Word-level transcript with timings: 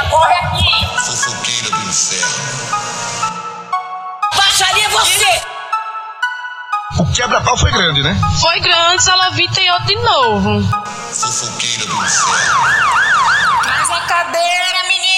fofoqueira, 0.00 0.08
corre 0.08 0.34
aqui! 0.34 0.86
Fofoqueira 1.04 1.70
do 1.70 1.82
inferno. 1.88 2.70
Baixaria 4.36 4.88
você! 4.88 5.42
O 6.98 7.12
quebra-pau 7.12 7.56
foi 7.56 7.70
grande, 7.70 8.02
né? 8.02 8.16
Foi 8.40 8.60
grande, 8.60 9.02
Salavita 9.02 9.60
e 9.60 9.70
outro 9.70 9.86
de 9.86 9.96
novo. 9.96 10.62
Fofoqueira 11.12 11.86
do 11.86 11.94
inferno. 11.94 13.62
Traz 13.62 13.90
a 13.90 14.00
cadeira, 14.00 14.82
menino! 14.88 15.09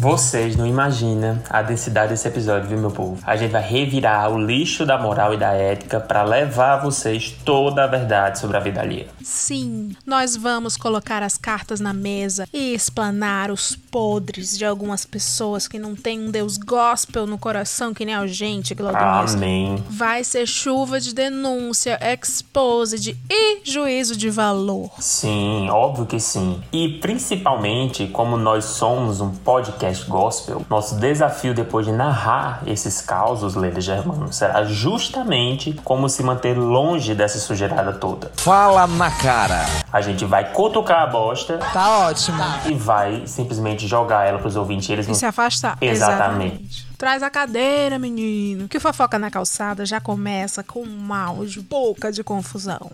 Vocês 0.00 0.54
não 0.54 0.64
imaginam 0.64 1.42
a 1.50 1.60
densidade 1.60 2.10
desse 2.10 2.28
episódio, 2.28 2.68
viu, 2.68 2.78
meu 2.78 2.92
povo? 2.92 3.18
A 3.26 3.36
gente 3.36 3.50
vai 3.50 3.60
revirar 3.60 4.32
o 4.32 4.38
lixo 4.38 4.86
da 4.86 4.96
moral 4.96 5.34
e 5.34 5.36
da 5.36 5.52
ética 5.54 5.98
para 5.98 6.22
levar 6.22 6.74
a 6.74 6.76
vocês 6.76 7.34
toda 7.44 7.82
a 7.82 7.86
verdade 7.88 8.38
sobre 8.38 8.56
a 8.56 8.60
vida 8.60 8.80
alheia. 8.80 9.08
Sim, 9.20 9.96
nós 10.06 10.36
vamos 10.36 10.76
colocar 10.76 11.20
as 11.20 11.36
cartas 11.36 11.80
na 11.80 11.92
mesa 11.92 12.46
e 12.52 12.72
explanar 12.72 13.50
os 13.50 13.74
podres 13.74 14.56
de 14.56 14.64
algumas 14.64 15.04
pessoas 15.04 15.66
que 15.66 15.80
não 15.80 15.96
têm 15.96 16.20
um 16.20 16.30
Deus 16.30 16.58
gospel 16.58 17.26
no 17.26 17.36
coração 17.36 17.92
que 17.92 18.04
nem 18.04 18.14
a 18.14 18.24
gente, 18.28 18.76
Claudinho. 18.76 19.36
Amém. 19.36 19.84
Vai 19.90 20.22
ser 20.22 20.46
chuva 20.46 21.00
de 21.00 21.12
denúncia, 21.12 21.98
exposed 22.00 23.18
e 23.28 23.60
juízo 23.64 24.16
de 24.16 24.30
valor. 24.30 24.92
Sim, 25.00 25.68
óbvio 25.70 26.06
que 26.06 26.20
sim. 26.20 26.62
E 26.72 27.00
principalmente, 27.00 28.06
como 28.06 28.36
nós 28.36 28.64
somos 28.64 29.20
um 29.20 29.30
podcast 29.34 29.87
gospel, 30.04 30.64
nosso 30.68 30.96
desafio 30.96 31.54
depois 31.54 31.86
de 31.86 31.92
narrar 31.92 32.62
esses 32.66 33.00
causos, 33.00 33.54
Leila 33.54 33.80
Germano, 33.80 34.32
será 34.32 34.64
justamente 34.64 35.72
como 35.84 36.08
se 36.08 36.22
manter 36.22 36.56
longe 36.58 37.14
dessa 37.14 37.38
sujeirada 37.38 37.92
toda. 37.92 38.30
Fala 38.36 38.86
na 38.86 39.10
cara. 39.10 39.64
A 39.92 40.00
gente 40.00 40.24
vai 40.24 40.52
cutucar 40.52 41.02
a 41.02 41.06
bosta 41.06 41.58
Tá 41.72 42.06
ótimo. 42.08 42.38
e 42.66 42.74
vai 42.74 43.22
simplesmente 43.26 43.86
jogar 43.86 44.26
ela 44.26 44.38
pros 44.38 44.56
ouvintes. 44.56 44.88
e 44.88 44.92
Eles 44.92 45.06
E 45.06 45.08
vão 45.08 45.14
se 45.14 45.26
afastar. 45.26 45.76
Exatamente. 45.80 46.86
Traz 46.98 47.22
a 47.22 47.30
cadeira, 47.30 47.98
menino. 47.98 48.66
Que 48.68 48.80
fofoca 48.80 49.18
na 49.18 49.30
calçada 49.30 49.86
já 49.86 50.00
começa 50.00 50.62
com 50.64 50.82
um 50.82 51.14
áudio, 51.14 51.62
boca 51.62 52.10
de 52.10 52.24
confusão. 52.24 52.90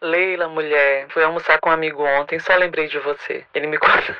Leila, 0.00 0.48
mulher, 0.48 1.06
fui 1.08 1.22
almoçar 1.24 1.58
com 1.58 1.70
um 1.70 1.72
amigo 1.72 2.04
ontem, 2.04 2.38
só 2.38 2.54
lembrei 2.54 2.86
de 2.86 2.98
você. 3.00 3.44
Ele 3.52 3.66
me 3.66 3.78
contou, 3.78 4.14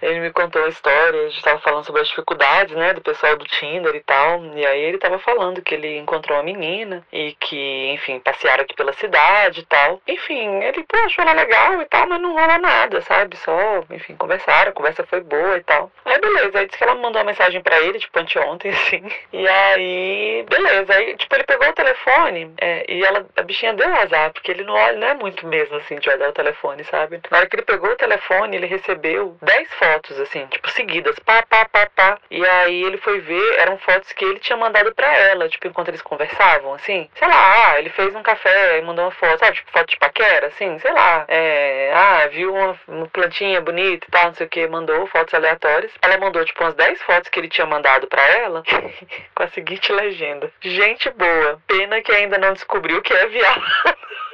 ele 0.00 0.20
me 0.20 0.32
contou 0.32 0.64
a 0.64 0.68
história, 0.68 1.20
a 1.20 1.28
gente 1.28 1.42
tava 1.42 1.60
falando 1.60 1.84
sobre 1.84 2.00
as 2.00 2.08
dificuldades, 2.08 2.74
né, 2.74 2.94
do 2.94 3.02
pessoal 3.02 3.36
do 3.36 3.44
Tinder 3.44 3.94
e 3.94 4.00
tal. 4.00 4.44
E 4.56 4.64
aí 4.64 4.80
ele 4.80 4.98
tava 4.98 5.18
falando 5.18 5.60
que 5.60 5.74
ele 5.74 5.98
encontrou 5.98 6.38
uma 6.38 6.44
menina 6.44 7.06
e 7.12 7.32
que, 7.38 7.90
enfim, 7.92 8.18
passearam 8.20 8.62
aqui 8.62 8.74
pela 8.74 8.92
cidade 8.94 9.60
e 9.60 9.66
tal. 9.66 10.00
Enfim, 10.08 10.62
ele, 10.62 10.84
pô, 10.84 10.96
achou 11.04 11.22
ela 11.22 11.34
legal 11.34 11.82
e 11.82 11.84
tal, 11.86 12.06
mas 12.08 12.20
não 12.20 12.34
rola 12.34 12.58
nada, 12.58 13.02
sabe? 13.02 13.36
Só, 13.36 13.84
enfim, 13.90 14.16
conversaram, 14.16 14.70
a 14.70 14.74
conversa 14.74 15.04
foi 15.04 15.20
boa 15.20 15.58
e 15.58 15.62
tal. 15.64 15.90
Aí 16.04 16.18
beleza, 16.18 16.58
aí 16.58 16.66
disse 16.66 16.78
que 16.78 16.84
ela 16.84 16.94
mandou 16.94 17.20
uma 17.20 17.30
mensagem 17.30 17.60
pra 17.60 17.80
ele, 17.80 17.98
tipo, 17.98 18.18
anteontem, 18.18 18.70
assim. 18.72 19.02
E 19.32 19.46
aí, 19.46 20.46
beleza, 20.48 20.94
aí, 20.94 21.16
tipo, 21.16 21.34
ele 21.34 21.44
pegou 21.44 21.68
o 21.68 21.72
telefone 21.72 22.54
é, 22.58 22.84
e 22.88 23.04
ela, 23.04 23.26
a 23.36 23.42
bichinha 23.42 23.74
deu 23.74 23.94
azar, 23.96 24.32
porque 24.32 24.50
ele 24.50 24.64
não 24.64 24.74
olha, 24.74 24.98
não 24.98 25.09
é 25.10 25.14
muito 25.14 25.46
mesmo, 25.46 25.76
assim, 25.76 25.98
de 25.98 26.08
olhar 26.08 26.28
o 26.28 26.32
telefone, 26.32 26.84
sabe? 26.84 27.20
Na 27.30 27.38
hora 27.38 27.46
que 27.48 27.56
ele 27.56 27.62
pegou 27.62 27.90
o 27.90 27.96
telefone, 27.96 28.56
ele 28.56 28.66
recebeu 28.66 29.36
10 29.42 29.74
fotos, 29.74 30.20
assim, 30.20 30.46
tipo, 30.46 30.70
seguidas, 30.70 31.18
pá, 31.18 31.42
pá, 31.42 31.64
pá, 31.66 31.88
pá. 31.94 32.18
E 32.30 32.44
aí 32.46 32.82
ele 32.84 32.96
foi 32.98 33.20
ver, 33.20 33.58
eram 33.58 33.76
fotos 33.78 34.12
que 34.12 34.24
ele 34.24 34.38
tinha 34.38 34.56
mandado 34.56 34.94
pra 34.94 35.12
ela, 35.12 35.48
tipo, 35.48 35.66
enquanto 35.66 35.88
eles 35.88 36.02
conversavam, 36.02 36.74
assim. 36.74 37.08
Sei 37.14 37.26
lá, 37.26 37.72
ah, 37.72 37.78
ele 37.78 37.90
fez 37.90 38.14
um 38.14 38.22
café 38.22 38.78
e 38.78 38.82
mandou 38.82 39.04
uma 39.04 39.10
foto, 39.10 39.38
sabe? 39.40 39.56
Tipo, 39.56 39.72
foto 39.72 39.90
de 39.90 39.98
paquera, 39.98 40.46
assim, 40.46 40.78
sei 40.78 40.92
lá. 40.92 41.24
É, 41.28 41.92
ah, 41.94 42.28
viu 42.28 42.54
uma, 42.54 42.78
uma 42.86 43.06
plantinha 43.08 43.60
bonita 43.60 44.06
e 44.06 44.10
tal, 44.10 44.26
não 44.26 44.34
sei 44.34 44.46
o 44.46 44.50
que, 44.50 44.66
mandou 44.68 45.06
fotos 45.08 45.34
aleatórias. 45.34 45.92
Ela 46.02 46.18
mandou, 46.18 46.44
tipo, 46.44 46.62
umas 46.62 46.74
10 46.74 47.02
fotos 47.02 47.28
que 47.28 47.40
ele 47.40 47.48
tinha 47.48 47.66
mandado 47.66 48.06
pra 48.06 48.22
ela, 48.28 48.62
com 49.34 49.42
a 49.42 49.48
seguinte 49.48 49.92
legenda. 49.92 50.50
Gente 50.60 51.10
boa, 51.10 51.60
pena 51.66 52.00
que 52.00 52.12
ainda 52.12 52.38
não 52.38 52.52
descobriu 52.52 53.02
que 53.02 53.12
é 53.12 53.26
viado. 53.26 53.62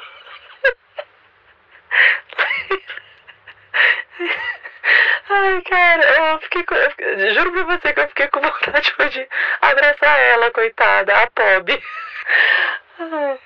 Ai, 5.28 5.60
cara, 5.62 6.32
eu 6.32 6.38
fiquei 6.40 6.62
com. 6.64 6.74
eu 6.74 6.90
fiquei- 6.90 7.34
juro 7.34 7.52
pra 7.52 7.64
você 7.76 7.92
que 7.92 8.00
eu 8.00 8.08
fiquei 8.08 8.28
com 8.28 8.40
vontade 8.42 8.94
de 9.12 9.28
abraçar 9.60 10.18
ela, 10.20 10.50
coitada, 10.52 11.12
a 11.22 11.26
Pob. 11.30 11.82
Ai. 12.98 13.38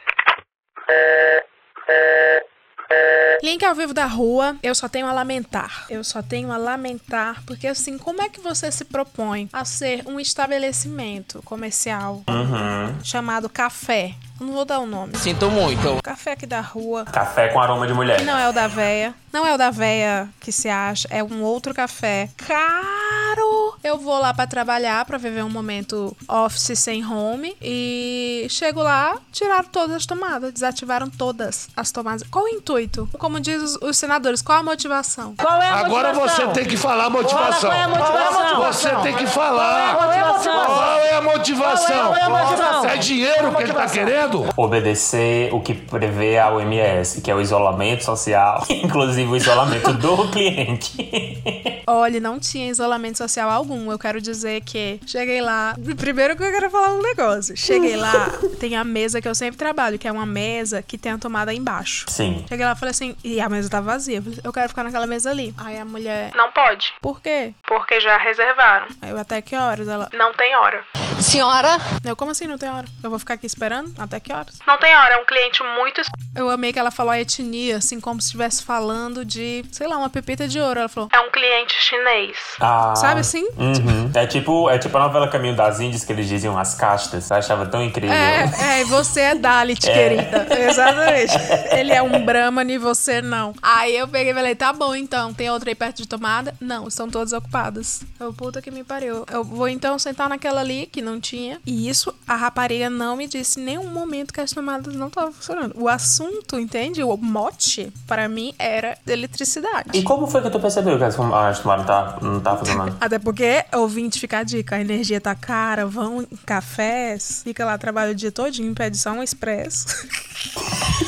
Link 3.43 3.65
ao 3.65 3.75
vivo 3.75 3.95
da 3.95 4.05
rua, 4.05 4.57
eu 4.63 4.75
só 4.75 4.89
tenho 4.89 5.07
a 5.07 5.13
lamentar. 5.13 5.87
Eu 5.89 6.03
só 6.05 6.21
tenho 6.23 6.51
a 6.53 6.57
lamentar, 6.57 7.43
porque 7.47 7.67
assim, 7.67 7.97
como 7.97 8.21
é 8.21 8.29
que 8.29 8.41
você 8.41 8.71
se 8.71 8.85
propõe 8.85 9.49
a 9.53 9.65
ser 9.65 10.03
um 10.07 10.19
estabelecimento 10.21 11.41
comercial 11.45 12.23
Uhum. 12.29 13.03
chamado 13.05 13.49
Café? 13.49 14.13
Não 14.41 14.55
vou 14.55 14.65
dar 14.65 14.79
o 14.79 14.87
nome. 14.87 15.17
Sinto 15.19 15.51
muito. 15.51 16.01
Café 16.03 16.33
aqui 16.33 16.47
da 16.47 16.63
rua. 16.63 17.05
Café 17.05 17.49
com 17.49 17.61
aroma 17.61 17.87
de 17.87 17.93
mulher. 17.93 18.19
Que 18.19 18.25
não 18.25 18.39
é 18.39 18.49
o 18.49 18.53
da 18.53 18.67
véia. 18.67 19.15
Não 19.31 19.47
é 19.47 19.55
o 19.55 19.59
da 19.59 19.71
véia 19.71 20.29
que 20.41 20.51
se 20.51 20.67
acha. 20.69 21.07
É 21.11 21.23
um 21.23 21.43
outro 21.43 21.75
café. 21.75 22.31
Caro! 22.39 23.70
Eu 23.83 23.99
vou 23.99 24.19
lá 24.19 24.35
pra 24.35 24.47
trabalhar, 24.47 25.05
pra 25.07 25.17
viver 25.17 25.43
um 25.43 25.49
momento 25.49 26.15
office 26.29 26.79
sem 26.79 27.05
home. 27.05 27.57
E 27.63 28.47
chego 28.51 28.83
lá, 28.83 29.17
tiraram 29.33 29.69
todas 29.71 29.97
as 29.97 30.07
tomadas. 30.07 30.53
Desativaram 30.53 31.09
todas 31.09 31.69
as 31.77 31.91
tomadas. 31.91 32.23
Qual 32.31 32.45
o 32.45 32.49
intuito? 32.49 33.09
Como 33.19 33.41
diz 33.41 33.63
os, 33.63 33.77
os 33.83 33.97
senadores, 33.97 34.43
qual 34.43 34.59
a 34.59 34.63
motivação? 34.63 35.35
Qual 35.37 35.61
é 35.63 35.69
a 35.69 35.79
Agora 35.79 36.13
você 36.13 36.21
motivação? 36.21 36.53
tem 36.53 36.65
que 36.67 36.77
falar 36.77 37.05
a 37.07 37.11
motivação. 37.11 37.71
Qual 37.71 37.73
é 37.73 37.83
a 37.85 37.89
motivação? 37.89 38.61
Você 38.73 38.97
tem 39.03 39.17
que 39.17 39.27
falar. 39.27 39.97
Qual 39.97 40.13
é 40.13 40.21
a 40.21 40.27
motivação? 40.33 40.67
Qual 40.67 40.99
é 41.01 41.15
a 41.15 41.23
motivação? 41.23 42.07
Qual 42.07 42.17
é 42.17 42.23
a 42.23 42.29
motivação? 42.31 42.85
É 42.91 42.97
dinheiro 42.99 43.55
que 43.55 43.63
ele 43.63 43.73
tá 43.73 43.87
querendo? 43.89 44.47
Obedecer 44.57 45.55
o 45.55 45.61
que 45.61 45.73
prevê 45.75 46.39
a 46.39 46.51
OMS, 46.53 47.21
que 47.23 47.31
é 47.31 47.35
o 47.35 47.41
isolamento 47.41 48.05
social, 48.05 48.65
inclusive 48.69 49.31
o 49.31 49.37
isolamento 49.37 49.93
do 49.95 50.29
cliente. 50.31 51.83
Olha, 51.87 52.21
não 52.21 52.39
tinha 52.39 52.69
isolamento 52.69 53.17
social 53.19 53.49
algum. 53.51 53.70
Eu 53.71 53.99
quero 53.99 54.21
dizer 54.21 54.61
que 54.63 55.01
cheguei 55.07 55.41
lá. 55.41 55.75
Primeiro 55.99 56.37
que 56.37 56.43
eu 56.43 56.51
quero 56.51 56.71
falar 56.71 56.93
um 56.95 57.03
negócio. 57.03 57.57
Cheguei 57.57 57.97
lá, 57.97 58.31
tem 58.59 58.77
a 58.77 58.83
mesa 58.85 59.21
que 59.21 59.29
eu 59.29 59.35
sempre 59.35 59.57
trabalho, 59.57 59.99
que 59.99 60.09
é 60.09 60.13
uma 60.13 60.27
mesa 60.27 60.83
que 60.83 60.99
tem 60.99 61.13
a 61.13 61.19
tomada 61.19 61.53
embaixo. 61.55 62.07
Sim. 62.09 62.45
Cheguei 62.49 62.65
lá 62.67 62.73
e 62.73 62.77
falei 62.77 62.91
assim, 62.91 63.17
e 63.23 63.41
a 63.41 63.49
mesa 63.49 63.69
tá 63.71 63.81
vazia. 63.81 64.17
Eu 64.19 64.23
falei, 64.23 64.39
Eu 64.43 64.53
quero 64.53 64.69
ficar 64.69 64.85
naquela 64.85 65.07
mesa 65.07 65.31
ali. 65.31 65.55
Aí 65.59 65.79
a 65.79 65.85
mulher, 65.85 66.31
Não 66.35 66.51
pode, 66.53 66.93
por 67.01 67.21
quê? 67.21 67.55
porque 67.67 68.01
já 68.01 68.17
reservaram. 68.19 68.87
Aí 69.01 69.11
eu, 69.11 69.19
até 69.19 69.41
que 69.41 69.55
horas? 69.57 69.87
Ela, 69.89 70.09
Não 70.13 70.33
tem 70.35 70.55
hora. 70.57 70.85
Senhora, 71.21 71.69
eu, 72.05 72.17
como 72.17 72.31
assim 72.31 72.47
não 72.47 72.57
tem 72.59 72.69
hora? 72.71 72.87
Eu 73.03 73.11
vou 73.11 73.19
ficar 73.19 73.35
aqui 73.35 73.47
esperando? 73.47 73.93
Até 73.99 74.19
que 74.19 74.33
horas? 74.33 74.59
Não 74.67 74.79
tem 74.79 74.95
hora, 74.97 75.15
é 75.15 75.17
um 75.19 75.25
cliente 75.25 75.63
muito. 75.63 76.01
Eu 76.35 76.49
amei 76.49 76.73
que 76.73 76.79
ela 76.79 76.91
falou 76.91 77.13
a 77.13 77.21
etnia, 77.21 77.77
assim, 77.77 78.01
como 78.01 78.21
se 78.21 78.29
estivesse 78.29 78.63
falando 78.65 79.25
de, 79.25 79.65
sei 79.71 79.87
lá, 79.87 79.97
uma 79.99 80.09
pepita 80.09 80.49
de 80.49 80.59
ouro. 80.61 80.81
Ela 80.81 80.89
falou, 80.89 81.09
É 81.13 81.21
um 81.21 81.31
cliente 81.31 81.75
chinês. 81.81 82.37
Ah, 82.61 82.95
sabe 82.97 83.21
assim? 83.21 83.47
Uhum. 83.61 84.11
É 84.15 84.27
tipo, 84.27 84.71
é 84.71 84.79
tipo 84.79 84.97
a 84.97 85.01
novela 85.01 85.29
Caminho 85.29 85.55
das 85.55 85.81
Índias 85.81 86.03
que 86.05 86.13
eles 86.13 86.27
diziam 86.29 86.59
as 86.59 86.75
castas. 86.75 87.31
Eu 87.31 87.37
achava 87.37 87.67
tão 87.67 87.83
incrível. 87.85 88.15
É, 88.15 88.51
é, 88.61 88.81
e 88.81 88.85
você 88.85 89.21
é 89.21 89.35
Dalit, 89.35 89.81
querida. 89.83 90.47
Exatamente. 90.59 91.35
Ele 91.77 91.93
é 91.93 92.03
um 92.03 92.25
Brahman 92.25 92.71
e 92.73 92.79
você 92.79 93.21
não. 93.21 93.53
Aí 93.63 93.97
eu 93.97 94.09
peguei 94.09 94.33
e 94.33 94.35
falei, 94.35 94.55
tá 94.55 94.73
bom 94.73 94.95
então, 94.95 95.33
tem 95.35 95.51
outra 95.51 95.71
aí 95.71 95.75
perto 95.75 95.99
de 95.99 96.09
tomada? 96.09 96.55
Não, 96.61 96.89
estão 96.89 97.09
todas 97.09 97.33
ocupadas. 97.33 98.03
Eu, 98.19 98.33
puta 98.33 98.63
que 98.63 98.71
me 98.71 98.83
pariu. 98.83 99.25
Eu 99.31 99.45
vou 99.45 99.69
então 99.69 99.99
sentar 99.99 100.29
naquela 100.29 100.61
ali, 100.61 100.87
que 100.91 101.03
não 101.03 101.21
tinha. 101.21 101.61
E 101.67 101.89
isso, 101.89 102.15
a 102.27 102.37
rapariga 102.37 102.89
não 102.89 103.17
me 103.17 103.27
disse 103.29 103.61
em 103.61 103.65
nenhum 103.65 103.87
momento 103.91 104.33
que 104.33 104.41
as 104.41 104.51
tomadas 104.53 104.95
não 104.95 105.09
estavam 105.09 105.33
funcionando. 105.33 105.75
O 105.77 105.89
assunto, 105.89 106.59
entende? 106.59 107.03
O 107.05 107.17
mote, 107.17 107.93
para 108.07 108.29
mim, 108.29 108.55
era 108.59 108.97
eletricidade. 109.07 109.91
E 109.93 110.03
como 110.03 110.27
foi 110.27 110.41
que 110.43 110.51
tu 110.51 110.59
percebeu 110.61 110.97
que 110.97 111.05
as 111.05 111.15
tom- 111.15 111.35
as 111.35 111.59
tomadas 111.61 111.87
não 112.23 112.41
tá 112.41 112.57
funcionando? 112.57 112.97
Até 113.01 113.19
porque, 113.19 113.50
ouvinte, 113.73 114.19
fica 114.19 114.39
a 114.39 114.43
dica, 114.43 114.77
a 114.77 114.81
energia 114.81 115.21
tá 115.21 115.35
cara, 115.35 115.87
vão 115.87 116.23
em 116.23 116.27
cafés, 116.47 117.43
fica 117.43 117.65
lá, 117.65 117.77
trabalha 117.79 118.13
o 118.13 118.15
dia 118.15 118.33
todinho, 118.33 118.75
pede 118.75 118.99
só 118.99 119.13
um 119.13 119.23
expresso. 119.23 119.87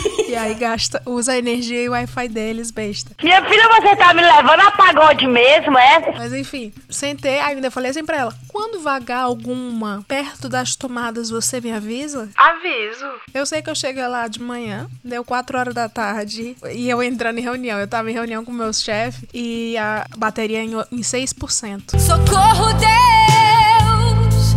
e 0.32 0.36
aí 0.36 0.54
gasta, 0.54 1.02
usa 1.04 1.32
a 1.32 1.38
energia 1.38 1.82
e 1.82 1.88
o 1.90 1.92
Wi-Fi 1.92 2.26
deles, 2.28 2.70
besta. 2.70 3.10
Minha 3.22 3.44
filha, 3.44 3.68
você 3.68 3.94
tá 3.96 4.14
me 4.14 4.22
levando 4.22 4.60
a 4.60 4.70
pagode 4.70 5.26
mesmo, 5.26 5.76
é? 5.76 6.10
Mas 6.16 6.32
enfim, 6.32 6.72
sentei, 6.88 7.38
ainda 7.38 7.70
falei 7.70 7.90
assim 7.90 8.02
pra 8.02 8.16
ela, 8.16 8.34
quando 8.48 8.80
vagar 8.80 9.24
alguma 9.24 10.02
perto 10.08 10.48
das 10.48 10.74
tomadas, 10.74 11.28
você 11.28 11.60
me 11.60 11.70
avisa? 11.70 12.30
Aviso. 12.34 13.04
Eu 13.34 13.44
sei 13.44 13.60
que 13.60 13.68
eu 13.68 13.74
cheguei 13.74 14.06
lá 14.06 14.26
de 14.26 14.40
manhã, 14.40 14.88
deu 15.04 15.22
4 15.22 15.58
horas 15.58 15.74
da 15.74 15.86
tarde, 15.86 16.56
e 16.72 16.88
eu 16.88 17.02
entrando 17.02 17.38
em 17.38 17.42
reunião. 17.42 17.78
Eu 17.78 17.86
tava 17.86 18.10
em 18.10 18.14
reunião 18.14 18.42
com 18.42 18.52
meus 18.52 18.80
chefes 18.80 19.28
e 19.34 19.76
a 19.76 20.06
bateria 20.16 20.62
em, 20.62 20.72
em 20.90 21.00
6%. 21.00 21.98
Socorro, 22.00 22.72
Deus, 22.72 24.56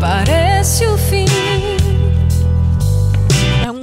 parece 0.00 0.86
o 0.86 0.96
fim. 0.96 1.73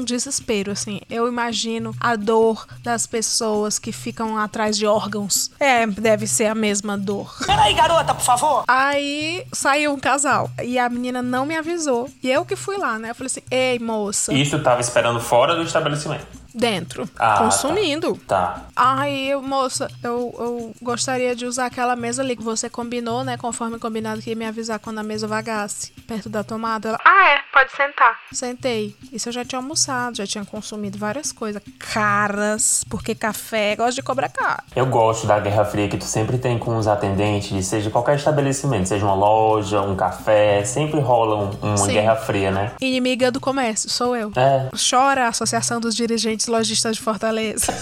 Um 0.01 0.03
desespero, 0.03 0.71
assim. 0.71 0.99
Eu 1.07 1.27
imagino 1.27 1.95
a 1.99 2.15
dor 2.15 2.65
das 2.83 3.05
pessoas 3.05 3.77
que 3.77 3.91
ficam 3.91 4.35
atrás 4.35 4.75
de 4.75 4.87
órgãos. 4.87 5.51
É, 5.59 5.85
deve 5.85 6.25
ser 6.25 6.47
a 6.47 6.55
mesma 6.55 6.97
dor. 6.97 7.31
Peraí, 7.45 7.71
garota, 7.75 8.15
por 8.15 8.23
favor. 8.23 8.63
Aí 8.67 9.45
saiu 9.53 9.93
um 9.93 9.99
casal 9.99 10.49
e 10.63 10.79
a 10.79 10.89
menina 10.89 11.21
não 11.21 11.45
me 11.45 11.55
avisou. 11.55 12.09
E 12.23 12.31
eu 12.31 12.43
que 12.43 12.55
fui 12.55 12.77
lá, 12.77 12.97
né? 12.97 13.11
Eu 13.11 13.15
falei 13.15 13.27
assim: 13.27 13.43
ei, 13.51 13.77
moça. 13.77 14.33
Isso 14.33 14.57
tava 14.63 14.81
esperando 14.81 15.19
fora 15.19 15.55
do 15.55 15.61
estabelecimento. 15.61 16.25
Dentro. 16.53 17.09
Ah, 17.17 17.37
consumindo. 17.39 18.15
Tá. 18.27 18.61
Aí, 18.75 19.29
eu, 19.29 19.41
moça, 19.41 19.89
eu, 20.03 20.33
eu 20.39 20.73
gostaria 20.81 21.35
de 21.35 21.45
usar 21.45 21.67
aquela 21.67 21.95
mesa 21.95 22.21
ali 22.21 22.35
que 22.35 22.43
você 22.43 22.69
combinou, 22.69 23.23
né? 23.23 23.37
Conforme 23.37 23.77
combinado 23.79 24.21
que 24.21 24.29
ia 24.31 24.35
me 24.35 24.45
avisar 24.45 24.79
quando 24.79 24.99
a 24.99 25.03
mesa 25.03 25.27
vagasse 25.27 25.91
perto 26.07 26.29
da 26.29 26.43
tomada. 26.43 26.89
Ela, 26.89 26.99
Ah, 27.05 27.29
é, 27.29 27.39
pode 27.53 27.71
sentar. 27.71 28.17
Sentei. 28.31 28.95
Isso 29.11 29.29
eu 29.29 29.33
já 29.33 29.45
tinha 29.45 29.59
almoçado, 29.59 30.17
já 30.17 30.25
tinha 30.27 30.43
consumido 30.45 30.97
várias 30.97 31.31
coisas 31.31 31.61
caras, 32.05 32.83
porque 32.89 33.13
café 33.13 33.75
gosta 33.75 33.93
de 33.93 34.01
cobrar 34.01 34.29
caro. 34.29 34.63
Eu 34.75 34.85
gosto 34.87 35.27
da 35.27 35.39
guerra 35.39 35.63
fria 35.65 35.87
que 35.87 35.97
tu 35.97 36.05
sempre 36.05 36.37
tem 36.37 36.57
com 36.57 36.77
os 36.77 36.87
atendentes, 36.87 37.65
seja 37.67 37.89
qualquer 37.89 38.15
estabelecimento, 38.15 38.87
seja 38.87 39.05
uma 39.05 39.13
loja, 39.13 39.81
um 39.81 39.95
café, 39.95 40.63
sempre 40.65 40.99
rola 40.99 41.35
um- 41.37 41.67
uma 41.67 41.77
Sim. 41.77 41.93
guerra 41.93 42.15
fria, 42.15 42.51
né? 42.51 42.71
Inimiga 42.81 43.31
do 43.31 43.39
comércio, 43.39 43.89
sou 43.89 44.15
eu. 44.15 44.31
É. 44.35 44.69
Chora 44.89 45.25
a 45.25 45.27
Associação 45.29 45.79
dos 45.79 45.95
Dirigentes 45.95 46.40
Lojistas 46.47 46.97
de 46.97 47.01
Fortaleza. 47.01 47.73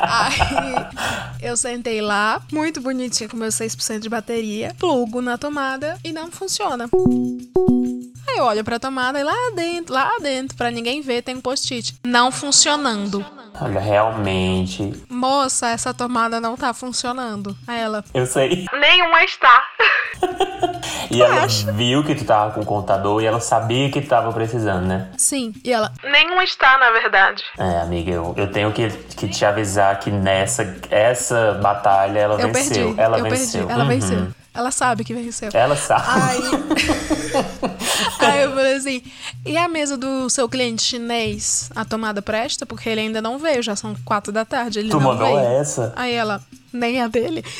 Aí 0.00 1.38
eu 1.42 1.56
sentei 1.56 2.00
lá, 2.00 2.42
muito 2.52 2.80
bonitinha, 2.80 3.28
com 3.28 3.36
meus 3.36 3.54
6% 3.54 4.00
de 4.00 4.08
bateria, 4.08 4.74
plugo 4.78 5.20
na 5.20 5.38
tomada 5.38 5.98
e 6.04 6.12
não 6.12 6.30
funciona. 6.30 6.88
Aí 8.28 8.38
eu 8.38 8.44
olho 8.44 8.64
pra 8.64 8.78
tomada 8.78 9.18
e 9.18 9.24
lá 9.24 9.50
dentro, 9.54 9.94
lá 9.94 10.10
dentro, 10.20 10.56
pra 10.56 10.70
ninguém 10.70 11.00
ver, 11.00 11.22
tem 11.22 11.36
um 11.36 11.40
post-it. 11.40 11.96
Não 12.04 12.30
funcionando. 12.30 13.24
Olha, 13.60 13.80
realmente. 13.80 14.92
Moça, 15.10 15.68
essa 15.68 15.92
tomada 15.92 16.40
não 16.40 16.56
tá 16.56 16.72
funcionando. 16.72 17.56
Aí 17.66 17.80
ela, 17.80 18.04
Eu 18.14 18.26
sei. 18.26 18.66
Nenhuma 18.80 19.24
está. 19.24 19.62
E 21.10 21.22
ela 21.22 21.46
viu 21.74 22.04
que 22.04 22.14
tu 22.14 22.24
tava 22.24 22.52
com 22.52 22.60
o 22.60 22.66
contador 22.66 23.22
e 23.22 23.26
ela 23.26 23.40
sabia 23.40 23.90
que 23.90 24.00
tu 24.02 24.08
tava 24.08 24.30
precisando, 24.32 24.84
né? 24.86 25.08
sim. 25.16 25.54
E 25.64 25.72
ela, 25.72 25.90
Nenhuma 26.04 26.44
está, 26.44 26.76
na 26.76 26.90
verdade. 26.90 27.42
É, 27.56 27.80
amiga, 27.80 28.10
eu, 28.10 28.34
eu 28.36 28.50
tenho 28.52 28.70
que, 28.72 28.90
que 28.90 29.26
te 29.28 29.42
avisar 29.44 29.98
que 30.00 30.10
nessa 30.10 30.76
essa 30.90 31.54
batalha 31.62 32.18
ela 32.18 32.34
eu 32.40 32.52
venceu. 32.52 32.86
perdi. 32.88 33.00
Ela 33.00 33.18
eu 33.18 33.22
venceu. 33.24 33.60
perdi. 33.66 33.72
Ela 33.72 33.82
Uhum. 33.84 33.88
venceu. 33.88 34.26
Ela 34.58 34.72
sabe 34.72 35.04
que 35.04 35.14
venceu. 35.14 35.50
Ela 35.54 35.76
sabe. 35.76 36.02
Aí, 36.08 36.40
aí 38.18 38.42
eu 38.42 38.50
falei 38.50 38.74
assim: 38.74 39.02
e 39.46 39.56
a 39.56 39.68
mesa 39.68 39.96
do 39.96 40.28
seu 40.28 40.48
cliente 40.48 40.82
chinês? 40.82 41.70
A 41.76 41.84
tomada 41.84 42.20
presta? 42.20 42.66
Porque 42.66 42.88
ele 42.88 43.02
ainda 43.02 43.22
não 43.22 43.38
veio, 43.38 43.62
já 43.62 43.76
são 43.76 43.94
quatro 44.04 44.32
da 44.32 44.44
tarde. 44.44 44.80
Ele 44.80 44.88
Tu 44.90 44.96
não 44.96 45.12
mandou 45.12 45.28
veio. 45.28 45.38
essa? 45.38 45.92
Aí 45.94 46.12
ela, 46.12 46.42
nem 46.72 47.00
a 47.00 47.06
dele. 47.06 47.44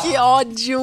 que 0.00 0.16
ódio! 0.16 0.78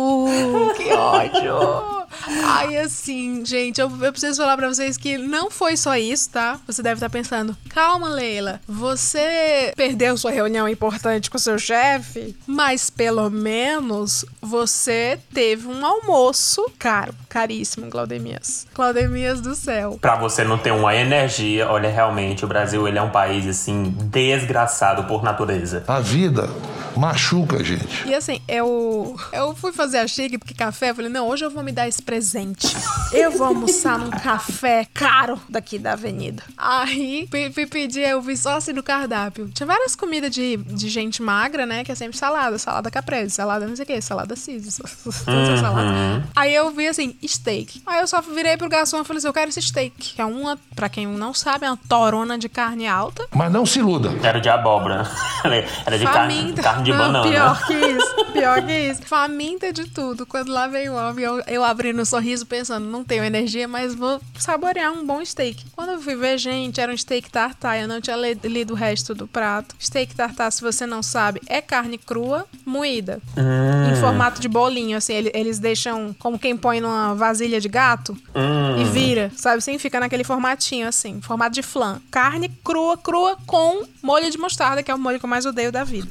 Que 0.75 0.91
ódio! 0.91 2.02
Aí 2.45 2.77
assim, 2.77 3.45
gente, 3.45 3.79
eu, 3.79 3.89
eu 4.01 4.11
preciso 4.11 4.41
falar 4.41 4.57
pra 4.57 4.67
vocês 4.67 4.97
que 4.97 5.17
não 5.17 5.49
foi 5.49 5.75
só 5.77 5.95
isso, 5.95 6.29
tá? 6.29 6.59
Você 6.67 6.81
deve 6.81 6.95
estar 6.95 7.09
pensando, 7.09 7.55
calma, 7.69 8.09
Leila, 8.09 8.61
você 8.67 9.73
perdeu 9.75 10.17
sua 10.17 10.31
reunião 10.31 10.67
importante 10.67 11.29
com 11.29 11.37
seu 11.37 11.57
chefe, 11.57 12.35
mas 12.45 12.89
pelo 12.89 13.29
menos 13.29 14.25
você 14.41 15.19
teve 15.33 15.67
um 15.67 15.85
almoço 15.85 16.65
caro, 16.77 17.13
caríssimo, 17.29 17.89
Claudemias. 17.89 18.67
Claudemias 18.73 19.41
do 19.41 19.55
céu. 19.55 19.97
Pra 19.99 20.15
você 20.15 20.43
não 20.43 20.57
ter 20.57 20.71
uma 20.71 20.95
energia, 20.95 21.69
olha, 21.69 21.89
realmente, 21.89 22.45
o 22.45 22.47
Brasil 22.47 22.87
ele 22.87 22.97
é 22.97 23.01
um 23.01 23.09
país, 23.09 23.47
assim, 23.47 23.95
desgraçado 24.11 25.03
por 25.05 25.23
natureza. 25.23 25.83
A 25.87 25.99
vida 25.99 26.49
machuca 26.95 27.57
a 27.57 27.63
gente. 27.63 28.07
E 28.07 28.13
assim, 28.13 28.41
eu, 28.47 29.15
eu 29.31 29.55
fui 29.55 29.71
fazer 29.73 29.97
a 29.99 30.07
xícara 30.07 30.39
porque 30.39 30.53
café, 30.53 30.91
eu 30.91 30.95
falei, 30.95 31.09
não, 31.09 31.27
hoje 31.27 31.43
eu 31.45 31.49
vou 31.49 31.63
me 31.63 31.71
dar 31.71 31.87
esse 31.87 32.01
presente. 32.01 32.67
Eu 33.11 33.31
vou 33.31 33.47
almoçar 33.47 33.97
num 33.99 34.09
café 34.09 34.87
caro 34.93 35.39
daqui 35.49 35.77
da 35.77 35.93
avenida. 35.93 36.43
Aí, 36.57 37.27
pe- 37.29 37.49
pe- 37.49 37.67
pedi, 37.67 37.99
eu 38.01 38.21
vi 38.21 38.35
só 38.37 38.57
assim 38.57 38.73
no 38.73 38.83
cardápio. 38.83 39.49
Tinha 39.53 39.67
várias 39.67 39.95
comidas 39.95 40.31
de, 40.31 40.57
de 40.57 40.89
gente 40.89 41.21
magra, 41.21 41.65
né, 41.65 41.83
que 41.83 41.91
é 41.91 41.95
sempre 41.95 42.17
salada, 42.17 42.57
salada 42.57 42.89
caprese, 42.91 43.31
salada 43.35 43.67
não 43.67 43.75
sei 43.75 43.83
o 43.83 43.87
que, 43.87 44.01
salada 44.01 44.35
cis. 44.35 44.79
Uhum. 45.27 46.23
Aí 46.35 46.53
eu 46.53 46.71
vi 46.71 46.87
assim, 46.87 47.15
steak. 47.27 47.81
Aí 47.85 47.99
eu 47.99 48.07
só 48.07 48.21
virei 48.21 48.57
pro 48.57 48.69
garçom 48.69 49.01
e 49.01 49.03
falei 49.05 49.17
assim, 49.19 49.27
eu 49.27 49.33
quero 49.33 49.49
esse 49.49 49.61
steak. 49.61 50.13
Que 50.15 50.21
é 50.21 50.25
uma, 50.25 50.57
pra 50.75 50.89
quem 50.89 51.05
não 51.07 51.33
sabe, 51.33 51.65
é 51.65 51.69
uma 51.69 51.77
torona 51.87 52.37
de 52.37 52.49
carne 52.49 52.87
alta. 52.87 53.25
Mas 53.33 53.51
não 53.51 53.65
se 53.65 53.79
iluda. 53.79 54.11
Era 54.23 54.39
de 54.39 54.49
abóbora. 54.49 55.09
Era 55.85 55.97
de 55.97 56.05
carne, 56.05 56.35
Faminta. 56.35 56.61
carne 56.61 56.82
de 56.83 56.91
Não, 56.91 56.97
banana. 56.97 57.29
Pior 57.29 57.65
que 57.67 57.73
isso. 57.73 58.25
Pior 58.33 58.61
que 58.65 58.71
isso. 58.89 59.01
Faminta 59.05 59.71
de 59.73 59.85
tudo. 59.89 60.25
Quando 60.25 60.51
lá 60.51 60.67
veio 60.67 60.93
o 60.93 60.95
homem, 60.95 61.23
eu, 61.25 61.39
eu 61.47 61.63
abri 61.63 61.93
no 61.93 62.05
sorriso 62.05 62.45
pensando, 62.45 62.85
não 62.85 63.03
tenho 63.03 63.23
energia, 63.23 63.67
mas 63.67 63.95
vou 63.95 64.19
saborear 64.37 64.91
um 64.91 65.05
bom 65.05 65.23
steak. 65.23 65.65
Quando 65.75 65.91
eu 65.93 66.01
fui 66.01 66.15
ver, 66.15 66.37
gente, 66.37 66.79
era 66.81 66.91
um 66.91 66.97
steak 66.97 67.29
tartar. 67.31 67.77
Eu 67.79 67.87
não 67.87 68.01
tinha 68.01 68.15
lido 68.43 68.71
o 68.73 68.75
resto 68.75 69.13
do 69.15 69.27
prato. 69.27 69.75
Steak 69.79 70.13
tartar, 70.15 70.51
se 70.51 70.61
você 70.61 70.85
não 70.85 71.01
sabe, 71.01 71.41
é 71.47 71.61
carne 71.61 71.97
crua, 71.97 72.45
moída. 72.65 73.19
Hum. 73.37 73.91
Em 73.91 73.95
formato 73.99 74.39
de 74.41 74.47
bolinho, 74.47 74.97
assim. 74.97 75.13
ele- 75.13 75.31
Eles 75.33 75.59
deixam 75.59 76.15
como 76.19 76.37
quem 76.37 76.55
põe 76.55 76.79
numa 76.79 77.13
vasilha 77.15 77.59
de 77.59 77.67
gato 77.67 78.15
Hum. 78.35 78.81
e 78.81 78.83
vira, 78.85 79.31
sabe 79.35 79.57
assim? 79.57 79.77
Fica 79.77 79.99
naquele 79.99 80.23
formatinho, 80.23 80.87
assim. 80.87 81.21
Formato 81.21 81.53
de 81.55 81.61
flan. 81.63 82.01
Carne 82.11 82.49
crua, 82.63 82.97
crua 82.97 83.37
com 83.45 83.83
molho 84.01 84.29
de 84.29 84.37
mostarda, 84.37 84.81
que 84.83 84.91
é 84.91 84.95
o 84.95 84.99
molho 84.99 85.19
que 85.19 85.25
eu 85.25 85.29
mais 85.29 85.45
odeio 85.45 85.71
da 85.71 85.83
vida. 85.83 86.07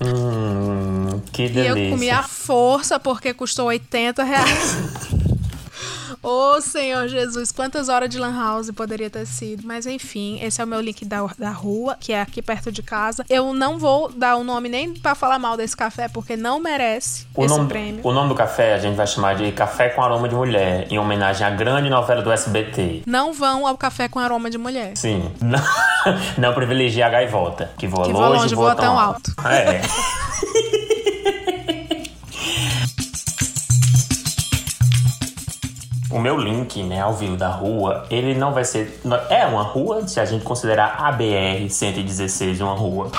Hum, 0.00 1.20
que 1.32 1.44
E 1.44 1.48
delícia. 1.48 1.84
eu 1.84 1.90
comi 1.90 2.10
à 2.10 2.22
força 2.22 2.98
porque 2.98 3.32
custou 3.32 3.66
80 3.66 4.24
reais. 4.24 4.76
Ô 6.24 6.58
Senhor 6.58 7.06
Jesus, 7.06 7.52
quantas 7.52 7.90
horas 7.90 8.08
de 8.08 8.18
Lan 8.18 8.34
House 8.34 8.70
poderia 8.70 9.10
ter 9.10 9.26
sido? 9.26 9.62
Mas 9.66 9.84
enfim, 9.84 10.38
esse 10.42 10.58
é 10.58 10.64
o 10.64 10.66
meu 10.66 10.80
link 10.80 11.04
da, 11.04 11.18
da 11.38 11.50
rua, 11.50 11.98
que 12.00 12.14
é 12.14 12.20
aqui 12.22 12.40
perto 12.40 12.72
de 12.72 12.82
casa. 12.82 13.24
Eu 13.28 13.52
não 13.52 13.78
vou 13.78 14.10
dar 14.10 14.36
o 14.36 14.42
nome 14.42 14.70
nem 14.70 14.94
pra 14.94 15.14
falar 15.14 15.38
mal 15.38 15.54
desse 15.54 15.76
café, 15.76 16.08
porque 16.08 16.34
não 16.34 16.58
merece 16.58 17.26
O 17.34 17.44
esse 17.44 17.54
nome, 17.54 17.68
prêmio. 17.68 18.00
o 18.02 18.10
nome 18.10 18.30
do 18.30 18.34
café 18.34 18.72
a 18.72 18.78
gente 18.78 18.94
vai 18.94 19.06
chamar 19.06 19.36
de 19.36 19.52
Café 19.52 19.90
com 19.90 20.02
Aroma 20.02 20.26
de 20.26 20.34
Mulher, 20.34 20.86
em 20.90 20.98
homenagem 20.98 21.46
à 21.46 21.50
grande 21.50 21.90
novela 21.90 22.22
do 22.22 22.32
SBT. 22.32 23.02
Não 23.06 23.34
vão 23.34 23.66
ao 23.66 23.76
café 23.76 24.08
com 24.08 24.18
aroma 24.18 24.48
de 24.48 24.56
mulher. 24.56 24.96
Sim. 24.96 25.30
Não, 25.42 25.60
não 26.38 26.54
privilegie 26.54 27.02
a 27.02 27.10
gaivota, 27.10 27.70
que 27.76 27.86
voa 27.86 28.06
Que 28.06 28.12
voa 28.12 28.28
longe, 28.28 28.40
longe, 28.42 28.54
voa, 28.54 28.74
tão 28.74 28.84
tão 28.86 28.98
alto. 28.98 29.30
É. 29.46 29.82
O 36.14 36.20
meu 36.20 36.38
link, 36.38 36.80
né, 36.84 37.00
ao 37.00 37.12
vivo 37.12 37.36
da 37.36 37.48
rua, 37.48 38.06
ele 38.08 38.36
não 38.36 38.54
vai 38.54 38.64
ser. 38.64 39.00
É 39.28 39.44
uma 39.46 39.64
rua, 39.64 40.06
se 40.06 40.20
a 40.20 40.24
gente 40.24 40.44
considerar 40.44 40.94
a 40.96 41.12
BR-116 41.12 42.60
uma 42.60 42.76
rua. 42.76 43.10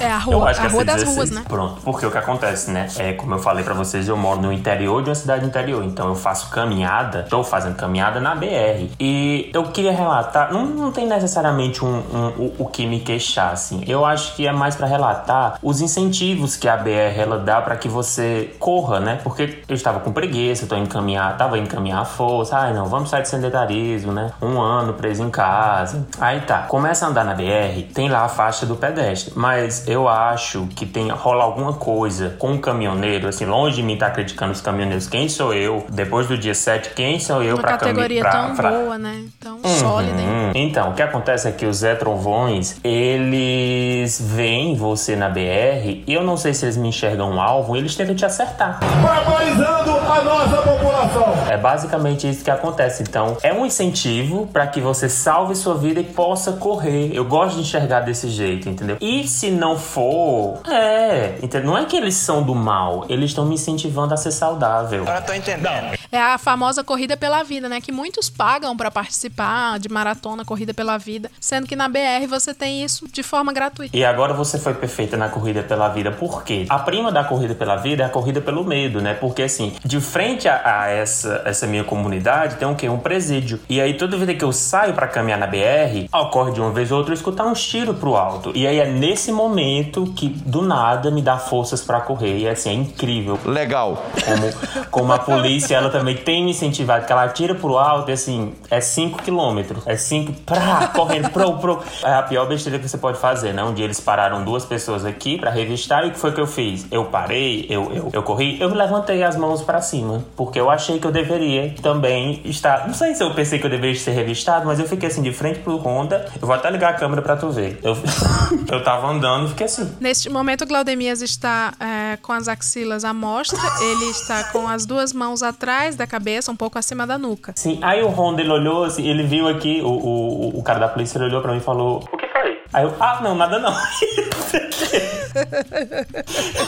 É 0.00 0.06
a 0.10 0.14
Eu 0.26 0.38
rua, 0.38 0.50
acho 0.50 0.60
que 0.60 0.66
a 0.66 0.70
rua 0.70 0.82
é 0.82 0.84
das 0.84 0.94
16. 0.96 1.16
ruas, 1.16 1.30
né? 1.30 1.42
Pronto, 1.48 1.80
porque 1.82 2.06
o 2.06 2.10
que 2.10 2.18
acontece, 2.18 2.70
né? 2.70 2.88
É 2.98 3.12
como 3.12 3.34
eu 3.34 3.38
falei 3.38 3.62
pra 3.64 3.74
vocês, 3.74 4.08
eu 4.08 4.16
moro 4.16 4.40
no 4.40 4.52
interior 4.52 5.02
de 5.02 5.10
uma 5.10 5.14
cidade 5.14 5.44
interior, 5.44 5.84
então 5.84 6.08
eu 6.08 6.14
faço 6.14 6.50
caminhada, 6.50 7.26
tô 7.28 7.42
fazendo 7.44 7.76
caminhada 7.76 8.20
na 8.20 8.34
BR. 8.34 8.90
E 8.98 9.50
eu 9.52 9.64
queria 9.64 9.92
relatar, 9.92 10.52
não, 10.52 10.64
não 10.66 10.90
tem 10.92 11.06
necessariamente 11.06 11.84
um, 11.84 11.88
um- 11.88 12.28
o, 12.38 12.54
o 12.60 12.66
que 12.66 12.86
me 12.86 13.00
queixar, 13.00 13.52
assim. 13.52 13.82
Eu 13.86 14.04
acho 14.04 14.34
que 14.34 14.46
é 14.46 14.52
mais 14.52 14.74
pra 14.76 14.86
relatar 14.86 15.58
os 15.62 15.80
incentivos 15.80 16.56
que 16.56 16.68
a 16.68 16.76
BR 16.76 17.18
ela 17.18 17.38
dá 17.38 17.60
pra 17.60 17.76
que 17.76 17.88
você 17.88 18.54
corra, 18.58 19.00
né? 19.00 19.18
Porque 19.22 19.62
eu 19.68 19.74
estava 19.74 20.00
com 20.00 20.12
preguiça, 20.12 20.66
tô 20.66 20.76
indo 20.76 20.88
caminhar, 20.88 21.36
tava 21.36 21.58
indo 21.58 21.68
caminhar 21.68 22.00
a 22.02 22.04
força. 22.04 22.56
Ai, 22.56 22.72
não, 22.72 22.86
vamos 22.86 23.10
sair 23.10 23.22
de 23.22 23.28
sedentarismo, 23.28 24.12
né? 24.12 24.30
Um 24.40 24.60
ano 24.60 24.94
preso 24.94 25.22
em 25.22 25.30
casa. 25.30 26.06
Aí 26.20 26.40
tá, 26.42 26.62
começa 26.62 27.06
a 27.06 27.08
andar 27.08 27.24
na 27.24 27.34
BR, 27.34 27.82
tem 27.94 28.08
lá 28.08 28.24
a 28.24 28.28
faixa 28.28 28.64
do 28.66 28.76
pedestre, 28.76 29.32
mas 29.36 29.86
eu 29.90 30.08
acho 30.08 30.66
que 30.76 30.86
tem 30.86 31.08
rola 31.10 31.44
alguma 31.44 31.72
coisa 31.74 32.36
com 32.38 32.52
o 32.54 32.58
caminhoneiro, 32.58 33.28
assim, 33.28 33.44
longe 33.44 33.76
de 33.76 33.82
mim 33.82 33.94
estar 33.94 34.10
criticando 34.10 34.52
os 34.52 34.60
caminhoneiros. 34.60 35.06
Quem 35.08 35.28
sou 35.28 35.52
eu? 35.52 35.84
Depois 35.90 36.26
do 36.28 36.38
dia 36.38 36.54
7, 36.54 36.90
quem 36.94 37.18
sou 37.18 37.42
eu 37.42 37.54
Uma 37.56 37.62
pra 37.62 37.76
categoria 37.76 38.22
caminhar? 38.22 38.46
tão 38.48 38.56
pra, 38.56 38.70
boa, 38.70 38.98
né? 38.98 39.24
Tão 39.40 39.56
Uhum. 39.56 39.62
sólida. 39.78 40.20
hein? 40.20 40.52
Então, 40.54 40.90
o 40.90 40.94
que 40.94 41.02
acontece 41.02 41.48
é 41.48 41.52
que 41.52 41.66
os 41.66 41.78
Zé 41.78 41.94
Trovões, 41.94 42.78
eles 42.84 44.20
veem 44.24 44.74
você 44.76 45.16
na 45.16 45.28
BR 45.28 46.02
e 46.06 46.14
eu 46.14 46.22
não 46.22 46.36
sei 46.36 46.54
se 46.54 46.64
eles 46.64 46.76
me 46.76 46.88
enxergam 46.88 47.30
um 47.30 47.40
alvo, 47.40 47.76
eles 47.76 47.94
tentam 47.94 48.14
te 48.14 48.24
acertar. 48.24 48.78
Barbarizando 49.02 49.90
a 49.92 50.22
nossa 50.22 50.56
população. 50.62 51.34
É 51.50 51.56
basicamente 51.56 52.28
isso 52.28 52.44
que 52.44 52.50
acontece. 52.50 53.02
Então, 53.02 53.36
é 53.42 53.52
um 53.52 53.64
incentivo 53.66 54.46
para 54.52 54.66
que 54.66 54.80
você 54.80 55.08
salve 55.08 55.54
sua 55.54 55.74
vida 55.74 56.00
e 56.00 56.04
possa 56.04 56.52
correr. 56.52 57.10
Eu 57.14 57.24
gosto 57.24 57.56
de 57.56 57.62
enxergar 57.62 58.00
desse 58.00 58.28
jeito, 58.28 58.68
entendeu? 58.68 58.96
E 59.00 59.26
se 59.26 59.50
não 59.50 59.76
for, 59.80 60.60
é, 60.68 61.38
entendeu? 61.42 61.70
Não 61.70 61.78
é 61.78 61.84
que 61.84 61.96
eles 61.96 62.14
são 62.14 62.42
do 62.42 62.54
mal, 62.54 63.04
eles 63.08 63.30
estão 63.30 63.44
me 63.44 63.54
incentivando 63.54 64.14
a 64.14 64.16
ser 64.16 64.30
saudável. 64.30 65.02
Agora 65.02 65.22
tô 65.22 65.32
entendendo. 65.32 65.98
É 66.12 66.18
a 66.20 66.38
famosa 66.38 66.82
corrida 66.82 67.16
pela 67.16 67.42
vida, 67.44 67.68
né? 67.68 67.80
Que 67.80 67.92
muitos 67.92 68.28
pagam 68.28 68.76
pra 68.76 68.90
participar 68.90 69.78
de 69.78 69.88
maratona, 69.88 70.44
corrida 70.44 70.74
pela 70.74 70.98
vida, 70.98 71.30
sendo 71.40 71.68
que 71.68 71.76
na 71.76 71.88
BR 71.88 72.26
você 72.28 72.52
tem 72.52 72.82
isso 72.82 73.06
de 73.10 73.22
forma 73.22 73.52
gratuita. 73.52 73.96
E 73.96 74.04
agora 74.04 74.34
você 74.34 74.58
foi 74.58 74.74
perfeita 74.74 75.16
na 75.16 75.28
corrida 75.28 75.62
pela 75.62 75.88
vida. 75.88 76.10
Por 76.10 76.42
quê? 76.42 76.66
A 76.68 76.80
prima 76.80 77.12
da 77.12 77.22
corrida 77.22 77.54
pela 77.54 77.76
vida 77.76 78.02
é 78.02 78.06
a 78.06 78.08
corrida 78.08 78.40
pelo 78.40 78.64
medo, 78.64 79.00
né? 79.00 79.14
Porque 79.14 79.42
assim, 79.42 79.72
de 79.84 80.00
frente 80.00 80.48
a, 80.48 80.82
a 80.82 80.88
essa, 80.88 81.42
essa 81.44 81.66
minha 81.66 81.84
comunidade 81.84 82.56
tem 82.56 82.66
um 82.66 82.74
quê? 82.74 82.88
Um 82.88 82.98
presídio. 82.98 83.60
E 83.68 83.80
aí 83.80 83.94
toda 83.94 84.16
vez 84.16 84.36
que 84.36 84.44
eu 84.44 84.52
saio 84.52 84.94
pra 84.94 85.06
caminhar 85.06 85.38
na 85.38 85.46
BR, 85.46 86.08
ocorre 86.12 86.52
de 86.52 86.60
uma 86.60 86.72
vez 86.72 86.90
ou 86.90 86.98
outra 86.98 87.12
eu 87.12 87.16
escutar 87.16 87.46
uns 87.46 87.64
tiros 87.64 87.96
pro 87.96 88.16
alto. 88.16 88.50
E 88.54 88.66
aí 88.66 88.78
é 88.80 88.86
nesse 88.86 89.30
momento 89.30 90.12
que 90.16 90.28
do 90.28 90.62
nada 90.62 91.10
me 91.10 91.22
dá 91.22 91.38
forças 91.38 91.82
pra 91.82 92.00
correr. 92.00 92.38
E 92.38 92.48
assim, 92.48 92.70
é 92.70 92.74
incrível. 92.74 93.38
Legal. 93.44 94.04
Como, 94.24 94.86
como 94.90 95.12
a 95.12 95.18
polícia, 95.18 95.76
ela 95.76 95.88
também 95.88 95.99
tem 96.14 96.44
me 96.44 96.50
incentivado, 96.50 97.06
que 97.06 97.12
ela 97.12 97.24
atira 97.24 97.54
pro 97.54 97.76
alto 97.78 98.10
e 98.10 98.12
assim, 98.12 98.52
é 98.70 98.80
5 98.80 99.22
quilômetros. 99.22 99.86
É 99.86 99.96
5, 99.96 100.32
pra, 100.46 100.88
correndo, 100.88 101.30
pro, 101.30 101.58
pro. 101.58 101.82
É 102.02 102.14
a 102.14 102.22
pior 102.22 102.46
besteira 102.48 102.78
que 102.78 102.88
você 102.88 102.98
pode 102.98 103.18
fazer, 103.18 103.52
né? 103.52 103.62
Um 103.62 103.74
dia 103.74 103.84
eles 103.84 104.00
pararam 104.00 104.44
duas 104.44 104.64
pessoas 104.64 105.04
aqui 105.04 105.38
pra 105.38 105.50
revistar 105.50 106.04
e 106.04 106.08
o 106.08 106.12
que 106.12 106.18
foi 106.18 106.32
que 106.32 106.40
eu 106.40 106.46
fiz? 106.46 106.86
Eu 106.90 107.06
parei, 107.06 107.66
eu, 107.68 107.92
eu, 107.92 108.10
eu 108.12 108.22
corri, 108.22 108.60
eu 108.60 108.72
levantei 108.72 109.22
as 109.22 109.36
mãos 109.36 109.62
pra 109.62 109.80
cima, 109.80 110.24
porque 110.36 110.58
eu 110.58 110.70
achei 110.70 110.98
que 110.98 111.06
eu 111.06 111.12
deveria 111.12 111.74
também 111.82 112.40
estar. 112.44 112.86
Não 112.86 112.94
sei 112.94 113.14
se 113.14 113.22
eu 113.22 113.32
pensei 113.34 113.58
que 113.58 113.66
eu 113.66 113.70
deveria 113.70 113.98
ser 113.98 114.12
revistado, 114.12 114.66
mas 114.66 114.78
eu 114.78 114.86
fiquei 114.86 115.08
assim 115.08 115.22
de 115.22 115.32
frente 115.32 115.60
pro 115.60 115.76
Honda. 115.76 116.30
Eu 116.40 116.46
vou 116.46 116.54
até 116.54 116.70
ligar 116.70 116.90
a 116.90 116.94
câmera 116.94 117.22
pra 117.22 117.36
tu 117.36 117.50
ver. 117.50 117.78
Eu, 117.82 117.96
eu 118.70 118.82
tava 118.84 119.08
andando 119.08 119.46
e 119.46 119.48
fiquei 119.50 119.66
assim. 119.66 119.90
Neste 120.00 120.28
momento, 120.28 120.62
o 120.62 120.66
Glaudemias 120.66 121.22
está 121.22 121.72
é, 121.80 122.16
com 122.16 122.32
as 122.32 122.48
axilas 122.48 123.04
à 123.04 123.12
mostra, 123.12 123.58
ele 123.80 124.06
está 124.06 124.44
com 124.44 124.68
as 124.68 124.86
duas 124.86 125.12
mãos 125.12 125.42
atrás 125.42 125.89
da 125.96 126.06
cabeça, 126.06 126.50
um 126.50 126.56
pouco 126.56 126.78
acima 126.78 127.06
da 127.06 127.18
nuca. 127.18 127.52
Sim, 127.56 127.78
aí 127.82 128.02
o 128.02 128.08
Honda 128.08 128.40
ele 128.42 128.50
olhou 128.50 128.84
assim, 128.84 129.06
ele 129.06 129.22
viu 129.22 129.48
aqui, 129.48 129.80
o, 129.82 129.88
o, 129.88 130.58
o 130.58 130.62
cara 130.62 130.78
da 130.78 130.88
polícia 130.88 131.20
olhou 131.22 131.40
pra 131.42 131.52
mim 131.52 131.58
e 131.58 131.62
falou: 131.62 132.04
O 132.12 132.16
que 132.16 132.26
foi? 132.28 132.59
Aí 132.72 132.84
eu, 132.84 132.94
ah, 133.00 133.20
não, 133.22 133.34
nada 133.34 133.58
não. 133.58 133.72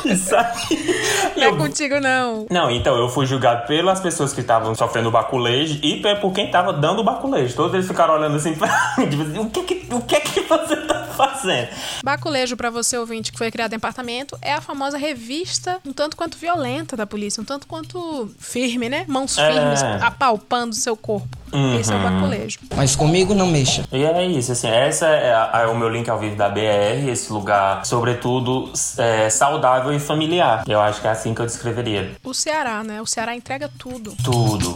Isso 0.04 0.34
aí. 0.36 1.32
Não 1.36 1.44
é 1.44 1.56
contigo, 1.56 2.00
não. 2.00 2.46
Não, 2.50 2.70
então 2.70 2.96
eu 2.96 3.08
fui 3.08 3.24
julgado 3.26 3.66
pelas 3.66 4.00
pessoas 4.00 4.32
que 4.32 4.40
estavam 4.40 4.74
sofrendo 4.74 5.10
baculejo 5.10 5.78
e 5.82 6.02
por 6.20 6.32
quem 6.32 6.50
tava 6.50 6.72
dando 6.72 7.00
o 7.00 7.04
baculejo. 7.04 7.54
Todos 7.54 7.74
eles 7.74 7.86
ficaram 7.86 8.14
olhando 8.14 8.36
assim 8.36 8.54
pra 8.54 8.94
mim, 8.98 9.08
tipo 9.08 9.22
assim, 9.22 9.38
o 9.38 9.50
que 9.50 9.62
que, 9.62 9.94
o 9.94 10.00
que 10.02 10.20
que 10.20 10.40
você 10.40 10.76
tá 10.76 11.04
fazendo? 11.04 11.68
Baculejo, 12.04 12.56
pra 12.56 12.70
você 12.70 12.96
ouvinte 12.98 13.30
que 13.32 13.38
foi 13.38 13.50
criado 13.50 13.72
em 13.72 13.76
apartamento, 13.76 14.36
é 14.42 14.54
a 14.54 14.60
famosa 14.60 14.98
revista 14.98 15.78
um 15.86 15.92
tanto 15.92 16.16
quanto 16.16 16.36
violenta 16.36 16.96
da 16.96 17.06
polícia, 17.06 17.40
um 17.40 17.44
tanto 17.44 17.66
quanto 17.66 18.30
firme, 18.38 18.88
né? 18.88 19.04
Mãos 19.08 19.36
É. 19.38 19.52
firmes, 19.52 19.82
apalpando 20.02 20.74
seu 20.74 20.96
corpo. 20.96 21.41
Esse 21.78 21.92
é 21.92 21.96
o 21.96 21.98
Uhum. 21.98 22.20
baculejo. 22.20 22.58
Mas 22.76 22.96
comigo 22.96 23.34
não 23.34 23.46
mexa. 23.46 23.84
E 23.92 24.04
é 24.04 24.24
isso, 24.26 24.52
assim, 24.52 24.68
essa 24.68 25.06
é, 25.06 25.34
a- 25.34 25.50
é 25.62 25.66
o 25.66 25.76
meu 25.76 25.88
link 25.88 26.08
ao 26.08 26.18
vivo 26.18 26.36
da 26.36 26.48
BR, 26.48 27.08
esse 27.10 27.32
lugar, 27.32 27.84
sobretudo, 27.84 28.72
é, 28.98 29.28
saudável 29.30 29.92
e 29.92 29.98
familiar. 29.98 30.64
Eu 30.66 30.80
acho 30.80 31.00
que 31.00 31.06
é 31.06 31.10
assim 31.10 31.34
que 31.34 31.40
eu 31.40 31.46
descreveria. 31.46 32.12
O 32.24 32.32
Ceará, 32.34 32.82
né? 32.82 33.00
O 33.00 33.06
Ceará 33.06 33.34
entrega 33.34 33.70
tudo. 33.78 34.14
Tudo. 34.24 34.74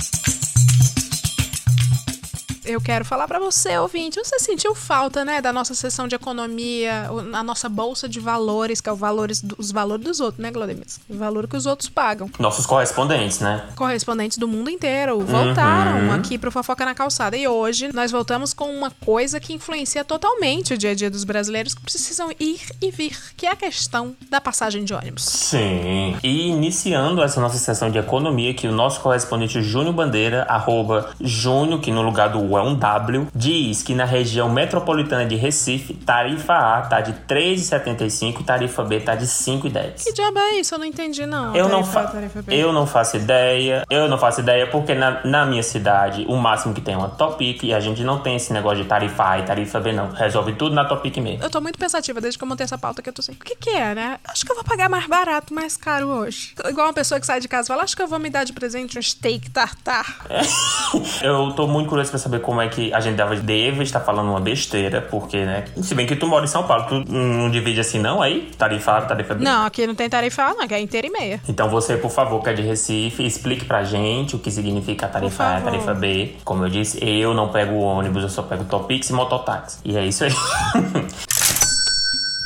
Eu 2.67 2.81
quero 2.81 3.05
falar 3.05 3.27
pra 3.29 3.39
você, 3.39 3.77
ouvinte, 3.79 4.19
você 4.19 4.39
sentiu 4.39 4.75
falta, 4.75 5.25
né, 5.25 5.41
da 5.41 5.53
nossa 5.53 5.75
sessão 5.75 6.09
de 6.09 6.15
economia, 6.15 7.09
a 7.33 7.43
nossa 7.43 7.69
bolsa 7.69 8.09
de 8.09 8.19
valores, 8.21 8.81
que 8.81 8.89
é 8.89 8.93
o 8.93 8.97
valores, 8.97 9.43
os 9.57 9.71
valores 9.71 10.05
dos 10.05 10.21
outros, 10.21 10.43
né, 10.43 10.51
Glodemir? 10.51 10.85
O 11.09 11.17
valor 11.17 11.47
que 11.49 11.57
os 11.57 11.67
outros 11.67 11.89
pagam. 11.89 12.29
Nossos 12.39 12.67
correspondentes, 12.67 13.41
né? 13.41 13.65
Correspondentes 13.77 14.37
do 14.39 14.49
mundo 14.49 14.69
inteiro 14.71 15.21
voltaram 15.21 15.97
Uhum. 16.09 16.13
aqui 16.15 16.37
pro 16.39 16.51
Fofoca 16.51 16.85
na 16.85 16.95
Calçada. 16.95 17.37
E 17.37 17.47
hoje 17.49 17.91
nós 17.95 18.11
voltamos 18.11 18.53
com 18.53 18.65
uma 18.71 18.91
coisa 18.91 19.39
que 19.41 19.53
influencia 19.53 20.05
totalmente 20.05 20.75
o 20.75 20.79
dia 20.79 20.91
a 20.91 20.95
dia 20.95 21.11
dos 21.11 21.25
brasileiros 21.25 21.75
que 21.75 21.81
precisam 21.83 22.31
ir 22.39 22.61
e 22.83 22.91
vir, 22.91 23.17
que 23.37 23.47
é 23.47 23.51
a 23.53 23.57
questão 23.57 24.15
da 24.31 24.41
passagem 24.41 24.85
de 24.85 24.93
ônibus. 24.93 25.25
Sim. 25.25 26.17
E 26.23 26.49
iniciando 26.49 27.23
essa 27.23 27.41
nossa 27.41 27.59
sessão 27.59 27.91
de 27.91 27.99
economia, 27.99 28.53
que 28.55 28.67
o 28.67 28.73
nosso 28.73 29.01
correspondente 29.01 29.63
Júnior 29.63 29.95
Bandeira, 29.95 30.45
arroba 30.49 31.11
Júnior, 31.21 31.81
que 31.81 31.91
no 31.91 32.03
lugar 32.03 32.29
do 32.31 32.56
É 32.59 32.63
um 32.63 32.75
W, 32.75 33.29
diz 33.35 33.83
que 33.83 33.95
na 33.95 34.05
região 34.05 34.49
metropolitana 34.49 35.27
de 35.27 35.37
Recife, 35.37 35.95
tarifa 35.95 36.55
A 36.55 36.83
tá 36.83 37.01
de 37.01 37.13
3,75 37.29 38.41
e 38.41 38.45
tarifa 38.45 38.83
B 38.83 39.01
tá 39.01 39.15
de 39.15 39.27
5,10. 39.27 40.05
Que 40.05 40.13
diabo 40.13 40.39
é 40.39 40.55
isso? 40.57 40.75
Eu 40.75 40.79
não 40.79 40.87
entendi, 40.87 41.27
não. 41.27 41.55
Eu 41.55 41.69
não, 41.69 41.83
Tarifa 41.83 42.43
fa 42.43 42.55
eu 42.55 42.73
não 42.73 42.87
faço 42.87 43.17
ideia. 43.17 43.85
Eu 43.91 44.09
não 44.09 44.19
faço 44.19 44.41
ideia 44.41 44.67
porque 44.67 44.95
na, 44.95 45.25
na 45.25 45.45
minha 45.47 45.63
cidade 45.63 46.25
o 46.29 46.37
máximo 46.37 46.75
que 46.75 46.81
tem 46.81 46.95
é 46.95 46.99
uma 46.99 47.09
Topic 47.09 47.63
e 47.63 47.75
a 47.75 47.81
gente 47.81 48.03
não 48.03 48.19
tem 48.19 48.37
esse 48.37 48.53
negócio 48.53 48.83
de 48.83 48.89
tarifa 48.89 49.31
A 49.31 49.39
e 49.39 49.43
tarifa 49.43 49.81
B, 49.81 49.93
não. 49.93 50.11
Resolve 50.11 50.53
tudo 50.55 50.75
na 50.75 50.85
Topic 50.85 51.17
mesmo. 51.19 51.43
Eu 51.43 51.51
tô 51.51 51.61
muito 51.61 51.79
pensativa 51.79 52.21
desde 52.21 52.39
que 52.39 52.45
eu 52.45 52.49
montei 52.49 52.65
essa 52.65 52.79
pauta 52.79 53.03
que 53.03 53.09
eu 53.09 53.13
tô 53.13 53.21
assim. 53.21 53.33
O 53.33 53.37
que 53.37 53.57
que 53.57 53.71
é, 53.71 53.95
né? 53.95 54.19
Acho 54.29 54.45
que 54.45 54.53
eu 54.53 54.57
vou 54.57 54.65
pagar 54.65 54.89
mais 54.89 55.07
barato, 55.07 55.53
mais 55.55 55.77
caro 55.77 56.09
hoje. 56.09 56.55
Igual 56.69 56.89
uma 56.89 56.93
pessoa 56.93 57.21
que 57.21 57.27
sai 57.27 57.41
de 57.41 57.49
casa 57.49 57.67
e 57.67 57.69
fala, 57.69 57.83
acho 57.83 57.97
que 57.97 58.03
eu 58.03 58.09
vou 58.09 58.19
me 58.19 58.31
dar 58.31 58.45
de 58.45 58.53
presente 58.53 58.99
um 58.99 59.03
steak 59.03 59.51
tartar. 59.51 60.27
Eu 61.23 61.53
tô 61.53 61.67
muito 61.67 61.89
curioso 61.89 62.11
pra 62.11 62.19
saber 62.19 62.41
como 62.47 62.61
é 62.61 62.69
que 62.69 62.95
a 62.95 63.01
gente 63.01 63.17
deve, 63.17 63.41
deve 63.41 63.83
estar 63.83 63.99
falando 63.99 64.31
uma 64.31 64.41
besteira, 64.41 65.03
porque, 65.03 65.45
né? 65.45 65.65
Se 65.83 65.97
bem 65.97 66.07
que 66.07 66.15
tu 66.15 66.29
mora 66.29 66.45
em 66.45 66.49
São 66.49 66.63
Paulo, 66.63 66.87
tu 66.87 67.13
não 67.13 67.51
divide 67.51 67.81
assim, 67.81 67.99
não? 67.99 68.23
Aí? 68.23 68.53
Tarifa 68.57 68.99
A, 68.99 69.03
tarifa 69.03 69.35
B? 69.35 69.43
Não, 69.43 69.67
aqui 69.67 69.85
não 69.85 69.97
tem 69.97 70.09
tarifa 70.09 70.45
A, 70.45 70.55
não, 70.55 70.69
que 70.69 70.73
é 70.73 70.79
inteira 70.79 71.09
e 71.09 71.11
meia. 71.11 71.41
Então 71.49 71.69
você, 71.69 71.97
por 71.97 72.13
favor, 72.13 72.41
que 72.41 72.49
é 72.49 72.53
de 72.53 72.63
Recife, 72.63 73.27
explique 73.27 73.65
pra 73.65 73.83
gente 73.83 74.37
o 74.37 74.39
que 74.39 74.49
significa 74.49 75.07
a 75.07 75.09
tarifa 75.09 75.45
A 75.45 75.59
e 75.59 75.63
tarifa 75.63 75.93
B. 75.93 76.37
Como 76.45 76.65
eu 76.65 76.69
disse, 76.69 77.05
eu 77.05 77.35
não 77.35 77.49
pego 77.49 77.75
ônibus, 77.75 78.23
eu 78.23 78.29
só 78.29 78.43
pego 78.43 78.63
Topix 78.63 79.11
e 79.11 79.13
mototáxi. 79.13 79.79
E 79.85 79.97
é 79.97 80.07
isso 80.07 80.23
aí. 80.23 80.31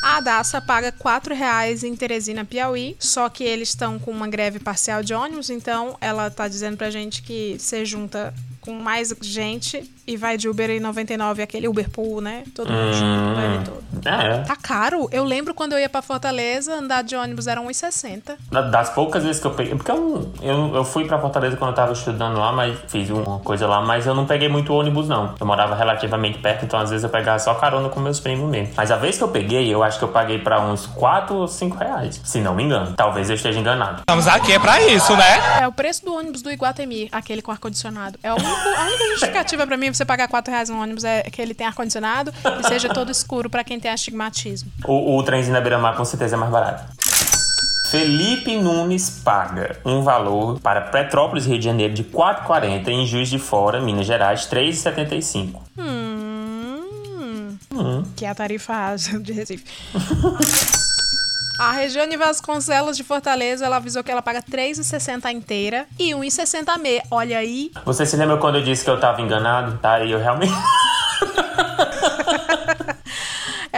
A 0.01 0.19
Daça 0.19 0.59
paga 0.59 0.91
4 0.91 1.35
reais 1.35 1.83
em 1.83 1.95
Teresina, 1.95 2.43
Piauí, 2.43 2.95
só 2.99 3.29
que 3.29 3.43
eles 3.43 3.69
estão 3.69 3.99
com 3.99 4.09
uma 4.09 4.27
greve 4.27 4.57
parcial 4.57 5.03
de 5.03 5.13
ônibus, 5.13 5.51
então 5.51 5.95
ela 6.01 6.31
tá 6.31 6.47
dizendo 6.47 6.75
pra 6.75 6.89
gente 6.89 7.21
que 7.21 7.55
você 7.59 7.85
junta 7.85 8.33
com 8.61 8.73
mais 8.73 9.13
gente 9.21 9.91
e 10.07 10.15
vai 10.17 10.37
de 10.37 10.47
Uber 10.49 10.69
em 10.69 10.79
99, 10.79 11.41
aquele 11.41 11.67
Uber 11.67 11.89
Pool, 11.89 12.21
né? 12.21 12.43
Todo 12.55 12.71
mundo 12.71 12.93
junto, 12.93 13.35
vai 13.35 13.45
ele 13.55 13.63
todo. 13.65 13.81
É. 14.05 14.39
Tá 14.43 14.55
caro. 14.55 15.07
Eu 15.11 15.23
lembro 15.23 15.53
quando 15.53 15.73
eu 15.73 15.79
ia 15.79 15.87
pra 15.89 16.01
Fortaleza, 16.01 16.73
andar 16.75 17.03
de 17.03 17.15
ônibus 17.15 17.47
era 17.47 17.61
1,60. 17.61 18.35
Da- 18.51 18.61
Das 18.61 18.89
poucas 18.89 19.23
vezes 19.23 19.39
que 19.41 19.47
eu 19.47 19.51
peguei. 19.51 19.75
Porque 19.75 19.91
eu, 19.91 20.31
eu, 20.41 20.75
eu 20.75 20.83
fui 20.83 21.05
pra 21.05 21.19
Fortaleza 21.19 21.55
quando 21.57 21.69
eu 21.71 21.75
tava 21.75 21.93
estudando 21.93 22.37
lá, 22.39 22.51
mas 22.51 22.77
fiz 22.87 23.09
uma 23.09 23.39
coisa 23.39 23.67
lá, 23.67 23.81
mas 23.81 24.05
eu 24.07 24.13
não 24.15 24.25
peguei 24.25 24.49
muito 24.49 24.73
ônibus, 24.73 25.07
não. 25.07 25.35
Eu 25.39 25.45
morava 25.45 25.75
relativamente 25.75 26.39
perto, 26.39 26.65
então 26.65 26.79
às 26.79 26.89
vezes 26.89 27.03
eu 27.03 27.09
pegava 27.09 27.39
só 27.39 27.53
carona 27.55 27.89
com 27.89 27.99
meus 27.99 28.19
primos 28.19 28.49
mesmo. 28.49 28.73
Mas 28.75 28.91
a 28.91 28.95
vez 28.97 29.17
que 29.17 29.23
eu 29.23 29.27
peguei, 29.29 29.73
eu 29.73 29.83
acho 29.83 29.97
que 29.99 30.03
eu 30.03 30.09
paguei 30.09 30.39
pra 30.39 30.59
uns 30.61 30.85
4 30.87 31.35
ou 31.35 31.47
5 31.47 31.77
reais. 31.77 32.19
Se 32.23 32.39
não 32.41 32.53
me 32.55 32.63
engano. 32.63 32.93
Talvez 32.95 33.29
eu 33.29 33.35
esteja 33.35 33.59
enganado. 33.59 33.99
Estamos 33.99 34.27
aqui 34.27 34.53
é 34.53 34.59
pra 34.59 34.81
isso, 34.81 35.15
né? 35.15 35.61
É 35.61 35.67
o 35.67 35.71
preço 35.71 36.03
do 36.05 36.13
ônibus 36.15 36.41
do 36.41 36.51
Iguatemi, 36.51 37.07
aquele 37.11 37.41
com 37.41 37.51
ar-condicionado. 37.51 38.17
É 38.23 38.33
o 38.33 38.37
único- 38.53 38.79
a 38.79 38.83
única 38.85 39.07
justificativa 39.09 39.67
pra 39.67 39.77
mim 39.77 39.93
você 39.93 40.05
pagar 40.05 40.27
4 40.27 40.51
reais 40.51 40.69
no 40.69 40.81
ônibus 40.81 41.03
é 41.03 41.21
que 41.23 41.41
ele 41.41 41.53
tem 41.53 41.67
ar-condicionado 41.67 42.33
e 42.59 42.67
seja 42.67 42.89
todo 42.89 43.11
escuro 43.11 43.49
pra 43.49 43.63
quem 43.63 43.79
tem 43.79 43.91
astigmatismo. 43.91 44.71
O, 44.85 45.17
o 45.17 45.23
trenzinho 45.23 45.53
na 45.53 45.61
beira-mar 45.61 45.95
com 45.95 46.05
certeza 46.05 46.35
é 46.35 46.39
mais 46.39 46.51
barato. 46.51 46.83
Felipe 47.89 48.55
Nunes 48.57 49.09
paga 49.21 49.75
um 49.83 50.01
valor 50.01 50.59
para 50.61 50.79
Petrópolis, 50.79 51.45
Rio 51.45 51.59
de 51.59 51.65
Janeiro, 51.65 51.93
de 51.93 52.05
4,40 52.05 52.87
em 52.89 53.05
Juiz 53.05 53.27
de 53.29 53.37
Fora, 53.37 53.81
Minas 53.81 54.05
Gerais, 54.05 54.45
3,75. 54.47 55.61
Hum, 55.77 57.57
Hum. 57.73 58.03
que 58.15 58.25
é 58.25 58.29
a 58.29 58.35
tarifa 58.35 58.95
de 59.21 59.33
Recife. 59.33 59.65
A 61.61 61.73
Regiane 61.73 62.17
Vasconcelos 62.17 62.97
de 62.97 63.03
Fortaleza, 63.03 63.63
ela 63.63 63.75
avisou 63.75 64.03
que 64.03 64.09
ela 64.09 64.23
paga 64.23 64.41
3,60 64.41 65.31
inteira 65.31 65.85
e 65.99 66.09
1,60 66.09 66.79
meia. 66.79 67.03
Olha 67.11 67.37
aí. 67.37 67.69
Você 67.85 68.03
se 68.03 68.17
lembra 68.17 68.37
quando 68.37 68.55
eu 68.55 68.63
disse 68.63 68.83
que 68.83 68.89
eu 68.89 68.99
tava 68.99 69.21
enganado? 69.21 69.77
Tá, 69.77 69.99
e 69.99 70.11
eu 70.11 70.17
realmente. 70.17 70.51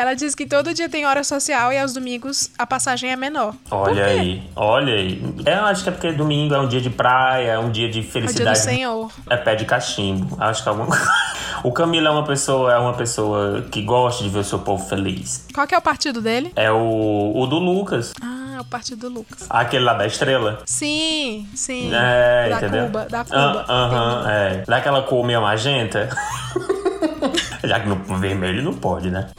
Ela 0.04 0.16
diz 0.18 0.36
que 0.36 0.46
todo 0.46 0.74
dia 0.74 0.90
tem 0.90 1.06
hora 1.06 1.24
social 1.24 1.72
e 1.72 1.80
aos 1.80 1.94
domingos 1.94 2.50
a 2.60 2.68
passagem 2.68 3.10
é 3.10 3.16
menor. 3.16 3.56
Olha 3.72 4.04
aí, 4.04 4.44
olha 4.54 4.94
aí. 4.96 5.24
Eu 5.46 5.64
acho 5.64 5.82
que 5.82 5.88
é 5.88 5.92
porque 5.94 6.12
domingo 6.12 6.54
é 6.54 6.60
um 6.60 6.68
dia 6.68 6.82
de 6.82 6.90
praia, 6.90 7.52
é 7.54 7.58
um 7.58 7.72
dia 7.72 7.90
de 7.90 8.00
É 8.00 8.02
o 8.02 8.04
dia 8.04 8.10
do 8.10 8.12
felicidade. 8.12 8.60
Senhor. 8.60 9.10
É 9.30 9.38
pé 9.38 9.56
de 9.56 9.64
cachimbo. 9.64 10.36
Acho 10.42 10.62
que 10.62 10.68
alguma 10.68 10.94
O 11.64 11.72
Camilo 11.72 12.06
é 12.06 12.12
uma 12.12 12.26
pessoa, 12.26 12.74
é 12.74 12.78
uma 12.78 12.92
pessoa 12.96 13.62
que 13.72 13.82
gosta 13.82 14.22
de 14.26 14.30
ver 14.30 14.40
o 14.40 14.44
seu 14.44 14.60
povo 14.60 14.86
feliz. 14.90 15.48
Qual 15.56 15.66
que 15.66 15.74
é 15.74 15.78
o 15.78 15.82
partido 15.82 16.20
dele? 16.22 16.52
É 16.58 16.70
o, 16.70 17.32
o 17.34 17.48
do 17.48 17.58
Lucas, 17.58 18.12
Ah, 18.22 18.56
é 18.58 18.60
o 18.60 18.66
partido 18.66 19.08
do 19.08 19.16
Lucas. 19.20 19.46
aquele 19.50 19.86
lá 19.86 19.94
da 19.94 20.06
estrela. 20.06 20.64
Sim, 20.66 21.48
sim. 21.56 21.90
É, 21.94 22.50
da 22.50 22.58
entendeu? 22.58 22.86
Cuba, 22.88 23.06
da 23.10 23.24
Cuba. 23.24 23.66
Ah, 23.70 23.74
Aham, 23.74 24.30
é. 24.30 24.64
Daquela 24.68 25.02
cor 25.04 25.26
meio 25.26 25.42
magenta. 25.42 26.10
Já 27.64 27.80
que 27.80 27.88
no 27.88 27.96
vermelho 28.20 28.62
não 28.62 28.74
pode, 28.74 29.10
né? 29.10 29.30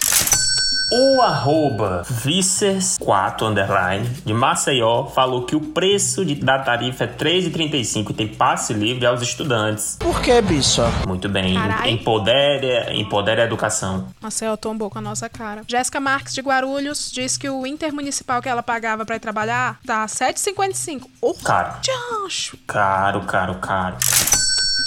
O 0.97 1.21
arroba 1.23 2.03
Vicers4 2.05 3.43
underline 3.43 4.09
de 4.25 4.33
Maceió 4.33 5.07
falou 5.07 5.45
que 5.45 5.57
o 5.57 5.61
preço 5.61 6.25
de- 6.25 6.37
da 6.37 6.61
tarifa 6.61 7.03
é 7.03 7.07
R$3,35 7.09 8.11
e 8.11 8.15
tem 8.15 8.29
passe 8.29 8.73
livre 8.73 9.05
aos 9.05 9.21
estudantes. 9.21 9.97
Por 9.99 10.21
que, 10.23 10.41
bicho? 10.41 10.83
Muito 11.09 11.29
bem. 11.29 11.55
Carai. 11.55 11.91
Empodere, 11.91 12.93
empodere 13.01 13.41
a 13.41 13.45
educação. 13.45 14.07
Marcel 14.21 14.57
tombou 14.57 14.89
com 14.89 14.99
a 14.99 15.03
nossa 15.03 15.29
cara. 15.29 15.63
Jéssica 15.67 15.99
Marques 15.99 16.33
de 16.33 16.41
Guarulhos 16.41 17.11
diz 17.11 17.37
que 17.37 17.49
o 17.51 17.67
intermunicipal 17.67 18.41
que 18.41 18.49
ela 18.49 18.63
pagava 18.63 19.05
pra 19.05 19.17
ir 19.17 19.21
trabalhar 19.21 19.81
tá 19.85 20.03
R$ 20.03 20.07
7,55. 20.09 21.09
Oh, 21.21 21.35
Caro. 21.35 21.75
tchancho. 21.83 22.57
Caro, 22.69 23.23
caro, 23.23 23.57
caro. 23.57 23.97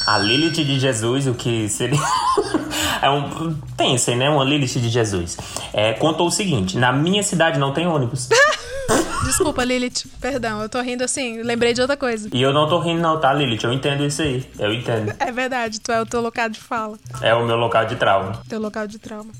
A 0.07 0.17
Lilith 0.17 0.63
de 0.63 0.79
Jesus, 0.79 1.27
o 1.27 1.33
que 1.33 1.67
seria. 1.67 1.99
é 3.03 3.09
um. 3.09 3.53
Pensem, 3.75 4.15
né? 4.15 4.29
Uma 4.29 4.45
Lilith 4.45 4.79
de 4.79 4.87
Jesus. 4.87 5.37
É, 5.73 5.91
contou 5.91 6.27
o 6.27 6.31
seguinte: 6.31 6.77
na 6.77 6.93
minha 6.93 7.21
cidade 7.21 7.59
não 7.59 7.73
tem 7.73 7.85
ônibus. 7.85 8.29
Desculpa, 9.25 9.65
Lilith. 9.65 10.05
Perdão, 10.21 10.61
eu 10.61 10.69
tô 10.69 10.79
rindo 10.79 11.03
assim. 11.03 11.43
Lembrei 11.43 11.73
de 11.73 11.81
outra 11.81 11.97
coisa. 11.97 12.29
e 12.31 12.41
eu 12.41 12.53
não 12.53 12.69
tô 12.69 12.79
rindo, 12.79 13.01
não, 13.01 13.19
tá, 13.19 13.33
Lilith? 13.33 13.65
Eu 13.65 13.73
entendo 13.73 14.05
isso 14.05 14.21
aí. 14.21 14.49
Eu 14.57 14.73
entendo. 14.73 15.13
É 15.19 15.29
verdade, 15.29 15.81
tu 15.81 15.91
é 15.91 16.01
o 16.01 16.05
teu 16.05 16.21
local 16.21 16.47
de 16.47 16.61
fala. 16.61 16.97
É 17.21 17.33
o 17.33 17.45
meu 17.45 17.57
local 17.57 17.85
de 17.85 17.97
trauma. 17.97 18.41
Teu 18.47 18.61
local 18.61 18.87
de 18.87 18.97
trauma. 18.97 19.31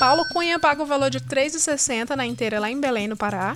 Paulo 0.00 0.24
Cunha 0.32 0.58
paga 0.58 0.82
o 0.82 0.86
valor 0.86 1.10
de 1.10 1.18
R$ 1.18 1.24
3,60 1.28 2.16
na 2.16 2.24
inteira 2.24 2.58
lá 2.58 2.70
em 2.70 2.80
Belém, 2.80 3.06
no 3.06 3.16
Pará. 3.18 3.54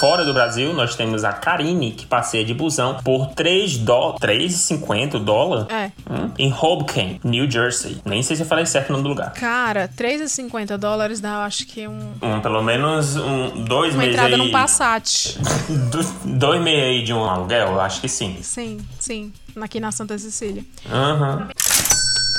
Fora 0.00 0.24
do 0.24 0.32
Brasil, 0.32 0.72
nós 0.72 0.94
temos 0.94 1.24
a 1.24 1.32
Karine, 1.34 1.92
que 1.92 2.06
passeia 2.06 2.42
de 2.42 2.54
busão 2.54 2.96
por 3.04 3.26
3 3.34 3.76
dó 3.76 4.16
3,50 4.18 5.18
dólar 5.22 5.66
É. 5.70 5.92
hum, 6.10 6.30
em 6.38 6.50
Hoboken, 6.50 7.20
New 7.22 7.50
Jersey. 7.50 8.00
Nem 8.06 8.22
sei 8.22 8.34
se 8.34 8.40
eu 8.42 8.46
falei 8.46 8.64
certo 8.64 8.88
o 8.88 8.92
nome 8.92 9.02
do 9.02 9.10
lugar. 9.10 9.32
Cara, 9.34 9.90
3,50 9.94 10.78
dólares 10.78 11.20
dá, 11.20 11.34
eu 11.34 11.40
acho 11.40 11.66
que 11.66 11.86
um, 11.86 12.12
Um, 12.22 12.40
pelo 12.40 12.62
menos 12.62 13.14
um, 13.16 13.62
dois 13.64 13.92
uma 13.92 13.98
meses 14.04 14.14
entrada 14.16 14.34
aí. 14.36 14.38
num 14.40 14.50
Passat. 14.50 15.36
Do- 15.68 16.30
dois 16.38 16.62
meses 16.62 16.82
aí 16.82 17.02
de 17.04 17.12
um 17.12 17.22
aluguel, 17.22 17.68
eu 17.72 17.80
acho 17.82 18.00
que 18.00 18.08
sim. 18.08 18.38
Sim, 18.40 18.78
sim. 18.98 19.30
Aqui 19.60 19.80
na 19.80 19.92
Santa 19.92 20.16
Cecília. 20.16 20.64
Aham. 20.90 21.48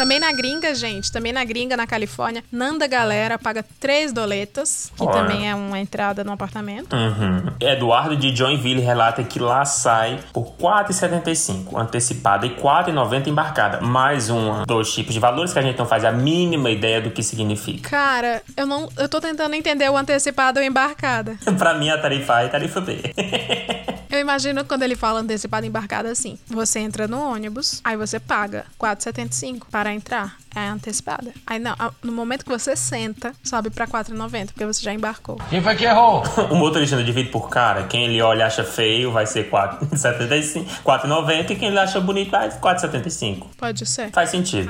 Também 0.01 0.19
na 0.19 0.31
gringa, 0.31 0.73
gente, 0.73 1.11
também 1.11 1.31
na 1.31 1.43
gringa, 1.43 1.77
na 1.77 1.85
Califórnia, 1.85 2.43
Nanda 2.51 2.87
Galera 2.87 3.37
paga 3.37 3.63
3 3.79 4.11
doletas, 4.11 4.91
que 4.97 5.03
Olha. 5.03 5.11
também 5.11 5.47
é 5.47 5.53
uma 5.53 5.77
entrada 5.77 6.23
no 6.23 6.31
apartamento. 6.31 6.95
Uhum. 6.95 7.53
Eduardo 7.59 8.17
de 8.17 8.35
Joinville 8.35 8.81
relata 8.81 9.23
que 9.23 9.37
lá 9.37 9.63
sai 9.63 10.17
por 10.33 10.55
R$ 10.59 10.85
4,75 10.89 11.79
antecipada 11.79 12.47
e 12.47 12.49
R$ 12.49 12.55
4,90 12.55 13.27
embarcada. 13.27 13.79
Mais 13.79 14.27
um, 14.31 14.63
dois 14.65 14.91
tipos 14.91 15.13
de 15.13 15.19
valores 15.19 15.53
que 15.53 15.59
a 15.59 15.61
gente 15.61 15.77
não 15.77 15.85
faz 15.85 16.03
a 16.03 16.11
mínima 16.11 16.71
ideia 16.71 16.99
do 16.99 17.11
que 17.11 17.21
significa. 17.21 17.87
Cara, 17.87 18.41
eu 18.57 18.65
não. 18.65 18.89
Eu 18.97 19.07
tô 19.07 19.21
tentando 19.21 19.53
entender 19.53 19.87
o 19.87 19.95
antecipado 19.95 20.59
ou 20.59 20.65
embarcada. 20.65 21.37
pra 21.59 21.75
mim, 21.75 21.91
a 21.91 21.97
tarifa 21.99 22.37
A 22.37 22.43
e 22.43 22.45
a 22.47 22.49
tarifa 22.49 22.81
B. 22.81 22.97
Eu 24.11 24.19
imagino 24.19 24.65
quando 24.65 24.83
ele 24.83 24.95
fala 24.95 25.21
antecipado 25.21 25.65
e 25.65 25.69
embarcada 25.69 26.11
assim. 26.11 26.37
Você 26.47 26.79
entra 26.79 27.07
no 27.07 27.17
ônibus, 27.17 27.79
aí 27.81 27.95
você 27.95 28.19
paga 28.19 28.65
4,75 28.77 29.63
para 29.71 29.93
entrar. 29.93 30.35
É 30.53 30.67
antecipada. 30.67 31.31
Aí 31.47 31.57
não, 31.59 31.73
no 32.03 32.11
momento 32.11 32.43
que 32.43 32.51
você 32.51 32.75
senta, 32.75 33.33
sobe 33.41 33.69
pra 33.69 33.87
4,90, 33.87 34.47
porque 34.47 34.65
você 34.65 34.83
já 34.83 34.93
embarcou. 34.93 35.37
Quem 35.49 35.61
foi 35.61 35.75
que 35.77 35.85
errou? 35.85 36.23
o 36.51 36.55
motorista 36.55 36.97
não 36.97 37.05
divide 37.05 37.29
por 37.29 37.49
cara. 37.49 37.83
Quem 37.83 38.03
ele 38.03 38.21
olha 38.21 38.39
e 38.39 38.43
acha 38.43 38.65
feio 38.65 39.13
vai 39.13 39.25
ser 39.25 39.49
4,75, 39.49 40.65
4,90 40.83 41.51
e 41.51 41.55
quem 41.55 41.69
ele 41.69 41.79
acha 41.79 42.01
bonito 42.01 42.31
vai 42.31 42.49
4,75. 42.49 43.45
Pode 43.57 43.85
ser. 43.85 44.11
Faz 44.11 44.29
sentido. 44.29 44.69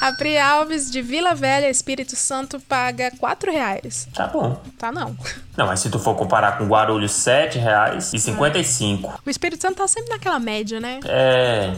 A 0.00 0.12
Pri 0.12 0.38
Alves 0.38 0.90
de 0.90 1.00
Vila 1.00 1.34
Velha, 1.34 1.70
Espírito 1.70 2.14
Santo, 2.16 2.60
paga 2.60 3.10
4 3.18 3.50
reais. 3.50 4.06
Tá 4.14 4.26
bom. 4.26 4.60
Tá 4.78 4.92
não. 4.92 5.16
Não, 5.56 5.66
mas 5.66 5.80
se 5.80 5.88
tu 5.88 5.98
for 5.98 6.14
comparar 6.14 6.58
com 6.58 6.66
Guarulhos, 6.66 7.26
R$ 7.26 7.48
7,55. 7.48 9.14
O 9.24 9.30
Espírito 9.30 9.62
Santo 9.62 9.76
tá 9.76 9.88
sempre 9.88 10.10
naquela 10.10 10.38
média, 10.38 10.78
né? 10.78 11.00
É. 11.06 11.72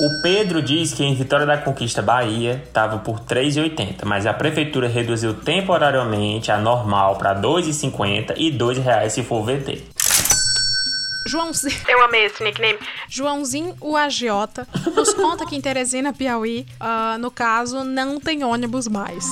O 0.00 0.22
Pedro 0.22 0.62
diz 0.62 0.94
que 0.94 1.02
em 1.02 1.12
Vitória 1.14 1.44
da 1.44 1.58
Conquista, 1.58 2.00
Bahia, 2.00 2.62
estava 2.64 2.98
por 2.98 3.16
R$ 3.16 3.22
3,80, 3.28 4.04
mas 4.04 4.26
a 4.26 4.32
prefeitura 4.32 4.86
reduziu 4.86 5.34
temporariamente 5.34 6.52
a 6.52 6.58
normal 6.58 7.16
para 7.16 7.32
R$ 7.32 7.40
2,50 7.40 8.34
e 8.36 8.50
R$ 8.50 8.58
2,00 8.58 9.08
se 9.08 9.24
for 9.24 9.44
VT. 9.44 9.82
Joãozinho. 11.28 11.78
Eu 11.86 12.02
amei 12.02 12.24
esse 12.24 12.42
nickname. 12.42 12.78
Joãozinho, 13.08 13.76
o 13.80 13.96
agiota, 13.96 14.66
nos 14.96 15.12
conta 15.12 15.44
que 15.44 15.54
em 15.54 15.60
Teresina, 15.60 16.12
Piauí, 16.12 16.66
ah, 16.80 17.16
no 17.18 17.30
caso, 17.30 17.84
não 17.84 18.18
tem 18.18 18.42
ônibus 18.42 18.88
mais. 18.88 19.24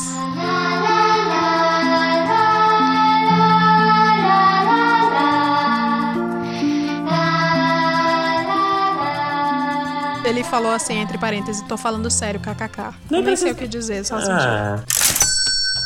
Ele 10.25 10.43
falou 10.43 10.73
assim, 10.73 10.99
entre 10.99 11.17
parênteses, 11.17 11.63
tô 11.63 11.77
falando 11.77 12.11
sério, 12.11 12.41
kkk. 12.41 12.95
Nem 13.09 13.23
Nem 13.23 13.37
sei 13.37 13.53
o 13.53 13.55
que 13.55 13.67
dizer, 13.67 14.05
só 14.05 14.19
senti. 14.19 14.33
Ah. 14.33 14.83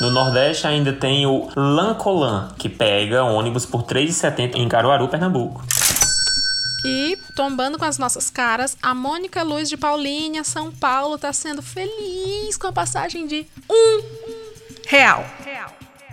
No 0.00 0.10
Nordeste 0.10 0.66
ainda 0.66 0.94
tem 0.94 1.26
o 1.26 1.50
Lancolan, 1.54 2.48
que 2.58 2.70
pega 2.70 3.22
ônibus 3.22 3.66
por 3.66 3.82
R$ 3.82 4.06
3,70 4.06 4.56
em 4.56 4.66
Caruaru, 4.66 5.06
Pernambuco. 5.08 5.62
E, 6.84 7.18
tombando 7.34 7.78
com 7.78 7.84
as 7.84 7.98
nossas 7.98 8.30
caras, 8.30 8.76
a 8.82 8.94
Mônica 8.94 9.42
Luz 9.42 9.68
de 9.68 9.76
Paulínia, 9.76 10.44
São 10.44 10.72
Paulo, 10.72 11.18
tá 11.18 11.32
sendo 11.32 11.62
feliz 11.62 12.56
com 12.56 12.66
a 12.66 12.72
passagem 12.72 13.26
de 13.26 13.46
um 13.68 14.02
real. 14.86 15.24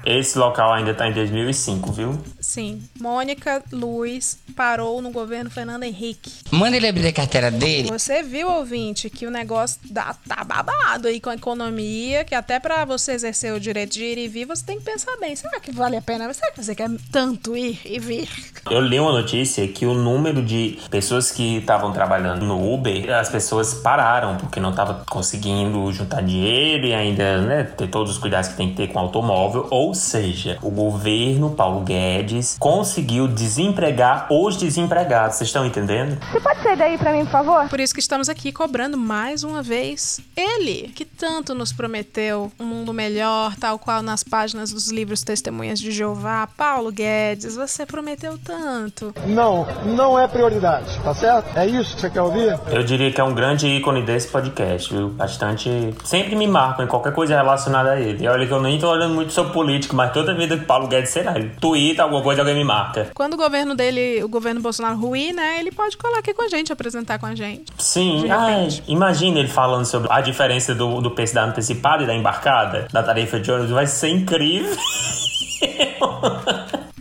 Esse 0.10 0.39
local 0.39 0.72
ainda 0.72 0.93
tá 0.93 1.06
em 1.06 1.12
2005, 1.12 1.91
viu? 1.91 2.17
Sim, 2.39 2.82
Mônica 2.98 3.62
Luz 3.74 4.38
parou 4.56 5.02
no 5.02 5.12
governo 5.12 5.50
Fernando 5.50 5.84
Henrique. 5.84 6.32
Manda 6.50 6.78
ele 6.78 6.88
abrir 6.88 7.08
a 7.08 7.12
carteira 7.12 7.52
dele. 7.52 7.89
Você 7.89 8.24
viu, 8.24 8.50
ouvinte, 8.50 9.10
que 9.10 9.28
o 9.28 9.30
negócio 9.30 9.82
dá, 9.84 10.15
tá 10.26 10.46
babado 10.46 11.10
aí 11.10 11.20
com 11.20 11.30
a 11.30 11.36
economia, 11.36 12.24
que 12.24 12.34
até 12.34 12.58
pra 12.58 12.86
você 12.86 13.12
exercer 13.12 13.54
o 13.54 13.60
direito 13.60 13.91
de 13.91 14.04
ir 14.06 14.17
e 14.17 14.30
vir, 14.30 14.46
você 14.46 14.65
tem 14.65 14.78
que 14.78 14.86
pensar 14.86 15.13
bem. 15.17 15.36
Será 15.36 15.60
que 15.60 15.74
vale 15.74 15.98
a 15.98 16.02
pena? 16.02 16.34
Será 16.34 16.54
que 16.54 16.63
você 16.63 16.74
quer 16.74 16.89
tanto 17.12 17.58
ir 17.58 17.78
e 17.84 18.00
vir? 18.00 18.30
Eu 18.72 18.80
li 18.80 18.98
uma 18.98 19.12
notícia 19.12 19.67
que 19.67 19.86
o 19.86 19.93
número 19.93 20.41
de 20.41 20.80
pessoas 20.89 21.32
que 21.32 21.58
estavam 21.58 21.91
trabalhando 21.91 22.46
no 22.46 22.74
Uber, 22.74 23.13
as 23.13 23.28
pessoas 23.28 23.74
pararam 23.74 24.38
porque 24.38 24.62
não 24.62 24.70
estavam 24.70 25.02
conseguindo 25.10 25.91
juntar 25.91 26.22
dinheiro 26.22 26.88
e 26.88 26.93
ainda 26.93 27.41
né, 27.41 27.63
ter 27.63 27.89
todos 27.89 28.13
os 28.13 28.17
cuidados 28.17 28.52
que 28.52 28.56
tem 28.56 28.70
que 28.70 28.76
ter 28.78 28.88
com 28.88 29.00
o 29.00 29.02
automóvel. 29.02 29.67
Ou 29.70 29.96
seja, 29.97 30.57
o 30.62 30.69
governo 30.69 31.49
Paulo 31.49 31.81
Guedes 31.81 32.55
conseguiu 32.60 33.27
desempregar 33.27 34.27
os 34.31 34.55
desempregados. 34.55 35.38
Vocês 35.38 35.49
estão 35.49 35.65
entendendo? 35.65 36.17
Você 36.31 36.39
pode 36.39 36.62
sair 36.62 36.77
daí 36.77 36.97
pra 36.97 37.12
mim, 37.12 37.25
por 37.25 37.31
favor? 37.31 37.69
Por 37.69 37.79
isso 37.79 37.93
que 37.93 37.99
estamos 37.99 38.29
aqui 38.29 38.51
cobrando 38.51 38.97
mais 38.97 39.43
uma 39.43 39.62
vez 39.62 40.19
ele, 40.36 40.91
que 40.95 41.03
tanto 41.03 41.53
nos 41.53 41.73
prometeu 41.73 42.51
um 42.60 42.65
mundo 42.65 42.93
melhor, 42.93 43.55
tal 43.55 43.77
qual 43.77 44.01
nas 44.01 44.23
páginas 44.23 44.71
dos 44.71 44.89
livros 44.89 45.23
Testemunhas 45.23 45.79
de 45.79 45.91
Jeová. 45.91 46.47
Paulo 46.47 46.91
Guedes, 46.91 47.55
você 47.55 47.86
prometeu 47.86 48.38
tanto. 48.38 49.13
Não, 49.25 49.67
não 49.86 50.17
é 50.17 50.27
prioridade, 50.27 50.99
tá 51.03 51.13
certo? 51.13 51.57
É 51.57 51.65
isso 51.65 51.95
que 51.95 52.01
você 52.01 52.10
quer 52.10 52.21
ouvir? 52.21 52.60
Eu 52.69 52.83
diria 52.83 53.12
que 53.12 53.19
é 53.19 53.23
um 53.23 53.33
grande 53.33 53.67
ícone 53.67 54.03
desse 54.03 54.27
podcast, 54.27 54.93
viu? 54.93 55.10
Bastante. 55.10 55.93
Sempre 56.03 56.36
me 56.36 56.47
marcam 56.47 56.86
em 56.86 56.88
qualquer 56.88 57.13
coisa 57.13 57.36
relacionada 57.36 57.91
a 57.91 57.99
ele. 57.99 58.23
E 58.23 58.27
olha 58.27 58.45
que 58.45 58.53
eu 58.53 58.62
nem 58.62 58.79
tô 58.79 58.89
olhando 58.89 59.15
muito 59.15 59.33
sobre 59.33 59.53
político, 59.88 59.95
mas 59.95 60.12
toda 60.12 60.34
vida 60.34 60.58
que 60.58 60.65
Paulo 60.65 60.88
Guedes, 60.88 61.10
sei 61.10 61.23
lá, 61.23 61.34
twitta 61.60 62.04
alguma 62.04 62.21
coisa, 62.21 62.41
alguém 62.41 62.56
me 62.56 62.63
marca. 62.63 63.10
Quando 63.13 63.34
o 63.34 63.38
governo 63.38 63.76
dele, 63.76 64.23
o 64.23 64.30
governo 64.30 64.62
Bolsonaro 64.62 64.97
ruir, 64.97 65.34
né, 65.34 65.60
ele 65.60 65.71
pode 65.71 65.97
colar 65.97 66.19
aqui 66.19 66.34
com 66.34 66.43
a 66.43 66.50
gente, 66.50 66.71
apresentar 66.71 67.17
com 67.17 67.26
a 67.26 67.36
gente. 67.36 67.65
Sim, 67.78 68.30
ai, 68.30 68.56
repente. 68.56 68.84
imagina 68.88 69.39
ele 69.39 69.47
falando 69.47 69.86
sobre 69.86 70.08
a 70.12 70.21
diferença 70.21 70.76
do, 70.76 71.02
do 71.02 71.12
preço 71.12 71.34
da 71.34 71.45
antecipada 71.45 72.04
e 72.04 72.08
da 72.08 72.15
embarcada, 72.15 72.88
da 72.91 73.02
tarifa 73.02 73.39
de 73.39 73.52
ônibus, 73.52 73.71
vai 73.71 73.88
ser 73.88 74.10
incrível. 74.10 74.76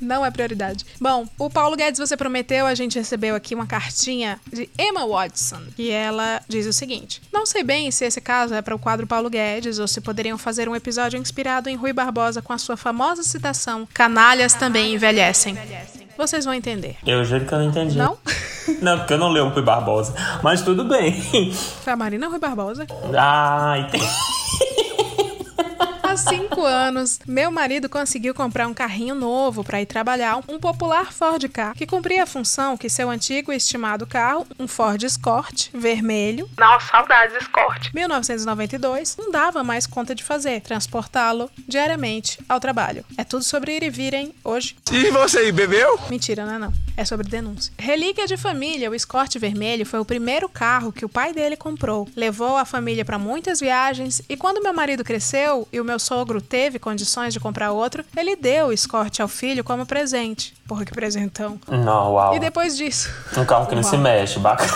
Não 0.00 0.24
é 0.24 0.30
prioridade. 0.30 0.86
Bom, 1.00 1.26
o 1.38 1.50
Paulo 1.50 1.76
Guedes, 1.76 1.98
você 1.98 2.16
prometeu, 2.16 2.66
a 2.66 2.74
gente 2.74 2.96
recebeu 2.98 3.34
aqui 3.34 3.54
uma 3.54 3.66
cartinha 3.66 4.38
de 4.52 4.70
Emma 4.78 5.06
Watson. 5.06 5.62
E 5.76 5.90
ela 5.90 6.40
diz 6.48 6.66
o 6.66 6.72
seguinte: 6.72 7.20
Não 7.32 7.44
sei 7.44 7.64
bem 7.64 7.90
se 7.90 8.04
esse 8.04 8.20
caso 8.20 8.54
é 8.54 8.62
para 8.62 8.74
o 8.74 8.78
quadro 8.78 9.06
Paulo 9.06 9.28
Guedes 9.28 9.78
ou 9.78 9.88
se 9.88 10.00
poderiam 10.00 10.38
fazer 10.38 10.68
um 10.68 10.76
episódio 10.76 11.18
inspirado 11.18 11.68
em 11.68 11.76
Rui 11.76 11.92
Barbosa 11.92 12.40
com 12.40 12.52
a 12.52 12.58
sua 12.58 12.76
famosa 12.76 13.22
citação: 13.24 13.88
Canalhas 13.92 14.54
também 14.54 14.94
envelhecem. 14.94 15.58
Vocês 16.16 16.44
vão 16.44 16.54
entender. 16.54 16.96
Eu 17.04 17.24
juro 17.24 17.44
que 17.44 17.52
eu 17.52 17.58
não 17.58 17.66
entendi. 17.66 17.98
Não? 17.98 18.16
Não, 18.82 18.98
porque 18.98 19.12
eu 19.12 19.18
não 19.18 19.28
leio 19.28 19.46
o 19.46 19.48
Rui 19.50 19.62
Barbosa. 19.62 20.12
Mas 20.42 20.60
tudo 20.60 20.84
bem. 20.84 21.52
Foi 21.84 21.92
a 21.92 21.96
Marina 21.96 22.26
Rui 22.26 22.40
Barbosa. 22.40 22.84
Ah, 23.16 23.76
entendi. 23.78 24.04
Aos 26.16 26.22
cinco 26.22 26.64
anos, 26.64 27.18
meu 27.26 27.50
marido 27.50 27.90
conseguiu 27.90 28.32
comprar 28.32 28.66
um 28.66 28.72
carrinho 28.72 29.14
novo 29.14 29.62
para 29.62 29.82
ir 29.82 29.84
trabalhar, 29.84 30.38
um 30.48 30.58
popular 30.58 31.12
Ford 31.12 31.46
Ka, 31.50 31.74
que 31.74 31.86
cumpria 31.86 32.22
a 32.22 32.26
função 32.26 32.74
que 32.74 32.88
seu 32.88 33.10
antigo 33.10 33.52
e 33.52 33.56
estimado 33.56 34.06
carro, 34.06 34.46
um 34.58 34.66
Ford 34.66 35.02
Escort 35.02 35.68
vermelho, 35.74 36.48
Nossa, 36.56 36.86
saudades, 36.86 37.36
Escort. 37.36 37.92
1992, 37.92 39.18
não 39.18 39.30
dava 39.30 39.62
mais 39.62 39.86
conta 39.86 40.14
de 40.14 40.24
fazer, 40.24 40.62
transportá-lo 40.62 41.50
diariamente 41.68 42.38
ao 42.48 42.58
trabalho. 42.60 43.04
É 43.18 43.22
tudo 43.22 43.44
sobre 43.44 43.76
ir 43.76 43.82
e 43.82 43.90
virem 43.90 44.34
hoje. 44.42 44.74
E 44.90 45.10
você 45.10 45.40
aí, 45.40 45.52
bebeu? 45.52 46.00
Mentira, 46.08 46.46
não 46.46 46.54
é 46.54 46.58
não. 46.58 46.72
É 46.96 47.04
sobre 47.04 47.28
denúncia. 47.28 47.74
Relíquia 47.78 48.26
de 48.26 48.38
família, 48.38 48.90
o 48.90 48.94
Escort 48.94 49.36
vermelho 49.38 49.84
foi 49.84 50.00
o 50.00 50.04
primeiro 50.04 50.48
carro 50.48 50.90
que 50.90 51.04
o 51.04 51.10
pai 51.10 51.34
dele 51.34 51.58
comprou. 51.58 52.08
Levou 52.16 52.56
a 52.56 52.64
família 52.64 53.04
para 53.04 53.18
muitas 53.18 53.60
viagens 53.60 54.22
e 54.30 54.34
quando 54.34 54.62
meu 54.62 54.72
marido 54.72 55.04
cresceu 55.04 55.68
e 55.70 55.78
o 55.78 55.84
meu 55.84 55.98
sogro 56.06 56.40
teve 56.40 56.78
condições 56.78 57.32
de 57.34 57.40
comprar 57.40 57.72
outro, 57.72 58.04
ele 58.16 58.36
deu 58.36 58.68
o 58.68 58.72
Escort 58.72 59.20
ao 59.20 59.28
filho 59.28 59.64
como 59.64 59.84
presente. 59.84 60.54
Porra, 60.66 60.84
que 60.84 60.92
presentão. 60.92 61.58
Não, 61.68 62.12
uau. 62.14 62.34
E 62.34 62.40
depois 62.40 62.76
disso. 62.76 63.08
Um 63.36 63.44
carro 63.44 63.66
que 63.66 63.74
não 63.74 63.82
Uau. 63.82 63.90
se 63.90 63.96
mexe, 63.96 64.38
bacana. 64.40 64.72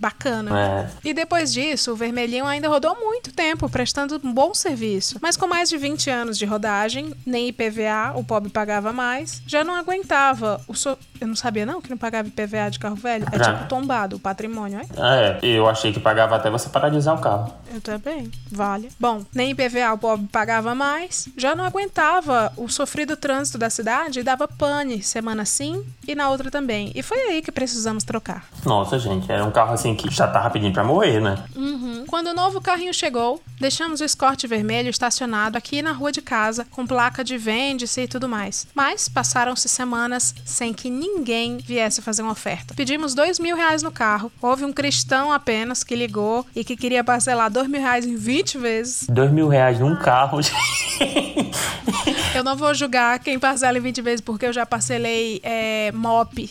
Bacana. 0.00 0.60
É. 0.60 1.08
E 1.08 1.14
depois 1.14 1.52
disso, 1.52 1.92
o 1.92 1.96
Vermelhinho 1.96 2.44
ainda 2.44 2.68
rodou 2.68 2.96
muito 2.98 3.32
tempo, 3.32 3.68
prestando 3.68 4.20
um 4.24 4.32
bom 4.32 4.52
serviço. 4.52 5.18
Mas 5.22 5.36
com 5.36 5.46
mais 5.46 5.68
de 5.68 5.76
20 5.76 6.10
anos 6.10 6.38
de 6.38 6.44
rodagem, 6.44 7.14
nem 7.24 7.48
IPVA 7.48 8.12
o 8.16 8.24
pobre 8.24 8.50
pagava 8.50 8.92
mais, 8.92 9.40
já 9.46 9.62
não 9.62 9.74
aguentava. 9.74 10.60
O 10.66 10.74
so... 10.74 10.98
Eu 11.20 11.28
não 11.28 11.36
sabia 11.36 11.64
não 11.64 11.80
que 11.80 11.88
não 11.88 11.96
pagava 11.96 12.26
IPVA 12.26 12.68
de 12.68 12.80
carro 12.80 12.96
velho. 12.96 13.24
É 13.30 13.38
Já. 13.38 13.54
tipo 13.54 13.68
tombado, 13.68 14.16
o 14.16 14.18
patrimônio, 14.18 14.80
é? 14.80 15.38
É, 15.38 15.38
eu 15.40 15.68
achei 15.68 15.92
que 15.92 16.00
pagava 16.00 16.34
até 16.34 16.50
você 16.50 16.68
usar 16.96 17.14
o 17.14 17.18
carro. 17.18 17.54
Eu 17.72 17.80
também. 17.80 18.28
Vale. 18.50 18.88
Bom, 18.98 19.22
nem 19.32 19.50
IPVA 19.52 19.92
o 19.92 19.98
pobre 19.98 20.26
pagava 20.32 20.51
mais, 20.60 21.28
já 21.36 21.54
não 21.54 21.64
aguentava 21.64 22.52
o 22.56 22.68
sofrido 22.68 23.16
trânsito 23.16 23.56
da 23.56 23.70
cidade 23.70 24.20
e 24.20 24.22
dava 24.22 24.46
pane 24.46 25.02
semana 25.02 25.44
sim 25.44 25.84
e 26.06 26.14
na 26.14 26.28
outra 26.28 26.50
também. 26.50 26.92
E 26.94 27.02
foi 27.02 27.18
aí 27.18 27.42
que 27.42 27.52
precisamos 27.52 28.04
trocar. 28.04 28.44
Nossa, 28.64 28.98
gente, 28.98 29.30
era 29.30 29.44
um 29.44 29.50
carro 29.50 29.72
assim 29.72 29.94
que 29.94 30.12
já 30.12 30.26
tava 30.26 30.50
pedindo 30.50 30.72
pra 30.74 30.84
morrer, 30.84 31.20
né? 31.20 31.42
Uhum. 31.56 32.04
Quando 32.06 32.28
o 32.28 32.34
novo 32.34 32.60
carrinho 32.60 32.92
chegou, 32.92 33.40
deixamos 33.60 34.00
o 34.00 34.04
Escort 34.04 34.44
vermelho 34.46 34.90
estacionado 34.90 35.56
aqui 35.56 35.80
na 35.80 35.92
rua 35.92 36.10
de 36.10 36.20
casa, 36.20 36.66
com 36.70 36.86
placa 36.86 37.22
de 37.22 37.38
vende-se 37.38 38.02
e 38.02 38.08
tudo 38.08 38.28
mais. 38.28 38.66
Mas 38.74 39.08
passaram-se 39.08 39.68
semanas 39.68 40.34
sem 40.44 40.74
que 40.74 40.90
ninguém 40.90 41.58
viesse 41.58 42.02
fazer 42.02 42.22
uma 42.22 42.32
oferta. 42.32 42.74
Pedimos 42.74 43.14
dois 43.14 43.38
mil 43.38 43.56
reais 43.56 43.82
no 43.82 43.92
carro. 43.92 44.32
Houve 44.40 44.64
um 44.64 44.72
cristão 44.72 45.32
apenas 45.32 45.84
que 45.84 45.94
ligou 45.94 46.44
e 46.54 46.64
que 46.64 46.76
queria 46.76 47.04
parcelar 47.04 47.50
dois 47.50 47.68
mil 47.68 47.80
reais 47.80 48.04
em 48.04 48.16
20 48.16 48.58
vezes. 48.58 49.06
Dois 49.08 49.30
mil 49.30 49.48
reais 49.48 49.78
num 49.78 49.96
carro. 49.96 50.41
Eu 52.34 52.42
não 52.42 52.56
vou 52.56 52.74
julgar 52.74 53.18
quem 53.18 53.38
parcela 53.38 53.76
em 53.76 53.80
20 53.80 54.00
vezes, 54.00 54.20
porque 54.20 54.46
eu 54.46 54.52
já 54.52 54.64
parcelei 54.64 55.40
é, 55.42 55.92
MOP, 55.92 56.50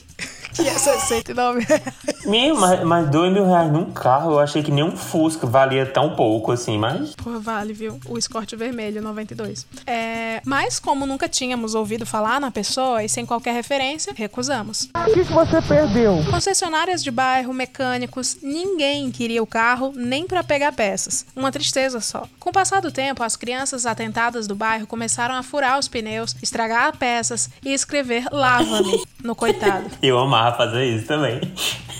que 0.63 0.69
é 0.69 0.78
69 0.78 1.63
reais. 1.63 1.84
Meu, 2.26 2.56
mas, 2.56 2.84
mas 2.84 3.10
dois 3.10 3.32
mil 3.34 3.45
reais 3.45 3.71
num 3.71 3.91
carro, 3.91 4.34
eu 4.34 4.39
achei 4.39 4.62
que 4.62 4.71
nem 4.71 4.84
um 4.84 4.95
Fusca 4.95 5.47
valia 5.47 5.86
tão 5.86 6.15
pouco 6.15 6.52
assim, 6.52 6.78
mas. 6.78 7.15
Pô, 7.15 7.39
vale, 7.39 7.74
viu? 7.74 8.00
O 8.08 8.17
Escort 8.17 8.54
vermelho, 8.56 9.02
92. 9.02 9.65
É, 9.88 10.41
mas, 10.45 10.80
como 10.80 11.06
nunca 11.06 11.28
tínhamos 11.28 11.76
ouvido 11.76 12.06
falar 12.06 12.39
na 12.39 12.52
pessoa 12.52 13.04
e 13.04 13.10
sem 13.10 13.26
qualquer 13.26 13.54
referência, 13.54 14.13
recusamos. 14.15 14.89
O 14.95 15.13
que, 15.13 15.26
que 15.26 15.34
você 15.34 15.62
perdeu? 15.62 16.24
Concessionárias 16.30 17.04
de 17.04 17.12
bairro, 17.12 17.54
mecânicos, 17.54 18.38
ninguém 18.41 19.12
queria 19.12 19.41
o 19.41 19.47
carro 19.47 19.91
nem 19.95 20.26
para 20.26 20.43
pegar 20.43 20.71
peças. 20.71 21.26
Uma 21.36 21.52
tristeza 21.52 22.00
só. 22.00 22.26
Com 22.39 22.50
o 22.50 22.54
passar 22.54 22.82
do 22.82 22.91
tempo, 22.91 23.24
as 23.24 23.36
crianças 23.36 23.86
atentadas 23.86 24.47
do 24.47 24.56
bairro 24.56 24.88
começaram 24.88 25.36
a 25.36 25.43
furar 25.43 25.80
os 25.80 25.88
pneus, 25.88 26.36
estragar 26.41 26.95
peças 26.97 27.50
e 27.63 27.74
escrever 27.74 28.26
lava-me 28.32 29.04
no 29.24 29.36
coitado. 29.36 29.89
Eu 30.02 30.19
amava 30.19 30.50
fazer 30.53 30.85
isso 30.85 31.07
também. 31.07 31.39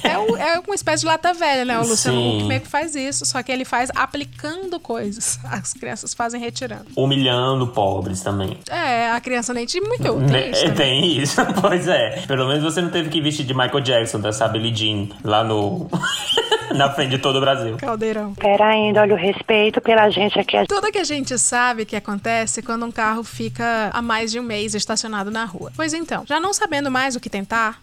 É, 0.04 0.18
o- 0.18 0.36
é 0.36 0.60
uma 0.60 0.74
espécie 0.74 1.02
de 1.02 1.08
lata 1.08 1.32
velha, 1.34 1.64
né? 1.64 1.78
O 1.80 1.86
Luciano. 1.86 2.38
Huck 2.38 2.44
meio 2.46 2.62
que 2.62 2.68
faz 2.68 2.96
isso, 2.96 3.24
só 3.26 3.42
que 3.44 3.52
ele 3.52 3.64
faz 3.64 3.92
aplicando 3.96 4.80
coisas. 4.80 5.40
As 5.44 5.74
crianças 5.74 6.14
fazem 6.14 6.42
retirando. 6.42 6.86
Humilhando 6.96 7.68
pobres 7.68 8.22
também. 8.22 8.58
É, 8.70 9.12
a 9.12 9.22
criança 9.22 9.54
nem 9.54 9.66
te 9.66 9.80
muito 9.80 10.16
Né, 10.18 10.50
tem 10.52 10.52
isso. 10.52 10.74
Tem 10.76 11.06
isso, 11.22 11.42
pois 11.62 11.88
é. 11.88 12.24
Pelo 12.28 12.48
menos 12.48 12.64
você 12.64 12.82
não 12.82 12.90
teve 12.90 13.10
que 13.10 13.22
vestir 13.22 13.46
de 13.46 13.54
Michael 13.54 13.82
Jackson, 13.82 14.20
dessa 14.20 14.48
Billie 14.48 14.74
Jean, 14.76 15.08
lá 15.24 15.44
no. 15.44 15.88
na 16.76 16.90
frente 16.90 17.10
de 17.12 17.18
todo 17.20 17.36
o 17.36 17.42
Brasil. 17.42 17.76
Caldeirão. 17.78 18.34
Pera 18.34 18.68
ainda, 18.70 19.02
olha 19.02 19.14
o 19.14 19.18
respeito 19.18 19.82
pela 19.82 20.10
gente 20.10 20.40
aqui. 20.40 20.56
Tudo 20.68 20.90
que 20.92 20.98
a 21.00 21.04
gente 21.04 21.38
sabe 21.38 21.84
que 21.86 21.96
acontece 21.98 22.62
quando 22.62 22.86
um 22.86 22.92
carro 22.92 23.24
fica 23.26 23.90
há 23.94 24.02
mais 24.02 24.32
de 24.32 24.40
um 24.40 24.44
mês 24.44 24.74
estacionado 24.74 25.30
na 25.30 25.44
rua. 25.46 25.72
Pois 25.76 25.94
então, 25.94 26.24
já 26.26 26.40
não 26.40 26.54
sabendo 26.54 26.90
mais 26.90 27.16
o 27.16 27.20
que 27.20 27.30
tentar, 27.30 27.78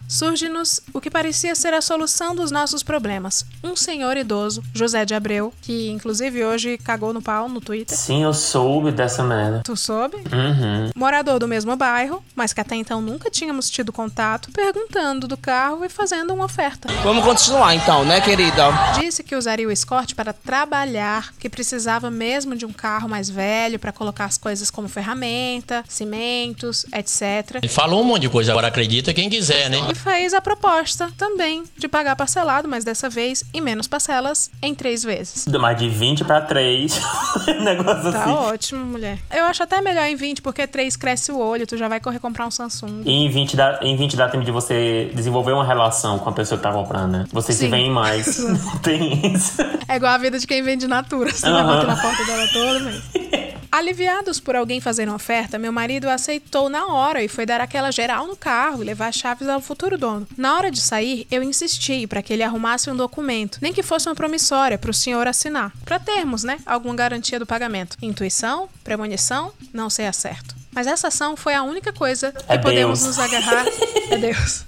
surge-nos 0.49 0.81
o 0.93 0.99
que 0.99 1.09
parecia 1.09 1.53
ser 1.55 1.73
a 1.73 1.81
solução 1.81 2.35
dos 2.35 2.51
nossos 2.51 2.83
problemas. 2.83 3.45
Um 3.63 3.75
senhor 3.75 4.17
idoso, 4.17 4.63
José 4.73 5.05
de 5.05 5.13
Abreu, 5.13 5.53
que 5.61 5.89
inclusive 5.89 6.43
hoje 6.43 6.77
cagou 6.77 7.13
no 7.13 7.21
pau 7.21 7.47
no 7.47 7.61
Twitter. 7.61 7.95
Sim, 7.95 8.23
eu 8.23 8.33
soube 8.33 8.91
dessa 8.91 9.23
merda. 9.23 9.61
Tu 9.63 9.75
soube? 9.77 10.17
Uhum. 10.17 10.89
Morador 10.95 11.39
do 11.39 11.47
mesmo 11.47 11.75
bairro, 11.75 12.23
mas 12.35 12.51
que 12.51 12.61
até 12.61 12.75
então 12.75 13.01
nunca 13.01 13.29
tínhamos 13.29 13.69
tido 13.69 13.93
contato, 13.93 14.51
perguntando 14.51 15.27
do 15.27 15.37
carro 15.37 15.85
e 15.85 15.89
fazendo 15.89 16.33
uma 16.33 16.45
oferta. 16.45 16.91
Vamos 17.03 17.23
continuar 17.23 17.75
então, 17.75 18.03
né, 18.03 18.19
querida? 18.21 18.69
Disse 18.99 19.23
que 19.23 19.35
usaria 19.35 19.67
o 19.67 19.71
Escort 19.71 20.15
para 20.15 20.33
trabalhar, 20.33 21.33
que 21.39 21.49
precisava 21.49 22.09
mesmo 22.09 22.55
de 22.55 22.65
um 22.65 22.73
carro 22.73 23.07
mais 23.07 23.29
velho 23.29 23.77
para 23.77 23.91
colocar 23.91 24.25
as 24.25 24.37
coisas 24.37 24.71
como 24.71 24.87
ferramenta, 24.87 25.83
cimentos, 25.87 26.85
etc. 26.93 27.57
Ele 27.61 27.67
falou 27.67 28.01
um 28.01 28.05
monte 28.05 28.23
de 28.23 28.29
coisa, 28.29 28.51
agora 28.51 28.67
acredita 28.67 29.13
quem 29.13 29.29
quiser, 29.29 29.69
né? 29.69 29.77
E 29.91 29.95
fez 29.95 30.33
a 30.33 30.38
proposta 30.41 31.09
também 31.17 31.63
de 31.77 31.87
pagar 31.87 32.15
parcelado, 32.15 32.67
mas 32.67 32.83
dessa 32.83 33.09
vez 33.09 33.43
em 33.53 33.61
menos 33.61 33.87
parcelas, 33.87 34.49
em 34.61 34.73
três 34.75 35.03
vezes. 35.03 35.45
Mais 35.47 35.77
de 35.77 35.89
20 35.89 36.23
pra 36.23 36.41
3. 36.41 36.99
Negócio 37.61 38.11
Tá 38.11 38.23
assim. 38.23 38.31
ótimo, 38.31 38.85
mulher. 38.85 39.19
Eu 39.31 39.45
acho 39.45 39.63
até 39.63 39.81
melhor 39.81 40.05
em 40.05 40.15
20, 40.15 40.41
porque 40.41 40.65
3 40.67 40.95
cresce 40.95 41.31
o 41.31 41.37
olho, 41.39 41.65
tu 41.67 41.75
já 41.77 41.87
vai 41.87 41.99
correr 41.99 42.19
comprar 42.19 42.45
um 42.47 42.51
Samsung. 42.51 43.01
E 43.05 43.11
em 43.11 43.29
20, 43.29 43.55
dá, 43.55 43.79
em 43.81 43.95
20 43.95 44.15
dá 44.15 44.27
tempo 44.29 44.43
de 44.45 44.51
você 44.51 45.11
desenvolver 45.13 45.51
uma 45.51 45.65
relação 45.65 46.19
com 46.19 46.29
a 46.29 46.33
pessoa 46.33 46.57
que 46.57 46.63
tá 46.63 46.71
comprando, 46.71 47.11
né? 47.11 47.25
Você 47.31 47.53
se 47.53 47.67
vê 47.67 47.89
mais. 47.89 48.37
Tem 48.83 49.33
isso. 49.33 49.61
É 49.87 49.95
igual 49.95 50.13
a 50.13 50.17
vida 50.17 50.37
de 50.39 50.45
quem 50.47 50.61
vende 50.63 50.87
Natura. 50.87 51.31
Você 51.31 51.49
vai 51.49 51.61
Aham. 51.61 51.75
bater 51.75 51.87
na 51.87 51.97
porta 51.97 52.25
dela 52.25 52.47
toda, 52.53 52.79
mas... 52.81 53.38
Aliviados 53.71 54.39
por 54.39 54.55
alguém 54.55 54.81
fazer 54.81 55.07
uma 55.07 55.15
oferta, 55.15 55.59
meu 55.59 55.71
marido 55.71 56.09
aceitou 56.09 56.69
na 56.69 56.87
hora 56.87 57.23
e 57.23 57.27
foi 57.27 57.45
dar 57.45 57.61
aquela 57.61 57.91
geral 57.91 58.25
no 58.25 58.35
carro 58.35 58.81
e 58.81 58.85
levar 58.85 59.07
as 59.09 59.15
chaves 59.15 59.47
ao 59.47 59.61
futuro 59.61 59.97
dono. 59.97 60.27
Na 60.35 60.55
hora 60.55 60.71
de 60.71 60.81
sair, 60.81 61.27
eu 61.29 61.43
insisti 61.43 62.07
para 62.07 62.21
que 62.23 62.33
ele 62.33 62.41
arrumasse 62.43 62.89
um 62.89 62.95
documento, 62.95 63.59
nem 63.61 63.71
que 63.71 63.83
fosse 63.83 64.09
uma 64.09 64.15
promissória 64.15 64.77
para 64.77 64.89
o 64.89 64.93
senhor 64.93 65.27
assinar, 65.27 65.71
para 65.85 65.99
termos, 65.99 66.43
né, 66.43 66.59
alguma 66.65 66.95
garantia 66.95 67.37
do 67.37 67.45
pagamento. 67.45 67.95
Intuição, 68.01 68.67
premonição, 68.83 69.53
não 69.71 69.89
sei 69.89 70.07
a 70.07 70.13
certo. 70.13 70.55
Mas 70.71 70.87
essa 70.87 71.07
ação 71.09 71.35
foi 71.35 71.53
a 71.53 71.63
única 71.63 71.93
coisa 71.93 72.31
que 72.31 72.43
É 72.47 72.57
podemos 72.57 73.01
Deus. 73.01 73.17
nos 73.17 73.19
agarrar. 73.23 73.65
É 74.09 74.17
Deus. 74.17 74.65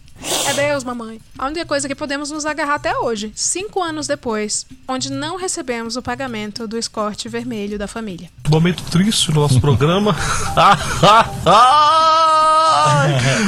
É 0.47 0.53
Deus, 0.53 0.83
mamãe. 0.83 1.19
A 1.37 1.47
única 1.47 1.65
coisa 1.65 1.87
que 1.87 1.95
podemos 1.95 2.31
nos 2.31 2.45
agarrar 2.45 2.75
até 2.75 2.97
hoje, 2.97 3.31
cinco 3.35 3.81
anos 3.81 4.07
depois, 4.07 4.65
onde 4.87 5.11
não 5.11 5.37
recebemos 5.37 5.95
o 5.95 6.01
pagamento 6.01 6.67
do 6.67 6.77
escorte 6.77 7.29
vermelho 7.29 7.77
da 7.79 7.87
família. 7.87 8.29
Momento 8.49 8.83
triste 8.83 9.29
no 9.31 9.41
nosso 9.41 9.59
programa. 9.59 10.15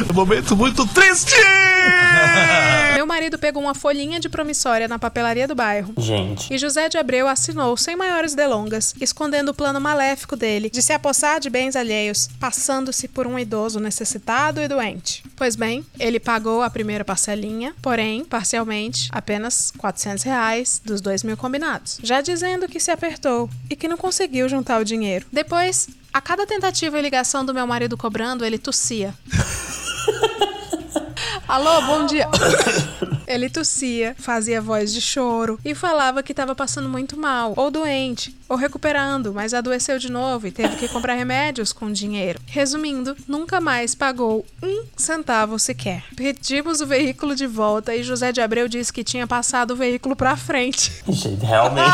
Momento 0.14 0.56
muito 0.56 0.86
triste! 0.88 1.36
Meu 3.14 3.20
marido 3.20 3.38
pegou 3.38 3.62
uma 3.62 3.76
folhinha 3.76 4.20
de 4.20 4.28
promissória 4.28 4.88
na 4.88 4.98
papelaria 4.98 5.48
do 5.48 5.54
bairro. 5.54 5.94
Gente. 6.00 6.52
E 6.52 6.58
José 6.58 6.90
de 6.90 6.98
Abreu 6.98 7.28
assinou 7.28 7.78
sem 7.78 7.96
maiores 7.96 8.34
delongas, 8.34 8.96
escondendo 9.00 9.50
o 9.50 9.54
plano 9.54 9.80
maléfico 9.80 10.36
dele 10.36 10.68
de 10.68 10.82
se 10.82 10.94
apossar 10.94 11.40
de 11.40 11.48
bens 11.48 11.76
alheios, 11.76 12.28
passando-se 12.40 13.08
por 13.08 13.28
um 13.28 13.38
idoso 13.38 13.80
necessitado 13.80 14.60
e 14.60 14.68
doente. 14.68 15.24
Pois 15.36 15.56
bem, 15.56 15.86
ele 16.00 16.20
pagou 16.20 16.64
a 16.64 16.72
primeira 16.72 17.06
parcelinha, 17.06 17.76
porém, 17.84 18.26
parcialmente, 18.26 19.10
apenas 19.12 19.72
400 19.78 20.24
reais 20.24 20.82
dos 20.84 21.00
dois 21.00 21.22
mil 21.22 21.38
combinados, 21.38 22.00
já 22.02 22.20
dizendo 22.20 22.68
que 22.68 22.80
se 22.80 22.90
apertou 22.90 23.48
e 23.70 23.76
que 23.76 23.88
não 23.88 23.96
conseguiu 23.96 24.50
juntar 24.50 24.82
o 24.82 24.84
dinheiro. 24.84 25.28
Depois, 25.32 25.88
a 26.12 26.20
cada 26.20 26.48
tentativa 26.48 26.98
e 26.98 27.02
ligação 27.04 27.46
do 27.46 27.54
meu 27.54 27.68
marido 27.68 27.96
cobrando, 27.96 28.44
ele 28.44 28.58
tossia. 28.58 29.14
Alô, 31.48 31.82
bom 31.84 32.06
dia. 32.06 32.28
Ele 33.28 33.50
tossia, 33.50 34.16
fazia 34.20 34.62
voz 34.62 34.94
de 34.94 35.02
choro 35.02 35.60
e 35.64 35.74
falava 35.74 36.22
que 36.22 36.32
estava 36.32 36.54
passando 36.54 36.90
muito 36.90 37.18
mal, 37.18 37.54
ou 37.56 37.72
doente, 37.72 38.36
ou 38.50 38.58
recuperando, 38.58 39.34
mas 39.34 39.54
adoeceu 39.54 39.98
de 39.98 40.12
novo 40.12 40.48
e 40.48 40.52
teve 40.52 40.76
que 40.76 40.88
comprar 40.88 41.14
remédios 41.14 41.72
com 41.72 41.92
dinheiro. 41.92 42.40
Resumindo, 42.46 43.16
nunca 43.28 43.62
mais 43.62 43.96
pagou 43.96 44.46
um 44.62 44.84
centavo 44.98 45.58
sequer. 45.58 46.04
Pedimos 46.16 46.82
o 46.82 46.88
veículo 46.88 47.36
de 47.36 47.48
volta 47.48 47.96
e 47.96 48.04
José 48.04 48.32
de 48.32 48.42
Abreu 48.42 48.68
disse 48.68 48.92
que 48.92 49.04
tinha 49.04 49.26
passado 49.26 49.72
o 49.72 49.76
veículo 49.76 50.16
pra 50.16 50.36
frente. 50.36 50.92
Gente, 51.08 51.46
realmente. 51.46 51.90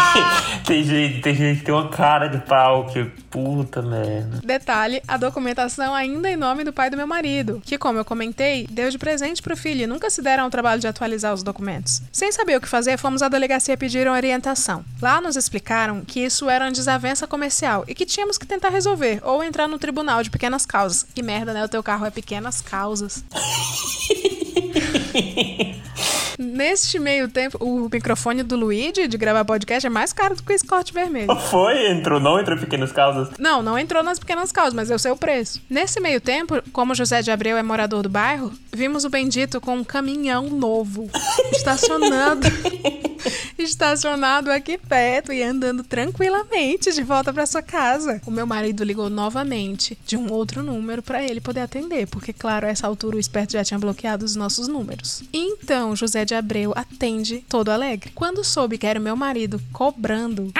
tem, 0.65 0.84
gente, 0.84 1.22
tem 1.22 1.36
gente 1.36 1.60
que 1.60 1.65
tem 1.65 1.74
uma 1.74 1.89
cara 1.89 2.28
de 2.28 2.39
pau 2.39 2.88
que. 2.88 3.10
Puta 3.30 3.84
merda. 3.84 4.42
Detalhe, 4.44 5.04
a 5.08 5.15
documentação 5.15 5.94
ainda 5.94 6.28
em 6.32 6.36
nome 6.36 6.63
do 6.63 6.74
pai 6.74 6.89
do 6.89 6.98
meu 6.98 7.06
marido, 7.06 7.62
que, 7.63 7.78
como 7.78 8.00
eu 8.00 8.04
comentei, 8.04 8.65
deu 8.72 8.89
de 8.89 8.98
presente 8.98 9.19
pro 9.42 9.56
filho 9.56 9.84
e 9.84 9.88
nunca 9.88 10.10
se 10.10 10.22
deram 10.22 10.46
ao 10.46 10.50
trabalho 10.50 10.82
de 10.82 10.88
atualizar 10.88 11.34
os 11.34 11.44
documentos. 11.44 12.02
Sem 12.12 12.32
saber 12.32 12.58
o 12.58 12.62
que 12.62 12.68
fazer, 12.68 12.98
fomos 12.98 13.22
à 13.22 13.30
delegacia 13.30 13.78
pedir 13.78 14.08
orientação. 14.08 14.84
Lá 15.02 15.22
nos 15.22 15.36
explicaram 15.36 16.04
que 16.06 16.20
isso 16.20 16.50
era 16.50 16.66
uma 16.66 16.72
desavença 16.72 17.28
comercial 17.28 17.84
e 17.88 17.96
que 17.96 18.06
tínhamos 18.06 18.38
que 18.38 18.46
tentar 18.46 18.70
resolver 18.70 19.20
ou 19.24 19.44
entrar 19.44 19.68
no 19.68 19.80
tribunal 19.80 20.24
de 20.24 20.30
pequenas 20.30 20.66
causas. 20.66 21.06
Que 21.14 21.22
merda, 21.22 21.54
né? 21.54 21.64
O 21.64 21.70
teu 21.70 21.84
carro 21.84 22.06
é 22.06 22.12
pequenas 22.12 22.62
causas. 22.62 23.24
Neste 26.39 26.97
meio 26.97 27.28
tempo, 27.28 27.58
o 27.60 27.89
microfone 27.91 28.43
do 28.43 28.56
Luigi 28.56 29.10
de 29.10 29.17
gravar 29.17 29.43
podcast 29.43 29.86
é 29.86 29.89
mais 29.89 30.13
caro 30.13 30.38
do 30.38 30.41
que 30.41 30.54
o 30.54 30.56
Escort 30.56 30.93
vermelho. 30.93 31.36
Foi? 31.52 31.91
Entrou, 31.91 32.17
não 32.17 32.39
entrou 32.39 32.58
em 32.58 32.62
pequenas 32.62 32.93
causas? 32.93 33.28
Não, 33.38 33.62
não 33.62 33.78
entrou 33.78 34.02
nas 34.02 34.17
pequenas 34.17 34.49
causas, 34.49 34.73
mas 34.73 34.89
eu 34.89 34.97
sei 34.97 35.12
o 35.12 35.17
preço. 35.17 35.62
Nesse 35.69 35.99
meio 35.99 36.21
tempo, 36.21 36.63
como 36.71 36.95
José 36.95 37.21
de 37.21 37.30
Abreu 37.30 37.58
é 37.58 37.62
morador 37.62 38.04
do 38.04 38.10
bairro, 38.10 38.54
vimos 38.71 39.04
o 39.04 39.10
bendito 39.10 39.60
com 39.60 39.75
um 39.75 39.84
caminhão 39.84 40.49
novo, 40.49 41.10
estacionando, 41.52 42.47
estacionado 43.58 44.52
aqui 44.52 44.78
perto 44.78 45.32
e 45.32 45.44
andando 45.44 45.84
tranquilamente 45.84 46.92
de 46.92 47.04
volta 47.04 47.34
para 47.34 47.46
sua 47.46 47.62
casa. 47.62 48.22
O 48.26 48.32
meu 48.32 48.46
marido 48.46 48.84
ligou 48.84 49.10
novamente 49.10 49.98
de 50.06 50.18
um 50.18 50.32
outro 50.32 50.64
número 50.64 51.02
para 51.02 51.24
ele 51.24 51.42
poder 51.42 51.62
atender, 51.62 52.08
porque 52.08 52.34
claro, 52.34 52.68
a 52.68 52.70
essa 52.70 52.88
altura 52.88 53.18
o 53.18 53.20
esperto 53.20 53.54
já 53.54 53.64
tinha 53.64 53.80
bloqueado 53.80 54.26
os 54.26 54.36
nossos 54.36 54.68
números. 54.68 55.24
Então, 55.34 55.96
José 55.96 56.26
de 56.26 56.36
Abreu 56.36 56.74
atende 56.76 57.44
todo 57.48 57.70
alegre. 57.70 58.12
Quando 58.14 58.44
soube 58.44 58.78
que 58.78 58.88
era 58.88 59.00
o 59.00 59.04
meu 59.04 59.16
marido 59.16 59.62
cobrando, 59.72 60.52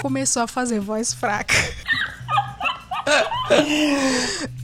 começou 0.00 0.42
a 0.42 0.46
fazer 0.46 0.80
voz 0.80 1.14
fraca. 1.14 1.54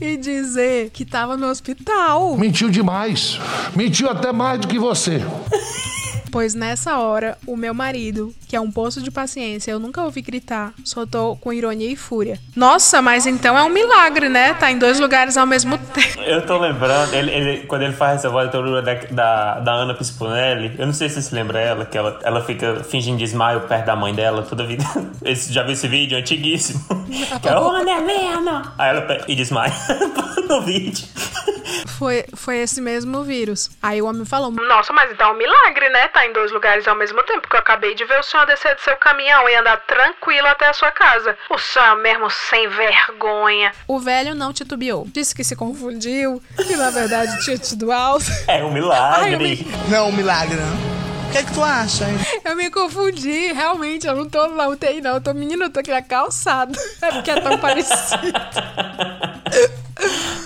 e 0.01 0.17
dizer 0.17 0.89
que 0.89 1.05
tava 1.05 1.37
no 1.37 1.47
hospital. 1.47 2.35
Mentiu 2.37 2.69
demais. 2.69 3.39
Mentiu 3.75 4.09
até 4.09 4.31
mais 4.31 4.59
do 4.59 4.67
que 4.67 4.79
você. 4.79 5.21
Pois 6.31 6.53
nessa 6.55 6.97
hora, 6.97 7.37
o 7.45 7.57
meu 7.57 7.73
marido, 7.73 8.33
que 8.47 8.55
é 8.55 8.61
um 8.61 8.71
poço 8.71 9.01
de 9.01 9.11
paciência, 9.11 9.71
eu 9.71 9.79
nunca 9.79 10.01
ouvi 10.01 10.21
gritar, 10.21 10.73
soltou 10.85 11.35
com 11.37 11.51
ironia 11.51 11.91
e 11.91 11.95
fúria. 11.95 12.39
Nossa, 12.55 13.01
mas 13.01 13.25
então 13.25 13.57
é 13.57 13.63
um 13.63 13.69
milagre, 13.69 14.29
né? 14.29 14.53
Tá 14.53 14.71
em 14.71 14.77
dois 14.77 14.99
lugares 14.99 15.35
ao 15.37 15.45
mesmo 15.45 15.77
tempo. 15.77 16.21
Eu 16.21 16.45
tô 16.45 16.57
lembrando, 16.57 17.13
ele, 17.13 17.31
ele- 17.31 17.57
quando 17.67 17.81
ele 17.83 17.93
faz 17.93 18.15
essa 18.17 18.29
voz 18.29 18.45
eu 18.45 18.51
tô 18.51 18.61
lembrando 18.61 18.85
da, 18.85 18.93
da, 18.93 19.59
da 19.59 19.71
Ana 19.73 19.93
Pisponelli. 19.93 20.75
Eu 20.79 20.85
não 20.85 20.93
sei 20.93 21.09
se 21.09 21.15
você 21.15 21.21
se 21.29 21.35
lembra 21.35 21.59
ela, 21.59 21.85
que 21.85 21.97
ela, 21.97 22.19
ela 22.23 22.41
fica 22.43 22.83
fingindo 22.83 23.17
desmaio 23.17 23.61
perto 23.61 23.85
da 23.85 23.95
mãe 23.95 24.13
dela 24.13 24.43
toda 24.43 24.63
a 24.63 24.65
vida. 24.65 24.83
Esse, 25.23 25.51
já 25.53 25.63
viu 25.63 25.73
esse 25.73 25.87
vídeo? 25.87 26.17
Antiguíssimo. 26.17 26.81
Que 27.41 27.47
ela, 27.47 27.61
"Ô, 27.61 27.69
Ana 27.71 27.91
Helena!" 27.91 28.73
Aí 28.77 28.89
ela 28.89 29.25
e 29.27 29.35
desmaia 29.35 29.73
no 30.47 30.61
vídeo. 30.61 31.05
Foi, 31.97 32.25
foi 32.35 32.57
esse 32.57 32.81
mesmo 32.81 33.23
vírus. 33.23 33.69
Aí 33.81 34.01
o 34.01 34.05
homem 34.07 34.25
falou: 34.25 34.49
Nossa, 34.51 34.91
mas 34.93 35.11
então 35.11 35.29
é 35.29 35.33
um 35.33 35.37
milagre, 35.37 35.89
né? 35.89 36.07
Tá 36.07 36.20
em 36.25 36.33
dois 36.33 36.51
lugares 36.51 36.87
ao 36.87 36.95
mesmo 36.95 37.21
tempo, 37.23 37.41
porque 37.41 37.55
eu 37.55 37.59
acabei 37.59 37.95
de 37.95 38.05
ver 38.05 38.19
o 38.19 38.23
senhor 38.23 38.45
descer 38.45 38.75
do 38.75 38.81
seu 38.81 38.95
caminhão 38.97 39.47
e 39.49 39.55
andar 39.55 39.77
tranquilo 39.77 40.47
até 40.47 40.67
a 40.67 40.73
sua 40.73 40.91
casa. 40.91 41.37
O 41.49 41.57
senhor 41.57 41.97
é 41.97 42.01
mesmo 42.01 42.29
sem 42.29 42.67
vergonha. 42.67 43.71
O 43.87 43.99
velho 43.99 44.35
não 44.35 44.53
titubeou. 44.53 45.07
Disse 45.11 45.33
que 45.35 45.43
se 45.43 45.55
confundiu, 45.55 46.41
que 46.55 46.75
na 46.75 46.89
verdade 46.89 47.43
tinha 47.43 47.57
tido 47.57 47.91
alta. 47.91 48.25
É 48.47 48.63
um 48.63 48.71
milagre. 48.71 49.65
Não 49.87 49.97
é 49.97 50.01
um 50.01 50.11
milagre, 50.11 50.55
não. 50.55 50.91
O 51.27 51.31
que 51.31 51.37
é 51.37 51.43
que 51.43 51.53
tu 51.53 51.63
acha, 51.63 52.03
hein? 52.09 52.17
Eu 52.43 52.57
me 52.57 52.69
confundi, 52.69 53.53
realmente, 53.53 54.05
eu 54.05 54.13
não 54.13 54.29
tô 54.29 54.47
na 54.47 54.67
UTI, 54.67 54.99
não. 54.99 55.15
Eu 55.15 55.21
tô, 55.21 55.33
menino, 55.33 55.63
eu 55.63 55.69
tô 55.69 55.79
aqui 55.79 55.89
na 55.89 56.01
calçada. 56.01 56.77
É 57.01 57.09
porque 57.09 57.31
é 57.31 57.39
tão 57.39 57.57
parecido. 57.57 58.33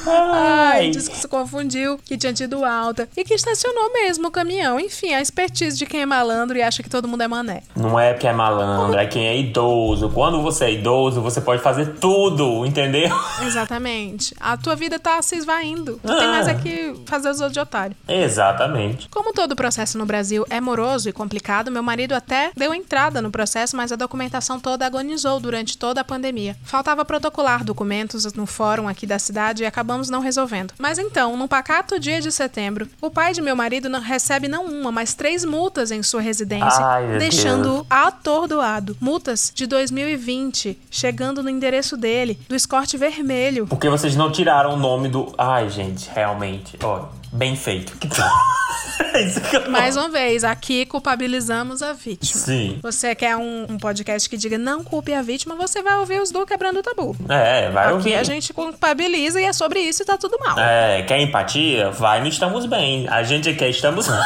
Ai, 0.07 0.89
disse 0.89 1.09
que 1.09 1.17
se 1.17 1.27
confundiu, 1.27 1.97
que 2.03 2.17
tinha 2.17 2.33
tido 2.33 2.63
alta 2.63 3.07
e 3.15 3.23
que 3.23 3.33
estacionou 3.33 3.91
mesmo 3.93 4.27
o 4.27 4.31
caminhão. 4.31 4.79
Enfim, 4.79 5.13
a 5.13 5.21
expertise 5.21 5.77
de 5.77 5.85
quem 5.85 6.01
é 6.01 6.05
malandro 6.05 6.57
e 6.57 6.61
acha 6.61 6.83
que 6.83 6.89
todo 6.89 7.07
mundo 7.07 7.21
é 7.21 7.27
mané. 7.27 7.63
Não 7.75 7.99
é 7.99 8.13
porque 8.13 8.27
é 8.27 8.33
malandro, 8.33 8.99
é 8.99 9.05
quem 9.07 9.25
é 9.27 9.37
idoso. 9.37 10.09
Quando 10.09 10.41
você 10.41 10.65
é 10.65 10.71
idoso, 10.73 11.21
você 11.21 11.41
pode 11.41 11.61
fazer 11.61 11.95
tudo, 11.95 12.65
entendeu? 12.65 13.09
Exatamente. 13.41 14.35
A 14.39 14.57
tua 14.57 14.75
vida 14.75 14.99
tá 14.99 15.21
se 15.21 15.35
esvaindo. 15.35 15.99
Tem 16.03 16.13
Ah. 16.15 16.31
mais 16.31 16.47
é 16.47 16.53
que 16.55 16.93
fazer 17.05 17.29
os 17.29 17.37
outros 17.39 17.53
de 17.53 17.59
otário. 17.59 17.95
Exatamente. 18.07 19.07
Como 19.09 19.33
todo 19.33 19.55
processo 19.55 19.97
no 19.97 20.05
Brasil 20.05 20.45
é 20.49 20.59
moroso 20.61 21.09
e 21.09 21.13
complicado, 21.13 21.71
meu 21.71 21.81
marido 21.83 22.13
até 22.13 22.51
deu 22.55 22.73
entrada 22.73 23.21
no 23.21 23.31
processo, 23.31 23.75
mas 23.75 23.91
a 23.91 23.95
documentação 23.95 24.59
toda 24.59 24.85
agonizou 24.85 25.39
durante 25.39 25.77
toda 25.77 26.01
a 26.01 26.03
pandemia. 26.03 26.55
Faltava 26.63 27.03
protocolar 27.05 27.63
documentos 27.63 28.31
no 28.33 28.45
fórum 28.45 28.87
aqui 28.87 28.94
da 29.03 29.17
cidade 29.17 29.63
e 29.63 29.65
acabamos 29.65 30.11
não 30.11 30.21
resolvendo. 30.21 30.75
Mas 30.77 30.99
então, 30.99 31.35
num 31.35 31.47
pacato 31.47 31.99
dia 31.99 32.21
de 32.21 32.31
setembro, 32.31 32.87
o 33.01 33.09
pai 33.09 33.33
de 33.33 33.41
meu 33.41 33.55
marido 33.55 33.89
não 33.89 33.99
recebe 33.99 34.47
não 34.47 34.65
uma, 34.65 34.91
mas 34.91 35.15
três 35.15 35.43
multas 35.43 35.89
em 35.89 36.03
sua 36.03 36.21
residência, 36.21 36.83
deixando-o 37.17 37.83
atordoado. 37.89 38.95
Multas 39.01 39.51
de 39.55 39.65
2020, 39.65 40.77
chegando 40.91 41.41
no 41.41 41.49
endereço 41.49 41.97
dele, 41.97 42.39
do 42.47 42.55
escorte 42.55 42.97
vermelho. 42.97 43.65
Porque 43.65 43.89
vocês 43.89 44.15
não 44.15 44.31
tiraram 44.31 44.73
o 44.73 44.77
nome 44.77 45.07
do. 45.07 45.33
Ai, 45.37 45.67
gente, 45.69 46.07
realmente. 46.13 46.77
Olha, 46.83 47.05
bem 47.35 47.55
feito. 47.55 47.93
Mais 49.69 49.95
uma 49.95 50.09
vez, 50.09 50.43
aqui 50.43 50.85
culpabilizamos 50.85 51.81
a 51.81 51.93
vítima. 51.93 52.41
Sim. 52.41 52.79
Você 52.81 53.13
quer 53.13 53.35
um, 53.35 53.65
um 53.69 53.77
podcast 53.77 54.29
que 54.29 54.37
diga 54.37 54.57
não 54.57 54.83
culpe 54.83 55.13
a 55.13 55.21
vítima, 55.21 55.55
você 55.55 55.81
vai 55.81 55.97
ouvir 55.97 56.21
os 56.21 56.31
do 56.31 56.45
Quebrando 56.45 56.79
o 56.79 56.83
Tabu. 56.83 57.15
É, 57.29 57.69
vai 57.69 57.85
Aqui 57.85 57.93
ouvir. 57.93 58.15
a 58.15 58.23
gente 58.23 58.53
culpabiliza 58.53 59.41
e 59.41 59.45
é 59.45 59.53
sobre 59.53 59.79
isso 59.79 60.03
e 60.03 60.05
tá 60.05 60.17
tudo 60.17 60.37
mal. 60.39 60.57
É, 60.59 61.03
quer 61.03 61.19
empatia? 61.19 61.91
Vai 61.91 62.21
no 62.21 62.27
Estamos 62.27 62.65
Bem. 62.65 63.07
A 63.09 63.23
gente 63.23 63.53
quer 63.53 63.69
Estamos 63.69 64.07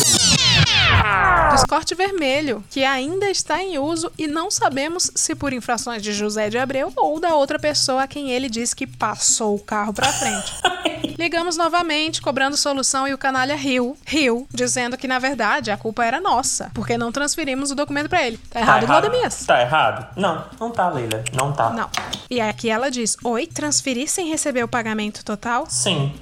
Do 1.50 1.54
escorte 1.56 1.94
vermelho, 1.94 2.62
que 2.70 2.84
ainda 2.84 3.28
está 3.28 3.62
em 3.62 3.78
uso 3.78 4.10
e 4.16 4.26
não 4.26 4.50
sabemos 4.50 5.10
se 5.14 5.34
por 5.34 5.52
infrações 5.52 6.02
de 6.02 6.12
José 6.12 6.48
de 6.48 6.58
Abreu 6.58 6.92
ou 6.96 7.18
da 7.18 7.34
outra 7.34 7.58
pessoa 7.58 8.04
a 8.04 8.06
quem 8.06 8.30
ele 8.30 8.48
disse 8.48 8.76
que 8.76 8.86
passou 8.86 9.56
o 9.56 9.58
carro 9.58 9.92
pra 9.92 10.12
frente. 10.12 10.52
Ligamos 11.20 11.54
novamente, 11.54 12.22
cobrando 12.22 12.56
solução 12.56 13.06
e 13.06 13.12
o 13.12 13.18
canalha 13.18 13.54
riu, 13.54 13.94
riu, 14.06 14.48
dizendo 14.50 14.96
que 14.96 15.06
na 15.06 15.18
verdade 15.18 15.70
a 15.70 15.76
culpa 15.76 16.02
era 16.02 16.18
nossa, 16.18 16.70
porque 16.72 16.96
não 16.96 17.12
transferimos 17.12 17.70
o 17.70 17.74
documento 17.74 18.08
pra 18.08 18.26
ele. 18.26 18.38
Tá 18.48 18.60
errado, 18.60 18.86
Vladimias? 18.86 19.44
Tá 19.44 19.60
errado? 19.60 20.06
Não, 20.16 20.44
não 20.58 20.70
tá, 20.70 20.88
Leila. 20.88 21.22
Não 21.34 21.52
tá. 21.52 21.70
Não. 21.70 21.90
E 22.30 22.40
aqui 22.40 22.70
ela 22.70 22.90
diz: 22.90 23.18
Oi, 23.22 23.46
transferir 23.46 24.08
sem 24.08 24.28
receber 24.30 24.64
o 24.64 24.68
pagamento 24.68 25.22
total? 25.22 25.66
Sim. 25.68 26.14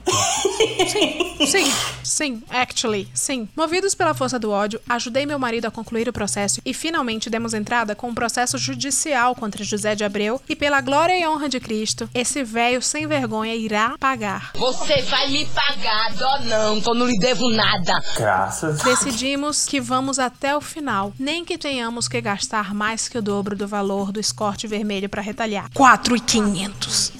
Sim, 0.88 1.46
sim, 1.46 1.72
sim, 2.02 2.42
actually, 2.50 3.08
sim. 3.14 3.48
Movidos 3.54 3.94
pela 3.94 4.14
força 4.14 4.36
do 4.36 4.50
ódio, 4.50 4.67
ajudei 4.88 5.26
meu 5.26 5.38
marido 5.38 5.66
a 5.66 5.70
concluir 5.70 6.08
o 6.08 6.12
processo 6.12 6.60
e 6.64 6.74
finalmente 6.74 7.30
demos 7.30 7.54
entrada 7.54 7.94
com 7.94 8.08
um 8.08 8.14
processo 8.14 8.58
judicial 8.58 9.34
contra 9.34 9.64
José 9.64 9.94
de 9.94 10.04
Abreu 10.04 10.40
e 10.48 10.56
pela 10.56 10.80
glória 10.80 11.18
e 11.18 11.26
honra 11.26 11.48
de 11.48 11.60
Cristo, 11.60 12.08
esse 12.14 12.42
velho 12.42 12.82
sem 12.82 13.06
vergonha 13.06 13.54
irá 13.54 13.96
pagar. 13.98 14.52
Você 14.54 15.02
vai 15.02 15.28
me 15.28 15.46
pagar, 15.46 16.14
dó 16.14 16.40
não, 16.44 16.80
que 16.80 16.88
eu 16.88 16.94
não 16.94 17.06
lhe 17.06 17.18
devo 17.18 17.48
nada. 17.50 18.02
Graças. 18.16 18.82
Decidimos 18.82 19.66
que 19.66 19.80
vamos 19.80 20.18
até 20.18 20.56
o 20.56 20.60
final, 20.60 21.12
nem 21.18 21.44
que 21.44 21.58
tenhamos 21.58 22.08
que 22.08 22.20
gastar 22.20 22.74
mais 22.74 23.08
que 23.08 23.18
o 23.18 23.22
dobro 23.22 23.56
do 23.56 23.66
valor 23.66 24.12
do 24.12 24.20
escorte 24.20 24.66
vermelho 24.66 25.08
para 25.08 25.22
retalhar. 25.22 25.70
4,500. 25.74 27.17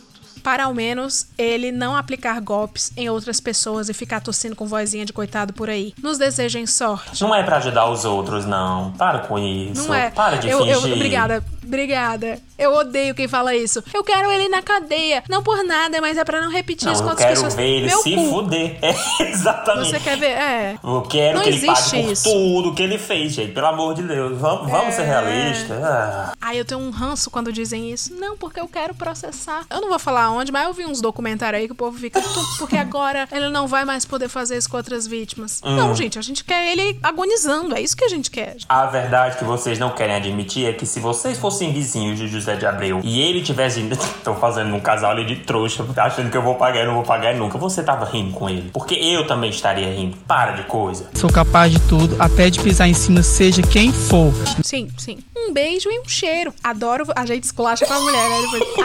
Para 0.49 0.65
ao 0.65 0.73
menos 0.73 1.27
ele 1.37 1.71
não 1.71 1.95
aplicar 1.95 2.41
golpes 2.41 2.91
em 2.97 3.11
outras 3.11 3.39
pessoas 3.39 3.91
e 3.91 3.93
ficar 3.93 4.19
tossindo 4.21 4.57
com 4.57 4.67
vozinha 4.67 5.05
de 5.05 5.13
coitado 5.13 5.53
por 5.53 5.69
aí. 5.69 5.93
Nos 6.03 6.17
desejem 6.17 6.67
sorte. 6.67 7.21
Não 7.23 7.35
é 7.35 7.43
pra 7.43 7.59
ajudar 7.59 7.85
os 7.91 8.07
outros, 8.07 8.47
não. 8.47 8.93
Para 8.93 9.19
com 9.19 9.39
isso. 9.39 9.87
Não 9.87 9.93
é. 9.95 10.09
Para 10.11 10.39
de 10.39 10.49
eu, 10.49 10.65
eu- 10.65 10.81
fingir. 10.81 10.97
obrigada. 10.97 11.45
Obrigada. 11.63 12.39
Eu 12.59 12.75
odeio 12.75 13.15
quem 13.15 13.29
fala 13.29 13.55
isso. 13.55 13.83
Eu 13.95 14.03
quero 14.03 14.31
ele 14.31 14.49
na 14.49 14.61
cadeia. 14.63 15.23
Não 15.29 15.43
por 15.43 15.63
nada, 15.65 16.01
mas 16.01 16.17
é 16.19 16.25
pra 16.25 16.41
não 16.41 16.51
repetir 16.51 16.91
isso 16.91 17.03
Não, 17.03 17.03
com 17.03 17.07
eu 17.07 17.11
outras 17.11 17.27
quero 17.29 17.35
pessoas. 17.37 17.55
ver 17.55 17.67
ele 17.69 17.87
Meu 17.87 17.99
se 18.03 18.15
cu. 18.15 18.29
fuder. 18.31 18.79
É, 19.21 19.31
exatamente. 19.31 19.91
Você 19.91 20.01
quer 20.01 20.17
ver? 20.19 20.27
É. 20.33 20.79
Eu 20.83 21.03
quero 21.03 21.37
Não 21.39 21.43
que 21.45 21.49
ele 21.51 21.67
pague 21.67 21.91
por 22.03 22.13
isso. 22.13 22.25
tudo 22.25 22.75
que 22.75 22.83
ele 22.83 22.99
fez, 22.99 23.33
gente. 23.33 23.53
Pelo 23.53 23.67
amor 23.67 23.95
de 23.95 24.03
Deus. 24.03 24.39
Vamos, 24.39 24.71
vamos 24.71 24.95
ser 24.95 25.03
É. 25.03 25.05
realistas. 25.07 25.83
Ah. 25.83 26.33
Ai, 26.41 26.59
eu 26.59 26.65
tenho 26.65 26.81
um 26.81 26.91
ranço 26.91 27.31
quando 27.31 27.53
dizem 27.53 27.91
isso. 27.93 28.15
Não, 28.15 28.37
porque 28.37 28.59
eu 28.61 28.69
quero 28.69 28.95
processar. 28.95 29.65
Eu 29.71 29.81
não 29.81 29.89
vou 29.89 29.99
falar 29.99 30.31
onde, 30.31 30.51
mas 30.51 30.67
eu 30.67 30.73
vi 30.73 30.85
uns 30.85 31.01
documentários 31.01 31.61
aí 31.61 31.67
que 31.67 31.73
o 31.73 31.77
povo 31.77 31.99
fica. 31.99 32.21
"Tu- 32.21 32.49
Porque 32.59 32.77
agora 32.77 33.29
ele 33.33 33.49
não 33.51 33.67
vai 33.67 33.85
mais 33.85 34.05
poder 34.05 34.29
fazer 34.29 34.57
isso 34.57 34.69
com 34.71 34.77
outras 34.77 35.07
vítimas. 35.07 35.61
Hum. 35.65 35.77
Não, 35.77 35.95
gente, 35.95 36.19
a 36.19 36.23
gente 36.23 36.45
quer 36.45 36.73
ele 36.73 36.99
agonizando. 37.03 37.75
É 37.77 37.81
isso 37.81 37.97
que 37.97 38.05
a 38.05 38.09
gente 38.09 38.31
quer. 38.31 38.57
A 38.69 38.87
verdade 38.87 39.37
que 39.39 39.45
vocês 39.45 39.79
não 39.79 39.91
querem 39.91 40.15
admitir 40.17 40.67
é 40.67 40.73
que 40.73 40.87
se 40.87 40.99
vocês 41.01 41.39
fossem 41.39 41.73
vizinhos 41.73 42.19
de 42.19 42.27
José 42.29 42.48
de 42.57 42.67
Abreu 42.67 43.01
e 43.03 43.21
ele 43.21 43.43
tivesse. 43.43 43.89
Tô 44.25 44.35
fazendo 44.35 44.75
um 44.75 44.81
casal 44.81 45.13
ali 45.13 45.25
de 45.25 45.37
trouxa, 45.37 45.85
achando 45.97 46.31
que 46.31 46.37
eu 46.37 46.43
vou 46.43 46.55
pagar 46.55 46.83
e 46.83 46.87
não 46.87 46.95
vou 46.95 47.03
pagar 47.03 47.35
nunca. 47.35 47.57
Você 47.59 47.83
tava 47.83 48.05
rindo 48.05 48.33
com 48.33 48.49
ele. 48.49 48.71
Porque 48.73 48.95
eu 48.95 49.27
também 49.27 49.51
estaria 49.51 49.93
rindo. 49.95 50.17
Para 50.27 50.53
de 50.53 50.63
coisa. 50.65 51.09
Sou 51.15 51.31
capaz 51.31 51.73
de 51.73 51.81
tudo, 51.81 52.17
até 52.19 52.51
de 52.51 52.61
pisar 52.61 52.89
em 52.89 52.95
cima, 52.95 53.23
seja 53.23 53.63
quem 53.63 53.93
for. 53.93 54.33
Sim, 54.63 54.89
sim. 54.99 55.19
Um 55.37 55.53
beijo 55.53 55.89
e 55.91 56.01
um 56.01 56.09
cheiro. 56.09 56.53
Adoro. 56.63 57.05
A 57.15 57.25
gente 57.25 57.45
esculacha 57.45 57.87
com 57.87 57.95
a 57.95 58.01
mulher, 58.01 58.29
né? 58.29 58.37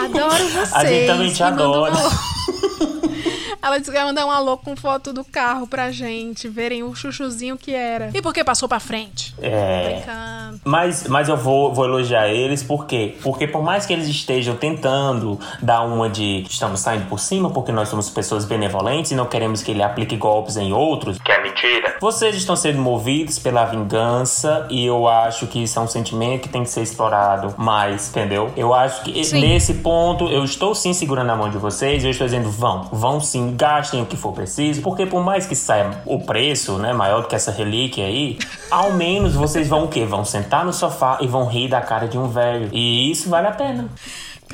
Adoro 0.04 0.48
vocês. 0.48 0.72
A 0.74 0.84
gente 0.84 1.06
também 1.06 1.32
te 1.32 1.42
adora. 1.42 1.92
Ela 3.64 3.78
disse 3.78 3.90
que 3.90 3.96
ia 3.96 4.04
mandar 4.04 4.26
um 4.26 4.30
alô 4.30 4.58
com 4.58 4.76
foto 4.76 5.10
do 5.10 5.24
carro 5.24 5.66
pra 5.66 5.90
gente 5.90 6.48
verem 6.48 6.82
o 6.82 6.94
chuchuzinho 6.94 7.56
que 7.56 7.74
era. 7.74 8.10
E 8.12 8.20
por 8.20 8.34
que 8.34 8.44
passou 8.44 8.68
pra 8.68 8.78
frente? 8.78 9.34
É. 9.40 10.02
Brincando. 10.02 10.60
Mas, 10.64 11.08
mas 11.08 11.30
eu 11.30 11.36
vou, 11.38 11.72
vou 11.72 11.86
elogiar 11.86 12.28
eles, 12.28 12.62
por 12.62 12.86
quê? 12.86 13.16
Porque 13.22 13.46
por 13.46 13.62
mais 13.62 13.86
que 13.86 13.94
eles 13.94 14.06
estejam 14.06 14.54
tentando 14.54 15.40
dar 15.62 15.80
uma 15.80 16.10
de 16.10 16.42
estamos 16.42 16.80
saindo 16.80 17.06
por 17.06 17.18
cima, 17.18 17.48
porque 17.48 17.72
nós 17.72 17.88
somos 17.88 18.10
pessoas 18.10 18.44
benevolentes 18.44 19.12
e 19.12 19.14
não 19.14 19.24
queremos 19.24 19.62
que 19.62 19.70
ele 19.70 19.82
aplique 19.82 20.14
golpes 20.14 20.58
em 20.58 20.74
outros, 20.74 21.18
que 21.18 21.32
é 21.32 21.42
mentira, 21.42 21.96
vocês 22.00 22.36
estão 22.36 22.54
sendo 22.54 22.78
movidos 22.78 23.38
pela 23.38 23.64
vingança 23.64 24.66
e 24.68 24.84
eu 24.84 25.08
acho 25.08 25.46
que 25.46 25.62
isso 25.62 25.78
é 25.78 25.82
um 25.82 25.88
sentimento 25.88 26.42
que 26.42 26.48
tem 26.50 26.62
que 26.62 26.70
ser 26.70 26.82
explorado 26.82 27.54
mais, 27.56 28.10
entendeu? 28.10 28.52
Eu 28.56 28.74
acho 28.74 29.02
que 29.04 29.24
Sim. 29.24 29.40
nesse 29.40 29.74
ponto 29.74 30.28
eu 30.28 30.44
estou 30.44 30.74
sim 30.74 30.92
segurando 30.92 31.30
a 31.30 31.36
mão 31.36 31.48
de 31.48 31.56
vocês, 31.56 32.04
eu 32.04 32.10
estou 32.10 32.26
dizendo 32.26 32.50
vão, 32.50 32.88
vão 32.92 33.20
sim, 33.20 33.53
gastem 33.54 34.02
o 34.02 34.06
que 34.06 34.16
for 34.16 34.32
preciso, 34.32 34.82
porque 34.82 35.06
por 35.06 35.22
mais 35.22 35.46
que 35.46 35.54
saia 35.54 36.02
o 36.04 36.20
preço, 36.20 36.78
né, 36.78 36.92
maior 36.92 37.22
do 37.22 37.28
que 37.28 37.34
essa 37.34 37.50
relíquia 37.50 38.04
aí, 38.04 38.38
ao 38.70 38.92
menos 38.92 39.34
vocês 39.34 39.68
vão 39.68 39.84
o 39.84 39.88
quê? 39.88 40.04
Vão 40.04 40.24
sentar 40.24 40.64
no 40.64 40.72
sofá 40.72 41.18
e 41.20 41.26
vão 41.26 41.46
rir 41.46 41.68
da 41.68 41.80
cara 41.80 42.08
de 42.08 42.18
um 42.18 42.28
velho. 42.28 42.68
E 42.72 43.10
isso 43.10 43.28
vale 43.28 43.46
a 43.46 43.52
pena. 43.52 43.88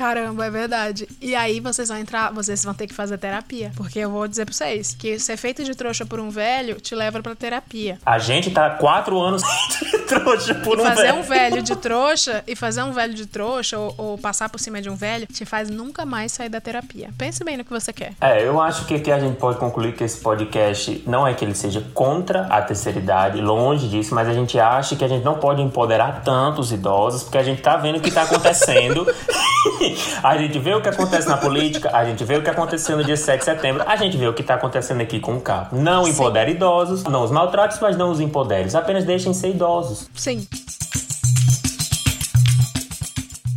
Caramba, 0.01 0.47
é 0.47 0.49
verdade. 0.49 1.07
E 1.21 1.35
aí 1.35 1.59
vocês 1.59 1.89
vão 1.89 1.97
entrar, 1.99 2.33
vocês 2.33 2.63
vão 2.65 2.73
ter 2.73 2.87
que 2.87 2.93
fazer 2.93 3.19
terapia. 3.19 3.71
Porque 3.75 3.99
eu 3.99 4.09
vou 4.09 4.27
dizer 4.27 4.45
pra 4.45 4.53
vocês 4.53 4.95
que 4.97 5.19
ser 5.19 5.37
feito 5.37 5.63
de 5.63 5.75
trouxa 5.75 6.07
por 6.07 6.19
um 6.19 6.31
velho 6.31 6.81
te 6.81 6.95
leva 6.95 7.21
pra 7.21 7.35
terapia. 7.35 7.99
A 8.03 8.17
gente 8.17 8.49
tá 8.49 8.67
quatro 8.71 9.19
anos 9.21 9.43
de 9.79 9.99
trouxa 9.99 10.55
por 10.55 10.79
E 10.79 10.81
um 10.81 10.85
fazer 10.85 11.01
velho. 11.03 11.19
um 11.19 11.21
velho 11.21 11.61
de 11.61 11.75
trouxa, 11.75 12.43
e 12.47 12.55
fazer 12.55 12.81
um 12.81 12.91
velho 12.91 13.13
de 13.13 13.27
trouxa, 13.27 13.77
ou, 13.77 13.93
ou 13.95 14.17
passar 14.17 14.49
por 14.49 14.59
cima 14.59 14.81
de 14.81 14.89
um 14.89 14.95
velho, 14.95 15.27
te 15.27 15.45
faz 15.45 15.69
nunca 15.69 16.03
mais 16.03 16.31
sair 16.31 16.49
da 16.49 16.59
terapia. 16.59 17.11
Pense 17.15 17.43
bem 17.43 17.55
no 17.57 17.63
que 17.63 17.69
você 17.69 17.93
quer. 17.93 18.13
É, 18.19 18.43
eu 18.43 18.59
acho 18.59 18.85
que 18.85 18.95
aqui 18.95 19.11
a 19.11 19.19
gente 19.19 19.37
pode 19.37 19.59
concluir 19.59 19.93
que 19.93 20.03
esse 20.03 20.19
podcast 20.19 21.03
não 21.05 21.27
é 21.27 21.35
que 21.35 21.45
ele 21.45 21.53
seja 21.53 21.85
contra 21.93 22.47
a 22.47 22.59
terceira 22.63 22.97
idade, 22.97 23.39
longe 23.39 23.87
disso, 23.87 24.15
mas 24.15 24.27
a 24.27 24.33
gente 24.33 24.59
acha 24.59 24.95
que 24.95 25.05
a 25.05 25.07
gente 25.07 25.23
não 25.23 25.35
pode 25.35 25.61
empoderar 25.61 26.23
tanto 26.23 26.59
os 26.59 26.71
idosos, 26.71 27.21
porque 27.21 27.37
a 27.37 27.43
gente 27.43 27.61
tá 27.61 27.77
vendo 27.77 27.97
o 27.97 28.01
que 28.01 28.09
tá 28.09 28.23
acontecendo. 28.23 29.05
a 30.23 30.37
gente 30.37 30.59
vê 30.59 30.73
o 30.73 30.81
que 30.81 30.89
acontece 30.89 31.27
na 31.27 31.37
política, 31.37 31.95
a 31.95 32.05
gente 32.05 32.23
vê 32.23 32.37
o 32.37 32.43
que 32.43 32.49
aconteceu 32.49 32.97
no 32.97 33.03
dia 33.03 33.17
7 33.17 33.39
de 33.39 33.45
setembro, 33.45 33.83
a 33.87 33.95
gente 33.95 34.17
vê 34.17 34.27
o 34.27 34.33
que 34.33 34.43
tá 34.43 34.55
acontecendo 34.55 35.01
aqui 35.01 35.19
com 35.19 35.35
o 35.35 35.41
carro. 35.41 35.77
Não 35.77 36.07
empodere 36.07 36.51
idosos, 36.51 37.03
não 37.03 37.23
os 37.23 37.31
maltrate, 37.31 37.77
mas 37.81 37.97
não 37.97 38.11
os 38.11 38.19
empodere. 38.19 38.75
Apenas 38.75 39.03
deixem 39.03 39.33
ser 39.33 39.49
idosos. 39.49 40.09
Sim. 40.15 40.47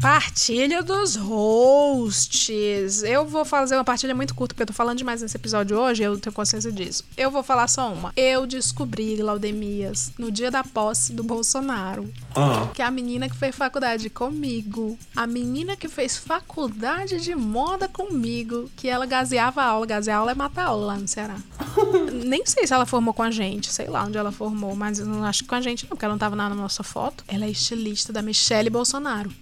Partilha 0.05 0.83
dos 0.83 1.17
hosts. 1.17 3.03
Eu 3.03 3.27
vou 3.27 3.43
fazer 3.43 3.75
uma 3.75 3.85
partilha 3.85 4.15
muito 4.15 4.35
curta, 4.35 4.53
porque 4.53 4.65
eu 4.65 4.67
tô 4.67 4.75
falando 4.75 4.99
demais 4.99 5.23
nesse 5.23 5.35
episódio 5.35 5.79
hoje, 5.79 6.03
eu 6.03 6.19
tenho 6.19 6.31
consciência 6.31 6.71
disso. 6.71 7.05
Eu 7.17 7.31
vou 7.31 7.43
falar 7.43 7.67
só 7.69 7.91
uma. 7.91 8.13
Eu 8.15 8.47
descobri, 8.47 9.17
Laudemias, 9.23 10.13
no 10.19 10.31
dia 10.31 10.51
da 10.51 10.63
posse 10.63 11.15
do 11.15 11.25
Bolsonaro, 11.25 12.03
Hum. 12.37 12.69
que 12.75 12.83
a 12.83 12.91
menina 12.91 13.31
que 13.31 13.35
fez 13.35 13.57
faculdade 13.57 14.11
comigo, 14.11 14.99
a 15.17 15.27
menina 15.27 15.75
que 15.75 15.89
fez 15.89 16.19
faculdade 16.19 17.19
de 17.23 17.35
moda 17.35 17.89
comigo, 17.89 18.71
que 18.77 18.89
ela 18.89 19.07
gaseava 19.07 19.63
a 19.63 19.67
aula. 19.69 19.87
Gasear 19.87 20.19
aula 20.19 20.33
é 20.33 20.35
matar 20.35 20.67
aula 20.67 20.85
lá 20.89 20.97
no 20.99 21.09
Ceará. 21.09 21.37
Nem 22.27 22.45
sei 22.45 22.67
se 22.67 22.75
ela 22.75 22.85
formou 22.85 23.15
com 23.15 23.23
a 23.23 23.31
gente, 23.31 23.73
sei 23.73 23.87
lá 23.87 24.05
onde 24.05 24.19
ela 24.19 24.31
formou, 24.31 24.77
mas 24.77 24.99
eu 24.99 25.07
não 25.07 25.25
acho 25.25 25.45
que 25.45 25.49
com 25.49 25.55
a 25.55 25.63
gente 25.63 25.85
não, 25.85 25.91
porque 25.91 26.05
ela 26.05 26.13
não 26.13 26.19
tava 26.19 26.37
na 26.37 26.51
nossa 26.51 26.83
foto. 26.83 27.25
Ela 27.27 27.47
é 27.47 27.51
estilista 27.51 28.13
da 28.13 28.21
Michelle 28.21 28.69
Bolsonaro. 28.69 29.33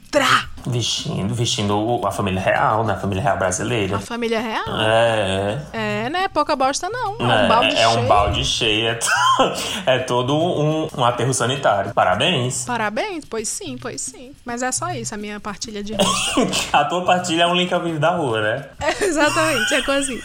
Vestindo, 0.65 1.35
vestindo 1.35 2.01
a 2.07 2.13
família 2.13 2.41
real, 2.41 2.85
né? 2.85 2.93
A 2.93 2.97
família 2.97 3.23
real 3.23 3.37
brasileira. 3.37 3.97
A 3.97 4.01
família 4.01 4.41
real? 4.41 4.65
É, 4.81 5.59
É, 5.73 6.11
né? 6.11 6.29
Pouca 6.29 6.55
bosta 6.55 6.89
não. 6.89 7.17
É, 7.19 7.23
é. 7.23 7.45
um 7.45 7.49
balde 7.49 7.77
é 7.77 7.89
um 7.89 7.93
cheio. 7.95 8.07
balde 8.09 8.45
cheio. 8.45 8.89
É, 8.89 8.99
é 9.97 9.99
todo 10.01 10.37
um, 10.37 10.89
um 10.97 11.05
aterro 11.05 11.35
sanitário. 11.35 11.93
Parabéns. 11.93 12.65
Parabéns, 12.65 13.25
pois 13.25 13.49
sim, 13.49 13.77
pois 13.77 14.01
sim. 14.01 14.33
Mas 14.45 14.63
é 14.63 14.71
só 14.71 14.91
isso, 14.91 15.15
a 15.15 15.19
minha 15.19 15.41
partilha 15.41 15.83
de. 15.83 15.95
A 16.73 16.85
tua 16.85 17.05
partilha 17.05 17.43
é 17.43 17.47
um 17.47 17.55
link 17.55 17.73
ao 17.73 17.81
vivo 17.81 17.99
da 17.99 18.11
rua, 18.11 18.41
né? 18.41 18.67
É, 18.81 19.05
exatamente, 19.05 19.75
é 19.75 19.83
coisa 19.83 20.01
assim. 20.13 20.23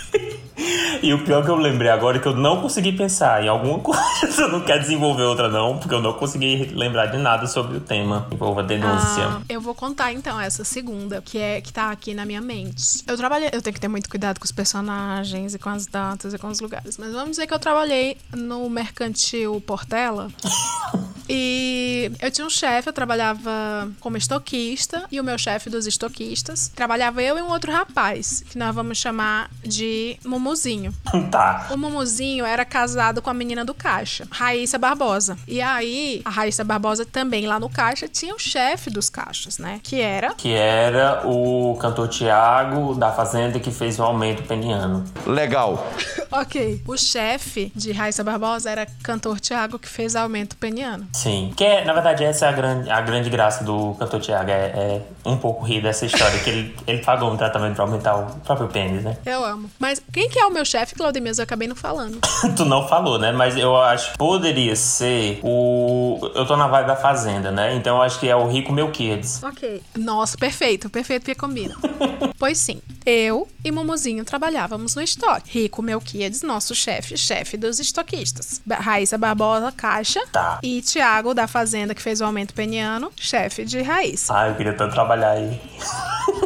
E 1.01 1.13
o 1.13 1.23
pior 1.23 1.43
que 1.43 1.51
eu 1.51 1.55
lembrei 1.55 1.89
agora 1.89 2.17
é 2.17 2.19
que 2.19 2.27
eu 2.27 2.35
não 2.35 2.61
consegui 2.61 2.91
pensar 2.91 3.43
em 3.43 3.47
alguma 3.47 3.79
coisa. 3.79 4.41
Eu 4.41 4.49
não 4.49 4.61
quero 4.61 4.81
desenvolver 4.81 5.23
outra, 5.23 5.47
não, 5.47 5.77
porque 5.77 5.93
eu 5.93 6.01
não 6.01 6.13
consegui 6.13 6.71
lembrar 6.73 7.07
de 7.07 7.17
nada 7.17 7.45
sobre 7.47 7.77
o 7.77 7.79
tema. 7.79 8.27
Envolva 8.31 8.63
denúncia. 8.63 9.23
Ah, 9.23 9.41
eu 9.47 9.61
vou 9.61 9.75
contar 9.75 10.11
então 10.11 10.39
essa 10.39 10.63
segunda, 10.63 11.21
que 11.21 11.37
é 11.37 11.61
que 11.61 11.71
tá 11.71 11.91
aqui 11.91 12.13
na 12.13 12.25
minha 12.25 12.41
mente. 12.41 13.03
Eu 13.05 13.15
trabalhei, 13.17 13.49
eu 13.53 13.61
tenho 13.61 13.73
que 13.73 13.79
ter 13.79 13.87
muito 13.87 14.09
cuidado 14.09 14.39
com 14.39 14.45
os 14.45 14.51
personagens 14.51 15.53
e 15.53 15.59
com 15.59 15.69
as 15.69 15.85
datas 15.85 16.33
e 16.33 16.37
com 16.37 16.47
os 16.47 16.59
lugares, 16.59 16.97
mas 16.97 17.13
vamos 17.13 17.31
dizer 17.31 17.47
que 17.47 17.53
eu 17.53 17.59
trabalhei 17.59 18.17
no 18.35 18.69
mercantil 18.69 19.61
Portela. 19.61 20.29
E 21.29 22.09
eu 22.21 22.31
tinha 22.31 22.47
um 22.47 22.49
chefe, 22.49 22.87
eu 22.87 22.93
trabalhava 22.93 23.91
como 23.99 24.15
estoquista, 24.15 25.05
e 25.11 25.19
o 25.19 25.23
meu 25.23 25.37
chefe 25.37 25.69
dos 25.69 25.85
estoquistas 25.85 26.69
trabalhava 26.73 27.21
eu 27.21 27.37
e 27.37 27.41
um 27.41 27.49
outro 27.49 27.71
rapaz, 27.71 28.43
que 28.49 28.57
nós 28.57 28.73
vamos 28.73 28.97
chamar 28.97 29.49
de 29.61 30.17
Mumuzinho. 30.47 30.93
Tá. 31.31 31.67
O 31.71 31.77
Mumuzinho 31.77 32.45
era 32.45 32.63
casado 32.63 33.21
com 33.21 33.29
a 33.29 33.33
menina 33.33 33.65
do 33.65 33.73
caixa, 33.73 34.25
Raíssa 34.31 34.77
Barbosa. 34.77 35.37
E 35.47 35.59
aí, 35.59 36.21
a 36.23 36.29
Raíssa 36.29 36.63
Barbosa 36.63 37.05
também 37.05 37.45
lá 37.47 37.59
no 37.59 37.69
caixa 37.69 38.07
tinha 38.07 38.33
o 38.33 38.39
chefe 38.39 38.89
dos 38.89 39.09
caixas, 39.09 39.57
né? 39.57 39.81
Que 39.83 39.99
era. 39.99 40.33
Que 40.35 40.53
era 40.53 41.27
o 41.27 41.75
cantor 41.81 42.07
Tiago 42.07 42.93
da 42.95 43.11
Fazenda 43.11 43.59
que 43.59 43.71
fez 43.71 43.99
o 43.99 44.03
aumento 44.03 44.43
peniano. 44.43 45.03
Legal. 45.25 45.85
Ok. 46.29 46.81
O 46.85 46.97
chefe 46.97 47.71
de 47.73 47.93
Raíssa 47.93 48.21
Barbosa 48.21 48.69
era 48.69 48.85
cantor 49.01 49.39
Tiago 49.39 49.79
que 49.79 49.87
fez 49.87 50.13
aumento 50.13 50.57
peniano. 50.57 51.07
Sim. 51.13 51.53
Que 51.55 51.63
é, 51.63 51.85
na 51.85 51.93
verdade, 51.93 52.25
essa 52.25 52.45
é 52.47 52.49
a 52.49 52.51
grande, 52.51 52.89
a 52.89 52.99
grande 52.99 53.29
graça 53.29 53.63
do 53.63 53.93
cantor 53.93 54.19
Tiago. 54.19 54.51
É, 54.51 54.53
é 54.53 55.01
um 55.25 55.37
pouco 55.37 55.65
rir 55.65 55.81
dessa 55.81 56.05
história, 56.05 56.37
que 56.39 56.49
ele, 56.49 56.75
ele 56.85 57.01
pagou 57.01 57.31
um 57.31 57.37
tratamento 57.37 57.75
pra 57.75 57.85
aumentar 57.85 58.15
o 58.15 58.25
próprio 58.41 58.67
pênis, 58.67 59.03
né? 59.03 59.17
Eu 59.25 59.43
amo. 59.43 59.69
Mas 59.79 60.01
quem 60.11 60.29
que 60.29 60.36
é 60.39 60.45
o 60.45 60.51
meu 60.51 60.65
chefe, 60.65 60.95
Claudemir? 60.95 61.33
Eu 61.37 61.43
acabei 61.43 61.67
não 61.67 61.75
falando. 61.75 62.19
tu 62.55 62.65
não 62.65 62.87
falou, 62.87 63.19
né? 63.19 63.31
Mas 63.31 63.57
eu 63.57 63.75
acho 63.75 64.11
que 64.11 64.17
poderia 64.17 64.75
ser 64.75 65.39
o. 65.43 66.19
Eu 66.35 66.45
tô 66.45 66.55
na 66.55 66.67
vibe 66.67 66.87
da 66.87 66.95
Fazenda, 66.95 67.51
né? 67.51 67.75
Então 67.75 67.97
eu 67.97 68.01
acho 68.01 68.19
que 68.19 68.27
é 68.27 68.35
o 68.35 68.47
Rico 68.47 68.71
Melquiades. 68.71 69.43
Ok. 69.43 69.81
Nossa, 69.97 70.37
perfeito, 70.37 70.89
perfeito 70.89 71.25
que 71.25 71.35
combina. 71.35 71.75
pois 72.39 72.57
sim, 72.57 72.81
eu 73.05 73.47
e 73.63 73.71
Mumuzinho 73.71 74.23
trabalhávamos 74.23 74.95
no 74.95 75.01
estoque. 75.01 75.59
Rico 75.59 75.81
Melquiades, 75.81 76.41
nosso 76.41 76.73
chefe, 76.73 77.17
chefe 77.17 77.57
dos 77.57 77.79
estoquistas. 77.79 78.61
Raíssa 78.69 79.17
Barbosa, 79.17 79.71
caixa. 79.71 80.25
Tá. 80.31 80.59
E 80.63 80.81
Tiago, 80.81 81.33
da 81.33 81.47
Fazenda, 81.47 81.93
que 81.93 82.01
fez 82.01 82.21
o 82.21 82.25
aumento 82.25 82.53
peniano, 82.53 83.11
chefe 83.15 83.65
de 83.65 83.81
Raíssa. 83.81 84.33
Ai, 84.33 84.51
eu 84.51 84.55
queria 84.55 84.73
tanto 84.73 84.93
trabalhar 84.93 85.31
aí. 85.31 85.59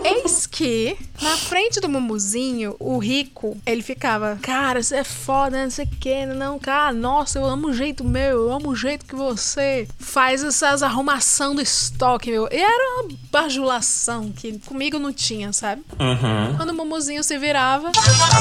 Eis 0.03 0.45
que, 0.47 0.97
na 1.21 1.35
frente 1.37 1.79
do 1.79 1.89
Mumuzinho, 1.89 2.75
o 2.79 2.97
rico, 2.97 3.57
ele 3.65 3.80
ficava, 3.81 4.37
cara, 4.41 4.81
você 4.81 4.97
é 4.97 5.03
foda, 5.03 5.63
não 5.63 5.69
sei 5.69 5.85
o 5.85 5.87
que, 5.87 6.25
não, 6.25 6.59
cara, 6.59 6.93
nossa, 6.93 7.39
eu 7.39 7.45
amo 7.45 7.69
o 7.69 7.73
jeito 7.73 8.03
meu, 8.03 8.47
eu 8.47 8.51
amo 8.51 8.69
o 8.69 8.75
jeito 8.75 9.05
que 9.05 9.15
você 9.15 9.87
faz 9.99 10.43
essas 10.43 10.83
arrumação 10.83 11.55
do 11.55 11.61
estoque, 11.61 12.31
meu. 12.31 12.47
E 12.51 12.57
era 12.57 13.01
uma 13.01 13.09
bajulação 13.31 14.31
que 14.31 14.59
comigo 14.59 14.99
não 14.99 15.13
tinha, 15.13 15.53
sabe? 15.53 15.83
Uhum. 15.99 16.57
Quando 16.57 16.69
o 16.69 16.73
Mumuzinho 16.73 17.23
se 17.23 17.37
virava. 17.37 17.91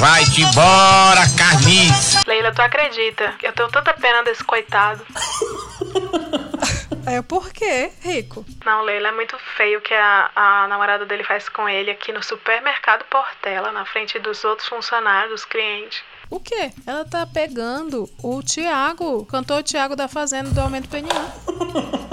Vai-te 0.00 0.42
embora, 0.42 1.22
Carnice. 1.36 2.18
Leila, 2.26 2.52
tu 2.52 2.60
acredita? 2.60 3.34
Eu 3.42 3.52
tenho 3.52 3.68
tanta 3.68 3.92
pena 3.94 4.22
desse 4.22 4.42
coitado. 4.44 5.04
É 7.10 7.20
por 7.22 7.52
quê, 7.52 7.90
Rico? 8.00 8.44
Não, 8.64 8.82
Leila, 8.82 9.08
é 9.08 9.12
muito 9.12 9.36
feio 9.56 9.80
o 9.80 9.82
que 9.82 9.92
a, 9.92 10.30
a 10.36 10.68
namorada 10.68 11.04
dele 11.04 11.24
faz 11.24 11.48
com 11.48 11.68
ele 11.68 11.90
aqui 11.90 12.12
no 12.12 12.22
supermercado 12.22 13.04
Portela, 13.10 13.72
na 13.72 13.84
frente 13.84 14.16
dos 14.20 14.44
outros 14.44 14.68
funcionários, 14.68 15.32
dos 15.32 15.44
clientes. 15.44 16.04
O 16.30 16.38
quê? 16.38 16.70
Ela 16.86 17.04
tá 17.04 17.26
pegando 17.26 18.08
o 18.22 18.40
Tiago, 18.44 19.26
cantor 19.26 19.64
Tiago 19.64 19.96
da 19.96 20.06
Fazenda 20.06 20.50
do 20.50 20.60
Aumento 20.60 20.88
Peniano. 20.88 21.32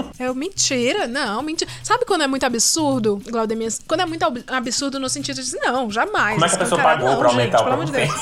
É 0.18 0.32
mentira, 0.34 1.06
não, 1.06 1.42
mentira. 1.42 1.70
Sabe 1.82 2.04
quando 2.04 2.22
é 2.22 2.26
muito 2.26 2.44
absurdo, 2.44 3.20
Glaudemir? 3.28 3.72
Quando 3.86 4.00
é 4.00 4.06
muito 4.06 4.24
ab- 4.24 4.44
absurdo 4.48 4.98
no 4.98 5.08
sentido 5.08 5.42
de 5.42 5.56
não, 5.58 5.90
jamais. 5.90 6.34
Como 6.34 6.44
é 6.44 6.48
que 6.48 6.56
a 6.56 6.58
pessoa 6.58 6.82
pagou 6.82 7.08
não, 7.10 7.18
pra 7.18 7.28
gente, 7.28 7.38
aumentar 7.40 7.58
pelo 7.58 7.70
o 7.70 7.74
amor 7.74 7.84
de 7.86 7.92
Deus. 7.92 8.10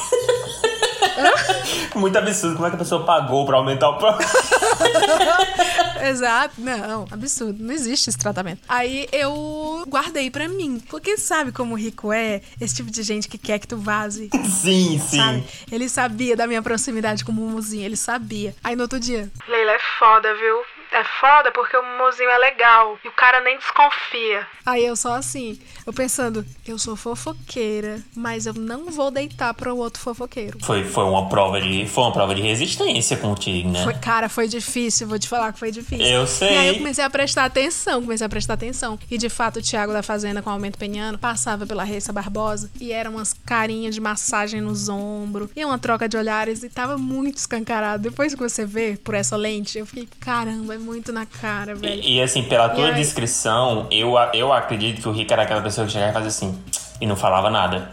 Muito 1.94 2.18
absurdo. 2.18 2.56
Como 2.56 2.66
é 2.66 2.70
que 2.70 2.76
a 2.76 2.78
pessoa 2.78 3.04
pagou 3.04 3.46
pra 3.46 3.56
aumentar 3.56 3.88
o 3.88 3.96
próprio. 3.96 4.28
Exato, 6.06 6.54
não, 6.58 7.06
absurdo, 7.10 7.64
não 7.64 7.72
existe 7.72 8.10
esse 8.10 8.18
tratamento. 8.18 8.60
Aí 8.68 9.08
eu 9.10 9.82
guardei 9.88 10.30
pra 10.30 10.46
mim, 10.48 10.80
porque 10.90 11.16
sabe 11.16 11.52
como 11.52 11.72
o 11.74 11.76
rico 11.76 12.12
é? 12.12 12.42
Esse 12.60 12.76
tipo 12.76 12.90
de 12.90 13.02
gente 13.02 13.28
que 13.28 13.38
quer 13.38 13.58
que 13.58 13.66
tu 13.66 13.78
vaze. 13.78 14.28
Sim, 14.44 15.00
sim. 15.00 15.16
Sabe? 15.16 15.44
Ele 15.72 15.88
sabia 15.88 16.36
da 16.36 16.46
minha 16.46 16.62
proximidade 16.62 17.24
com 17.24 17.32
o 17.32 17.34
Mumuzinho, 17.34 17.84
ele 17.84 17.96
sabia. 17.96 18.54
Aí 18.62 18.76
no 18.76 18.82
outro 18.82 19.00
dia, 19.00 19.30
Leila 19.48 19.72
é 19.72 19.78
foda, 19.98 20.32
viu? 20.34 20.56
É 20.92 21.04
foda 21.20 21.50
porque 21.52 21.76
o 21.76 21.82
mozinho 21.98 22.30
é 22.30 22.38
legal 22.38 22.98
e 23.04 23.08
o 23.08 23.12
cara 23.12 23.40
nem 23.40 23.58
desconfia. 23.58 24.46
Aí 24.64 24.84
eu 24.84 24.96
só 24.96 25.14
assim, 25.14 25.60
eu 25.86 25.92
pensando, 25.92 26.44
eu 26.66 26.78
sou 26.78 26.96
fofoqueira, 26.96 28.00
mas 28.14 28.46
eu 28.46 28.54
não 28.54 28.86
vou 28.86 29.10
deitar 29.10 29.52
para 29.54 29.72
o 29.72 29.78
outro 29.78 30.02
fofoqueiro. 30.02 30.58
Foi, 30.64 30.84
foi 30.84 31.04
uma 31.04 31.28
prova 31.28 31.60
de. 31.60 31.86
Foi 31.86 32.04
uma 32.04 32.12
prova 32.12 32.34
de 32.34 32.42
resistência 32.42 33.16
contigo, 33.16 33.70
né? 33.70 33.84
Foi, 33.84 33.94
cara, 33.94 34.28
foi 34.28 34.48
difícil, 34.48 35.06
vou 35.06 35.18
te 35.18 35.28
falar 35.28 35.52
que 35.52 35.58
foi 35.58 35.70
difícil. 35.70 36.06
Eu 36.06 36.26
sei. 36.26 36.52
E 36.52 36.56
aí 36.56 36.68
eu 36.68 36.74
comecei 36.78 37.04
a 37.04 37.10
prestar 37.10 37.44
atenção, 37.44 38.02
comecei 38.02 38.26
a 38.26 38.28
prestar 38.28 38.54
atenção. 38.54 38.98
E 39.10 39.18
de 39.18 39.28
fato, 39.28 39.58
o 39.58 39.62
Thiago 39.62 39.92
da 39.92 40.02
Fazenda 40.02 40.42
com 40.42 40.50
o 40.50 40.52
Aumento 40.52 40.78
Peniano 40.78 41.18
passava 41.18 41.66
pela 41.66 41.84
Reissa 41.84 42.12
Barbosa 42.12 42.70
e 42.80 42.92
eram 42.92 43.12
umas 43.12 43.32
carinhas 43.32 43.94
de 43.94 44.00
massagem 44.00 44.60
nos 44.60 44.88
ombros 44.88 45.50
e 45.54 45.64
uma 45.64 45.78
troca 45.78 46.08
de 46.08 46.16
olhares 46.16 46.62
e 46.62 46.68
tava 46.68 46.96
muito 46.96 47.38
escancarado. 47.38 48.02
Depois 48.02 48.34
que 48.34 48.40
você 48.40 48.64
vê 48.64 48.98
por 49.02 49.14
essa 49.14 49.36
lente, 49.36 49.78
eu 49.78 49.86
fiquei, 49.86 50.08
caramba, 50.20 50.75
é 50.76 50.78
muito 50.78 51.12
na 51.12 51.26
cara, 51.26 51.74
velho. 51.74 52.00
E, 52.02 52.16
e, 52.18 52.22
assim, 52.22 52.42
pela 52.42 52.68
tua 52.68 52.86
E 52.88 52.90
aí- 52.90 52.94
descrição, 52.94 53.86
eu, 53.90 54.16
a- 54.16 54.30
eu 54.34 54.52
acredito 54.52 55.02
que 55.02 55.08
o 55.08 55.12
Rick 55.12 55.32
era 55.32 55.42
aquela 55.42 55.60
pessoa 55.60 55.86
que 55.86 55.92
chegava 55.92 56.10
e 56.10 56.14
fazia 56.14 56.28
assim. 56.28 56.58
E 57.00 57.06
não 57.06 57.16
falava 57.16 57.50
nada. 57.50 57.90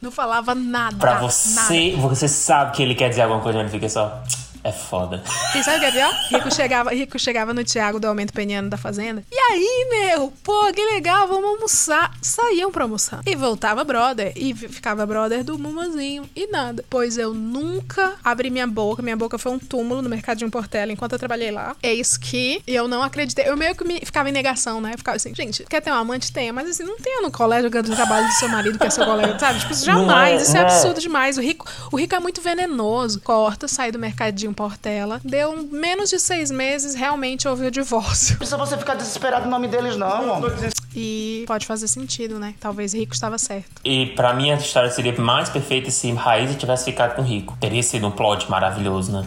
Não 0.00 0.10
falava 0.10 0.54
nada. 0.54 0.96
Pra 0.96 1.14
nada. 1.14 1.22
você, 1.28 1.94
você 1.96 2.26
sabe 2.28 2.72
que 2.72 2.82
ele 2.82 2.94
quer 2.94 3.08
dizer 3.08 3.22
alguma 3.22 3.40
coisa, 3.40 3.58
mas 3.58 3.68
ele 3.72 3.78
fica 3.80 3.88
só. 3.88 4.22
É 4.64 4.70
foda. 4.70 5.22
E 5.56 5.62
sabe 5.64 5.78
o 5.78 5.80
que 5.80 5.86
é 5.86 5.90
pior? 5.92 6.12
Rico 6.30 6.54
chegava, 6.54 6.90
Rico 6.94 7.18
chegava 7.18 7.52
no 7.52 7.64
Thiago 7.64 7.98
do 7.98 8.06
Aumento 8.06 8.32
Peniano 8.32 8.70
da 8.70 8.76
Fazenda. 8.76 9.24
E 9.30 9.36
aí, 9.36 9.88
meu? 9.90 10.32
Pô, 10.44 10.72
que 10.72 10.80
legal, 10.84 11.26
vamos 11.26 11.50
almoçar. 11.50 12.12
Saíam 12.22 12.70
pra 12.70 12.84
almoçar. 12.84 13.20
E 13.26 13.34
voltava 13.34 13.82
brother. 13.82 14.32
E 14.36 14.54
fi- 14.54 14.68
ficava 14.68 15.04
brother 15.04 15.42
do 15.42 15.58
Mumuzinho. 15.58 16.28
E 16.36 16.46
nada. 16.46 16.84
Pois 16.88 17.18
eu 17.18 17.34
nunca 17.34 18.14
abri 18.24 18.50
minha 18.50 18.66
boca. 18.66 19.02
Minha 19.02 19.16
boca 19.16 19.36
foi 19.36 19.50
um 19.52 19.58
túmulo 19.58 20.00
no 20.00 20.08
Mercadinho 20.08 20.50
Portela 20.50 20.92
enquanto 20.92 21.12
eu 21.14 21.18
trabalhei 21.18 21.50
lá. 21.50 21.74
É 21.82 21.92
isso 21.92 22.20
que 22.20 22.62
eu 22.66 22.86
não 22.86 23.02
acreditei. 23.02 23.48
Eu 23.48 23.56
meio 23.56 23.74
que 23.74 23.84
me, 23.84 23.98
ficava 24.04 24.28
em 24.28 24.32
negação, 24.32 24.80
né? 24.80 24.92
Eu 24.94 24.98
ficava 24.98 25.16
assim, 25.16 25.34
gente, 25.34 25.64
quer 25.64 25.80
ter 25.80 25.90
um 25.90 25.94
amante? 25.94 26.32
Tenha. 26.32 26.52
Mas 26.52 26.68
assim, 26.70 26.84
não 26.84 26.96
tenha 26.98 27.20
no 27.20 27.32
colégio 27.32 27.68
do 27.68 27.94
trabalho 27.96 28.26
do 28.28 28.32
seu 28.34 28.48
marido, 28.48 28.78
que 28.78 28.86
é 28.86 28.90
seu 28.90 29.04
colega, 29.04 29.36
sabe? 29.40 29.58
Tipo, 29.58 29.70
Não 29.74 29.80
jamais. 29.84 30.40
é, 30.40 30.44
isso 30.44 30.56
é 30.56 30.60
é. 30.60 30.62
absurdo 30.62 31.00
demais. 31.00 31.36
O 31.36 31.40
Rico, 31.40 31.66
o 31.90 31.96
Rico 31.98 32.14
é 32.14 32.20
muito 32.20 32.40
venenoso. 32.40 33.20
Corta, 33.22 33.66
sai 33.66 33.90
do 33.90 33.98
mercadinho 33.98 34.51
Portela. 34.52 35.20
Deu 35.24 35.68
menos 35.70 36.10
de 36.10 36.18
seis 36.18 36.50
meses, 36.50 36.94
realmente 36.94 37.46
houve 37.48 37.66
o 37.66 37.70
divórcio. 37.70 38.32
Não 38.32 38.38
precisa 38.38 38.56
você 38.56 38.76
ficar 38.76 38.94
desesperado 38.94 39.44
no 39.44 39.50
nome 39.50 39.68
deles, 39.68 39.96
não, 39.96 40.36
homem. 40.36 40.50
E 40.94 41.44
pode 41.46 41.66
fazer 41.66 41.88
sentido, 41.88 42.38
né? 42.38 42.54
Talvez 42.60 42.92
Rico 42.92 43.14
estava 43.14 43.38
certo. 43.38 43.80
E 43.84 44.06
pra 44.06 44.34
mim 44.34 44.50
a 44.50 44.56
história 44.56 44.90
seria 44.90 45.18
mais 45.18 45.48
perfeita 45.48 45.90
se 45.90 46.10
Raíssa 46.12 46.54
tivesse 46.54 46.84
ficado 46.84 47.14
com 47.14 47.22
o 47.22 47.24
Rico. 47.24 47.56
Teria 47.58 47.82
sido 47.82 48.06
um 48.06 48.10
plot 48.10 48.50
maravilhoso, 48.50 49.12
né? 49.12 49.26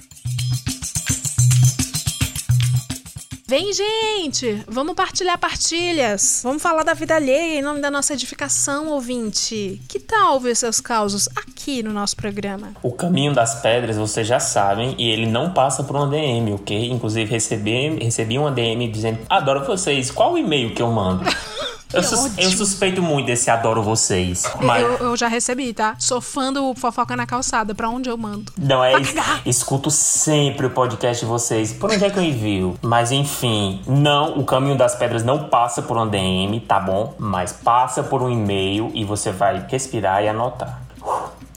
Vem, 3.47 3.71
gente! 3.71 4.63
Vamos 4.67 4.95
partilhar 4.95 5.37
partilhas. 5.37 6.41
Vamos 6.43 6.63
falar 6.63 6.81
da 6.81 6.95
vida 6.95 7.13
alheia 7.13 7.59
em 7.59 7.61
nome 7.61 7.79
da 7.79 7.91
nossa 7.91 8.13
edificação, 8.13 8.87
ouvinte. 8.87 9.79
Que 9.87 9.99
tal 9.99 10.39
ver 10.39 10.55
seus 10.55 10.81
causos 10.81 11.29
aqui 11.35 11.83
no 11.83 11.93
nosso 11.93 12.15
programa? 12.15 12.73
O 12.81 12.91
caminho 12.91 13.35
das 13.35 13.61
pedras 13.61 13.97
vocês 13.97 14.25
já 14.25 14.39
sabem 14.39 14.95
e 14.97 15.07
ele 15.11 15.27
não 15.27 15.53
passa 15.53 15.83
por 15.83 15.95
uma 15.95 16.07
DM, 16.07 16.53
ok? 16.53 16.89
Inclusive 16.89 17.29
recebi, 17.29 18.03
recebi 18.03 18.39
uma 18.39 18.49
DM 18.49 18.87
dizendo: 18.87 19.19
Adoro 19.29 19.63
vocês, 19.63 20.09
qual 20.09 20.33
o 20.33 20.37
e-mail 20.39 20.73
que 20.73 20.81
eu 20.81 20.89
mando? 20.91 21.23
Eu, 21.93 22.03
sus- 22.03 22.37
eu 22.37 22.51
suspeito 22.51 23.01
muito 23.01 23.27
desse 23.27 23.49
adoro 23.49 23.81
vocês. 23.81 24.43
Mas. 24.61 24.81
Eu, 24.83 24.91
eu 24.97 25.17
já 25.17 25.27
recebi, 25.27 25.73
tá? 25.73 25.95
Sou 25.99 26.19
fã 26.19 26.51
do 26.51 26.73
Fofoca 26.75 27.15
na 27.15 27.25
Calçada. 27.25 27.73
Pra 27.73 27.89
onde 27.89 28.09
eu 28.09 28.17
mando? 28.17 28.51
Não 28.57 28.83
é 28.83 28.99
isso. 28.99 29.13
Escuto 29.45 29.89
sempre 29.91 30.65
o 30.65 30.69
podcast 30.69 31.23
de 31.23 31.29
vocês. 31.29 31.71
Por 31.73 31.91
onde 31.91 32.03
é 32.03 32.09
que 32.09 32.17
eu 32.19 32.23
envio? 32.23 32.77
Mas 32.81 33.11
enfim, 33.11 33.81
não, 33.87 34.37
o 34.39 34.43
caminho 34.45 34.77
das 34.77 34.95
pedras 34.95 35.23
não 35.23 35.47
passa 35.47 35.81
por 35.81 35.97
um 35.97 36.07
DM, 36.07 36.59
tá 36.61 36.79
bom? 36.79 37.13
Mas 37.17 37.51
passa 37.53 38.03
por 38.03 38.21
um 38.21 38.29
e-mail 38.29 38.91
e 38.93 39.03
você 39.05 39.31
vai 39.31 39.65
respirar 39.69 40.23
e 40.23 40.27
anotar. 40.27 40.81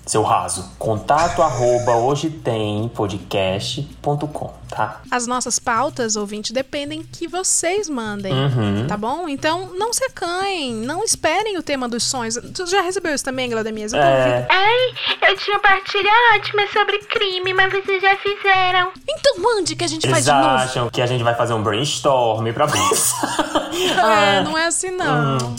Seu 0.09 0.23
raso. 0.23 0.65
Contato 0.79 1.43
arroba 1.43 1.93
hoje 1.97 2.31
tem 2.31 2.89
podcast.com, 2.89 4.55
tá? 4.67 5.03
As 5.11 5.27
nossas 5.27 5.59
pautas, 5.59 6.17
ouvinte, 6.17 6.51
dependem 6.51 7.03
que 7.03 7.29
vocês 7.29 7.91
mandem, 7.91 8.33
Uhum. 8.33 8.87
tá 8.87 8.97
bom? 8.97 9.29
Então, 9.29 9.69
não 9.79 9.93
se 9.93 10.03
acanhem, 10.05 10.73
não 10.77 11.05
esperem 11.05 11.59
o 11.59 11.63
tema 11.63 11.87
dos 11.87 12.05
sonhos. 12.05 12.37
Tu 12.55 12.67
já 12.67 12.81
recebeu 12.81 13.15
isso 13.15 13.23
também, 13.23 13.51
Glaudemias? 13.51 13.93
Eu 13.93 14.01
tô 14.01 14.07
É. 14.07 14.47
Ai, 14.49 15.31
eu 15.31 15.37
tinha 15.37 15.59
partilha 15.59 16.11
ótima 16.35 16.63
sobre 16.73 16.99
crime, 17.01 17.53
mas 17.53 17.71
vocês 17.71 18.01
já 18.01 18.17
fizeram. 18.17 18.91
Então 19.07 19.43
mande 19.43 19.77
que 19.77 19.85
a 19.85 19.89
gente 19.89 20.09
faz 20.09 20.27
Eles 20.27 20.39
de 20.39 20.43
novo. 20.43 20.57
acham 20.57 20.89
que 20.89 21.03
a 21.03 21.07
gente 21.07 21.23
vai 21.23 21.35
fazer 21.35 21.53
um 21.53 21.63
brainstorm 21.63 22.51
pra 22.55 22.67
pensar. 22.67 23.69
É, 23.79 24.43
não 24.43 24.57
é 24.59 24.67
assim 24.67 24.91
não. 24.91 25.37
Hum. 25.37 25.57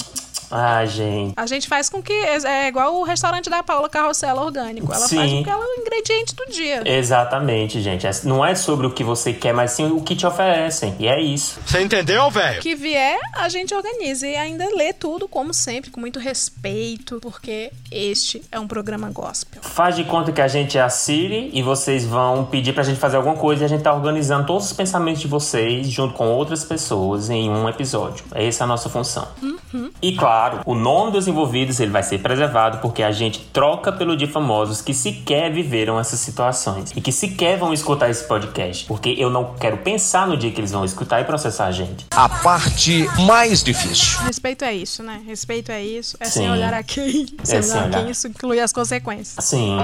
Ai, 0.51 0.87
gente. 0.87 1.33
A 1.37 1.45
gente 1.45 1.67
faz 1.67 1.89
com 1.89 2.01
que. 2.01 2.13
É 2.13 2.67
igual 2.67 2.95
o 2.95 3.03
restaurante 3.03 3.49
da 3.49 3.61
Paula 3.63 3.87
Carrossela 3.89 4.41
Orgânico. 4.43 4.87
Ela 4.87 4.99
faz 4.99 5.09
Sim. 5.09 5.37
com 5.37 5.43
que 5.43 5.49
ela 5.49 5.63
é 5.63 5.67
o 5.67 5.81
ingrediente 5.81 6.35
do 6.35 6.45
dia. 6.51 6.81
Exatamente, 6.85 7.81
gente. 7.81 8.07
É- 8.07 8.11
Não 8.23 8.43
é 8.45 8.55
sobre 8.55 8.87
o 8.87 8.91
que 8.91 9.03
você 9.03 9.31
quer, 9.33 9.53
mas 9.53 9.71
sim 9.71 9.87
o 9.91 10.01
que 10.01 10.15
te 10.15 10.25
oferecem. 10.25 10.95
E 10.99 11.07
é 11.07 11.19
isso. 11.21 11.59
Você 11.65 11.81
entendeu, 11.81 12.23
O 12.23 12.31
velho? 12.31 12.61
que 12.61 12.75
vier, 12.75 13.17
a 13.35 13.47
gente 13.49 13.73
organiza 13.73 14.27
e 14.27 14.35
ainda 14.35 14.65
lê 14.75 14.91
tudo, 14.93 15.27
como 15.27 15.53
sempre, 15.53 15.89
com 15.91 15.99
muito 15.99 16.19
respeito, 16.19 17.19
porque 17.21 17.71
este 17.91 18.41
é 18.51 18.59
um 18.59 18.67
programa 18.67 19.09
gospel. 19.11 19.61
Faz 19.61 19.95
de 19.95 20.03
conta 20.03 20.31
que 20.31 20.41
a 20.41 20.47
gente 20.47 20.77
é 20.77 20.81
a 20.81 20.89
Siri 20.89 21.49
e 21.53 21.61
vocês 21.61 22.05
vão 22.05 22.45
pedir 22.45 22.73
pra 22.73 22.83
gente 22.83 22.99
fazer 22.99 23.17
alguma 23.17 23.35
coisa 23.35 23.63
e 23.63 23.65
a 23.65 23.69
gente 23.69 23.83
tá 23.83 23.93
organizando 23.93 24.45
todos 24.47 24.65
os 24.65 24.73
pensamentos 24.73 25.21
de 25.21 25.27
vocês 25.27 25.87
junto 25.89 26.13
com 26.15 26.27
outras 26.29 26.63
pessoas 26.63 27.29
em 27.29 27.49
um 27.49 27.67
episódio. 27.69 28.25
Essa 28.33 28.63
é 28.63 28.65
a 28.65 28.67
nossa 28.67 28.89
função. 28.89 29.27
Uhum. 29.41 29.91
E 30.01 30.15
claro, 30.15 30.38
o 30.65 30.75
nome 30.75 31.11
dos 31.11 31.27
envolvidos 31.27 31.79
ele 31.79 31.91
vai 31.91 32.03
ser 32.03 32.19
preservado 32.19 32.77
porque 32.79 33.03
a 33.03 33.11
gente 33.11 33.39
troca 33.53 33.91
pelo 33.91 34.15
de 34.15 34.27
famosos 34.27 34.81
que 34.81 34.93
sequer 34.93 35.51
viveram 35.51 35.99
essas 35.99 36.19
situações 36.19 36.91
e 36.95 37.01
que 37.01 37.11
sequer 37.11 37.57
vão 37.57 37.73
escutar 37.73 38.09
esse 38.09 38.23
podcast, 38.25 38.85
porque 38.85 39.15
eu 39.17 39.29
não 39.29 39.53
quero 39.59 39.77
pensar 39.77 40.27
no 40.27 40.37
dia 40.37 40.51
que 40.51 40.59
eles 40.59 40.71
vão 40.71 40.85
escutar 40.85 41.21
e 41.21 41.23
processar 41.23 41.65
a 41.65 41.71
gente. 41.71 42.05
A 42.11 42.27
parte 42.29 43.07
mais 43.25 43.63
difícil. 43.63 44.19
Respeito 44.21 44.63
é 44.63 44.73
isso, 44.73 45.03
né? 45.03 45.21
Respeito 45.25 45.71
é 45.71 45.83
isso. 45.83 46.17
É 46.19 46.25
Sim. 46.25 46.31
sem 46.31 46.51
olhar 46.51 46.73
a 46.73 46.83
quem. 46.83 47.25
É 47.41 47.45
Sem 47.45 47.61
sem 47.61 47.71
olhar 47.71 47.83
a 47.83 47.87
olhar. 47.87 48.01
quem, 48.01 48.11
isso 48.11 48.27
inclui 48.27 48.59
as 48.59 48.71
consequências. 48.73 49.43
Sim. 49.43 49.77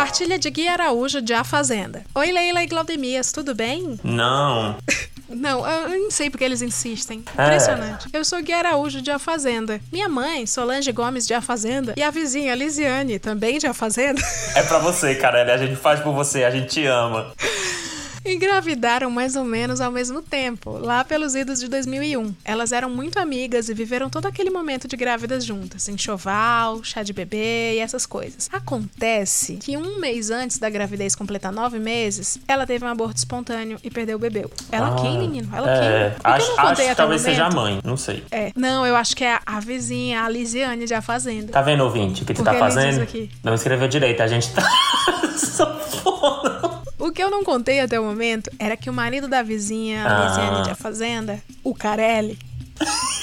Partilha 0.00 0.38
de 0.38 0.48
Gui 0.48 0.66
Araújo 0.66 1.20
de 1.20 1.34
A 1.34 1.44
Fazenda. 1.44 2.02
Oi, 2.14 2.32
Leila 2.32 2.62
e 2.62 2.66
Glaudemias, 2.66 3.32
tudo 3.32 3.54
bem? 3.54 4.00
Não. 4.02 4.74
Não, 5.28 5.64
eu 5.64 5.90
nem 5.90 6.10
sei 6.10 6.30
porque 6.30 6.42
eles 6.42 6.62
insistem. 6.62 7.22
É. 7.36 7.44
Impressionante. 7.44 8.08
Eu 8.10 8.24
sou 8.24 8.42
Gui 8.42 8.52
Araújo 8.52 9.02
de 9.02 9.10
A 9.10 9.18
Fazenda. 9.18 9.78
Minha 9.92 10.08
mãe, 10.08 10.46
Solange 10.46 10.90
Gomes 10.90 11.26
de 11.26 11.34
A 11.34 11.42
Fazenda. 11.42 11.92
E 11.98 12.02
a 12.02 12.10
vizinha, 12.10 12.54
Lisiane, 12.54 13.18
também 13.18 13.58
de 13.58 13.66
A 13.66 13.74
Fazenda. 13.74 14.20
É 14.56 14.62
pra 14.62 14.78
você, 14.78 15.14
Carelli. 15.14 15.50
A 15.50 15.58
gente 15.58 15.76
faz 15.76 16.00
por 16.00 16.14
você, 16.14 16.44
a 16.44 16.50
gente 16.50 16.68
te 16.68 16.86
ama. 16.86 17.32
Engravidaram 18.24 19.10
mais 19.10 19.34
ou 19.34 19.44
menos 19.44 19.80
ao 19.80 19.90
mesmo 19.90 20.20
tempo, 20.20 20.72
lá 20.78 21.02
pelos 21.04 21.34
idos 21.34 21.60
de 21.60 21.68
2001. 21.68 22.34
Elas 22.44 22.72
eram 22.72 22.90
muito 22.90 23.18
amigas 23.18 23.68
e 23.68 23.74
viveram 23.74 24.10
todo 24.10 24.26
aquele 24.26 24.50
momento 24.50 24.86
de 24.86 24.96
grávidas 24.96 25.44
juntas, 25.44 25.88
enxoval, 25.88 26.82
chá 26.84 27.02
de 27.02 27.12
bebê 27.12 27.74
e 27.74 27.78
essas 27.78 28.04
coisas. 28.06 28.48
Acontece 28.52 29.56
que 29.56 29.76
um 29.76 29.98
mês 29.98 30.30
antes 30.30 30.58
da 30.58 30.68
gravidez 30.68 31.14
completar 31.14 31.52
nove 31.52 31.78
meses, 31.78 32.38
ela 32.46 32.66
teve 32.66 32.84
um 32.84 32.88
aborto 32.88 33.16
espontâneo 33.16 33.78
e 33.82 33.90
perdeu 33.90 34.16
o 34.16 34.20
bebê. 34.20 34.46
Ela 34.70 34.94
Ah, 34.94 35.00
quem, 35.00 35.18
menino? 35.18 35.48
Ela 35.54 35.70
é. 35.70 36.10
quem? 36.10 36.18
Acho, 36.22 36.60
acho 36.60 36.82
que 36.82 36.94
talvez 36.94 37.22
seja 37.22 37.46
a 37.46 37.50
mãe, 37.50 37.80
não 37.82 37.96
sei. 37.96 38.22
É, 38.30 38.52
não, 38.54 38.86
eu 38.86 38.94
acho 38.96 39.16
que 39.16 39.24
é 39.24 39.38
a 39.44 39.60
vizinha, 39.60 40.24
a 40.24 40.28
Lisiane 40.28 40.84
de 40.84 40.94
A 40.94 41.00
Fazenda. 41.00 41.52
Tá 41.52 41.62
vendo, 41.62 41.82
ouvinte, 41.84 42.22
o 42.22 42.26
que 42.26 42.34
tu 42.34 42.42
Porque 42.42 42.52
tá 42.52 42.58
fazendo? 42.58 43.06
Não 43.42 43.54
escreveu 43.54 43.88
direito, 43.88 44.22
a 44.22 44.26
gente 44.26 44.52
tá. 44.52 44.62
O 47.10 47.12
que 47.12 47.20
eu 47.20 47.28
não 47.28 47.42
contei 47.42 47.80
até 47.80 47.98
o 47.98 48.04
momento 48.04 48.48
era 48.56 48.76
que 48.76 48.88
o 48.88 48.92
marido 48.92 49.26
da 49.26 49.42
vizinha, 49.42 50.04
a 50.04 50.06
Ah. 50.06 50.28
Lisiane 50.28 50.62
de 50.62 50.70
A 50.70 50.76
Fazenda, 50.76 51.42
o 51.64 51.74
Carelli, 51.74 52.38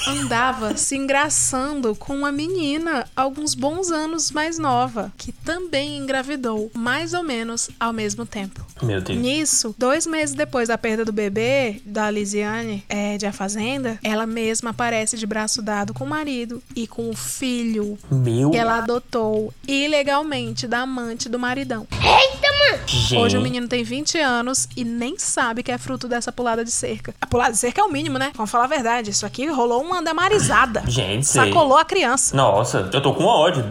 andava 0.06 0.76
se 0.76 0.94
engraçando 0.94 1.94
com 1.96 2.14
uma 2.14 2.30
menina 2.30 3.06
alguns 3.16 3.54
bons 3.54 3.90
anos 3.90 4.30
mais 4.30 4.56
nova, 4.58 5.12
que 5.18 5.32
também 5.32 5.96
engravidou, 5.98 6.70
mais 6.74 7.12
ou 7.14 7.22
menos 7.24 7.68
ao 7.80 7.92
mesmo 7.92 8.24
tempo. 8.24 8.64
Meu 8.80 9.00
Deus. 9.00 9.18
Nisso, 9.18 9.74
dois 9.76 10.06
meses 10.06 10.34
depois 10.34 10.68
da 10.68 10.78
perda 10.78 11.04
do 11.04 11.12
bebê, 11.12 11.82
da 11.84 12.08
Lisiane, 12.10 12.84
é, 12.88 13.16
de 13.18 13.26
A 13.26 13.32
Fazenda, 13.32 13.98
ela 14.04 14.26
mesma 14.26 14.70
aparece 14.70 15.16
de 15.16 15.26
braço 15.26 15.60
dado 15.60 15.92
com 15.92 16.04
o 16.04 16.08
marido 16.08 16.62
e 16.76 16.86
com 16.86 17.10
o 17.10 17.16
filho 17.16 17.98
Meu. 18.10 18.50
que 18.50 18.56
ela 18.56 18.78
adotou 18.78 19.52
ilegalmente 19.66 20.68
da 20.68 20.80
amante 20.82 21.28
do 21.28 21.38
maridão. 21.38 21.84
Eita, 21.90 22.47
Gente. 22.86 23.16
Hoje 23.16 23.36
o 23.36 23.40
menino 23.40 23.68
tem 23.68 23.82
20 23.82 24.18
anos 24.18 24.68
e 24.76 24.84
nem 24.84 25.18
sabe 25.18 25.62
que 25.62 25.70
é 25.72 25.78
fruto 25.78 26.08
dessa 26.08 26.30
pulada 26.32 26.64
de 26.64 26.70
cerca. 26.70 27.14
A 27.20 27.26
pulada 27.26 27.52
de 27.52 27.58
cerca 27.58 27.80
é 27.80 27.84
o 27.84 27.90
mínimo, 27.90 28.18
né? 28.18 28.30
Vamos 28.34 28.50
falar 28.50 28.64
a 28.64 28.68
verdade. 28.68 29.10
Isso 29.10 29.24
aqui 29.26 29.46
rolou 29.46 29.82
uma 29.82 30.02
damarizada. 30.02 30.82
Gente. 30.86 31.26
Sacolou 31.26 31.76
a 31.78 31.84
criança. 31.84 32.36
Nossa, 32.36 32.88
eu 32.92 33.00
tô 33.02 33.12
com 33.14 33.24
ódio. 33.24 33.64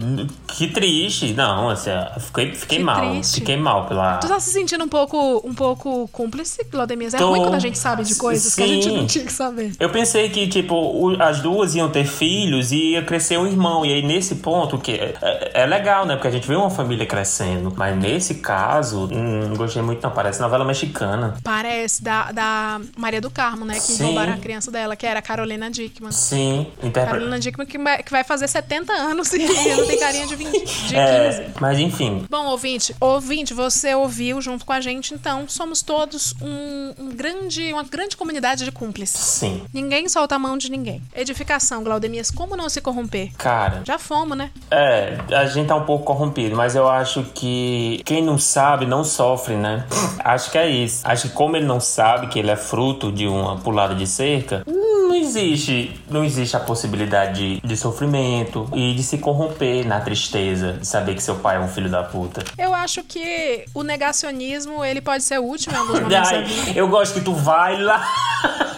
Que 0.46 0.68
triste. 0.68 1.32
Não, 1.34 1.70
assim, 1.70 1.90
fiquei, 2.20 2.54
fiquei 2.54 2.78
Que 2.78 2.84
mal. 2.84 3.00
triste. 3.10 3.34
Fiquei 3.36 3.56
mal 3.56 3.86
pela. 3.86 4.18
Tu 4.18 4.28
tá 4.28 4.38
se 4.40 4.52
sentindo 4.52 4.84
um 4.84 4.88
pouco, 4.88 5.42
um 5.44 5.54
pouco 5.54 6.08
cúmplice, 6.08 6.64
Claudemias? 6.64 7.14
É 7.14 7.18
Tô. 7.18 7.28
ruim 7.30 7.40
quando 7.42 7.54
a 7.54 7.58
gente 7.60 7.78
sabe 7.78 8.04
de 8.04 8.14
coisas 8.16 8.54
que 8.54 8.62
a 8.62 8.66
gente 8.66 8.84
Sim. 8.88 8.96
não 8.96 9.06
tinha 9.06 9.24
que 9.24 9.32
saber. 9.32 9.72
Eu 9.78 9.90
pensei 9.90 10.28
que, 10.28 10.46
tipo, 10.48 11.16
as 11.20 11.40
duas 11.40 11.74
iam 11.74 11.88
ter 11.90 12.04
filhos 12.06 12.72
e 12.72 12.92
ia 12.92 13.02
crescer 13.02 13.38
um 13.38 13.46
irmão. 13.46 13.84
E 13.84 13.92
aí, 13.92 14.02
nesse 14.02 14.36
ponto, 14.36 14.78
que 14.78 14.92
é, 14.92 15.14
é- 15.22 15.62
é 15.62 15.66
legal, 15.66 16.06
né? 16.06 16.14
Porque 16.14 16.28
a 16.28 16.32
gente 16.32 16.46
vê 16.46 16.54
uma 16.56 16.70
família 16.70 17.06
crescendo. 17.06 17.72
Mas 17.76 17.96
nesse 17.96 18.36
caso, 18.36 18.77
hum, 18.82 19.48
não 19.48 19.56
gostei 19.56 19.82
muito, 19.82 20.02
não. 20.02 20.10
Parece 20.10 20.40
novela 20.40 20.64
mexicana. 20.64 21.36
Parece 21.42 22.02
da, 22.02 22.32
da 22.32 22.80
Maria 22.96 23.20
do 23.20 23.30
Carmo, 23.30 23.64
né? 23.64 23.74
Que 23.74 23.80
Sim. 23.80 24.04
roubaram 24.04 24.34
a 24.34 24.36
criança 24.36 24.70
dela, 24.70 24.96
que 24.96 25.06
era 25.06 25.18
a 25.18 25.22
Carolina 25.22 25.70
Dickman. 25.70 26.12
Sim, 26.12 26.66
interpreta. 26.82 27.06
Carolina 27.06 27.38
Dickman 27.38 27.66
que 27.66 27.78
vai, 27.78 28.02
que 28.02 28.10
vai 28.10 28.24
fazer 28.24 28.48
70 28.48 28.92
anos 28.92 29.32
e 29.34 29.38
não 29.38 29.86
tem 29.86 29.98
carinha 29.98 30.26
de, 30.26 30.36
20, 30.36 30.50
de 30.50 30.58
15. 30.58 30.96
É, 30.96 31.50
mas 31.60 31.78
enfim. 31.78 32.26
Bom, 32.30 32.46
ouvinte, 32.46 32.94
ouvinte, 33.00 33.54
você 33.54 33.94
ouviu 33.94 34.40
junto 34.40 34.64
com 34.64 34.72
a 34.72 34.80
gente, 34.80 35.14
então 35.14 35.44
somos 35.48 35.82
todos 35.82 36.34
um, 36.40 36.94
um 36.98 37.08
grande, 37.10 37.72
uma 37.72 37.84
grande 37.84 38.16
comunidade 38.16 38.64
de 38.64 38.72
cúmplices. 38.72 39.20
Sim. 39.20 39.62
Ninguém 39.72 40.08
solta 40.08 40.36
a 40.36 40.38
mão 40.38 40.56
de 40.56 40.70
ninguém. 40.70 41.02
Edificação, 41.14 41.82
Glaudemias, 41.82 42.30
como 42.30 42.56
não 42.56 42.68
se 42.68 42.80
corromper? 42.80 43.32
Cara. 43.36 43.82
Já 43.84 43.98
fomos, 43.98 44.36
né? 44.36 44.50
É, 44.70 45.18
a 45.34 45.46
gente 45.46 45.68
tá 45.68 45.76
um 45.76 45.84
pouco 45.84 46.04
corrompido, 46.04 46.56
mas 46.56 46.74
eu 46.74 46.88
acho 46.88 47.24
que 47.34 48.00
quem 48.04 48.22
não 48.22 48.38
sabe 48.38 48.67
não 48.76 49.04
sofre, 49.04 49.54
né? 49.54 49.84
Acho 50.18 50.50
que 50.50 50.58
é 50.58 50.68
isso. 50.68 51.06
Acho 51.06 51.28
que 51.28 51.34
como 51.34 51.56
ele 51.56 51.66
não 51.66 51.80
sabe 51.80 52.26
que 52.28 52.38
ele 52.38 52.50
é 52.50 52.56
fruto 52.56 53.10
de 53.10 53.26
uma 53.26 53.56
pulada 53.56 53.94
de 53.94 54.06
cerca, 54.06 54.64
não 54.66 55.14
existe, 55.14 56.00
não 56.10 56.24
existe 56.24 56.56
a 56.56 56.60
possibilidade 56.60 57.60
de, 57.60 57.66
de 57.66 57.76
sofrimento 57.76 58.68
e 58.74 58.94
de 58.94 59.02
se 59.02 59.18
corromper 59.18 59.86
na 59.86 60.00
tristeza 60.00 60.74
de 60.74 60.86
saber 60.86 61.14
que 61.14 61.22
seu 61.22 61.36
pai 61.36 61.56
é 61.56 61.60
um 61.60 61.68
filho 61.68 61.90
da 61.90 62.02
puta. 62.02 62.44
Eu 62.56 62.74
acho 62.74 63.02
que 63.02 63.64
o 63.74 63.82
negacionismo, 63.82 64.84
ele 64.84 65.00
pode 65.00 65.22
ser 65.22 65.38
útil 65.38 65.72
em 65.72 65.76
alguns 65.76 66.00
momentos 66.00 66.28
Ai, 66.28 66.46
eu 66.74 66.88
gosto 66.88 67.14
que 67.14 67.20
tu 67.20 67.32
vai 67.32 67.80
lá. 67.80 68.06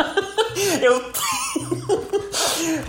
eu 0.80 1.12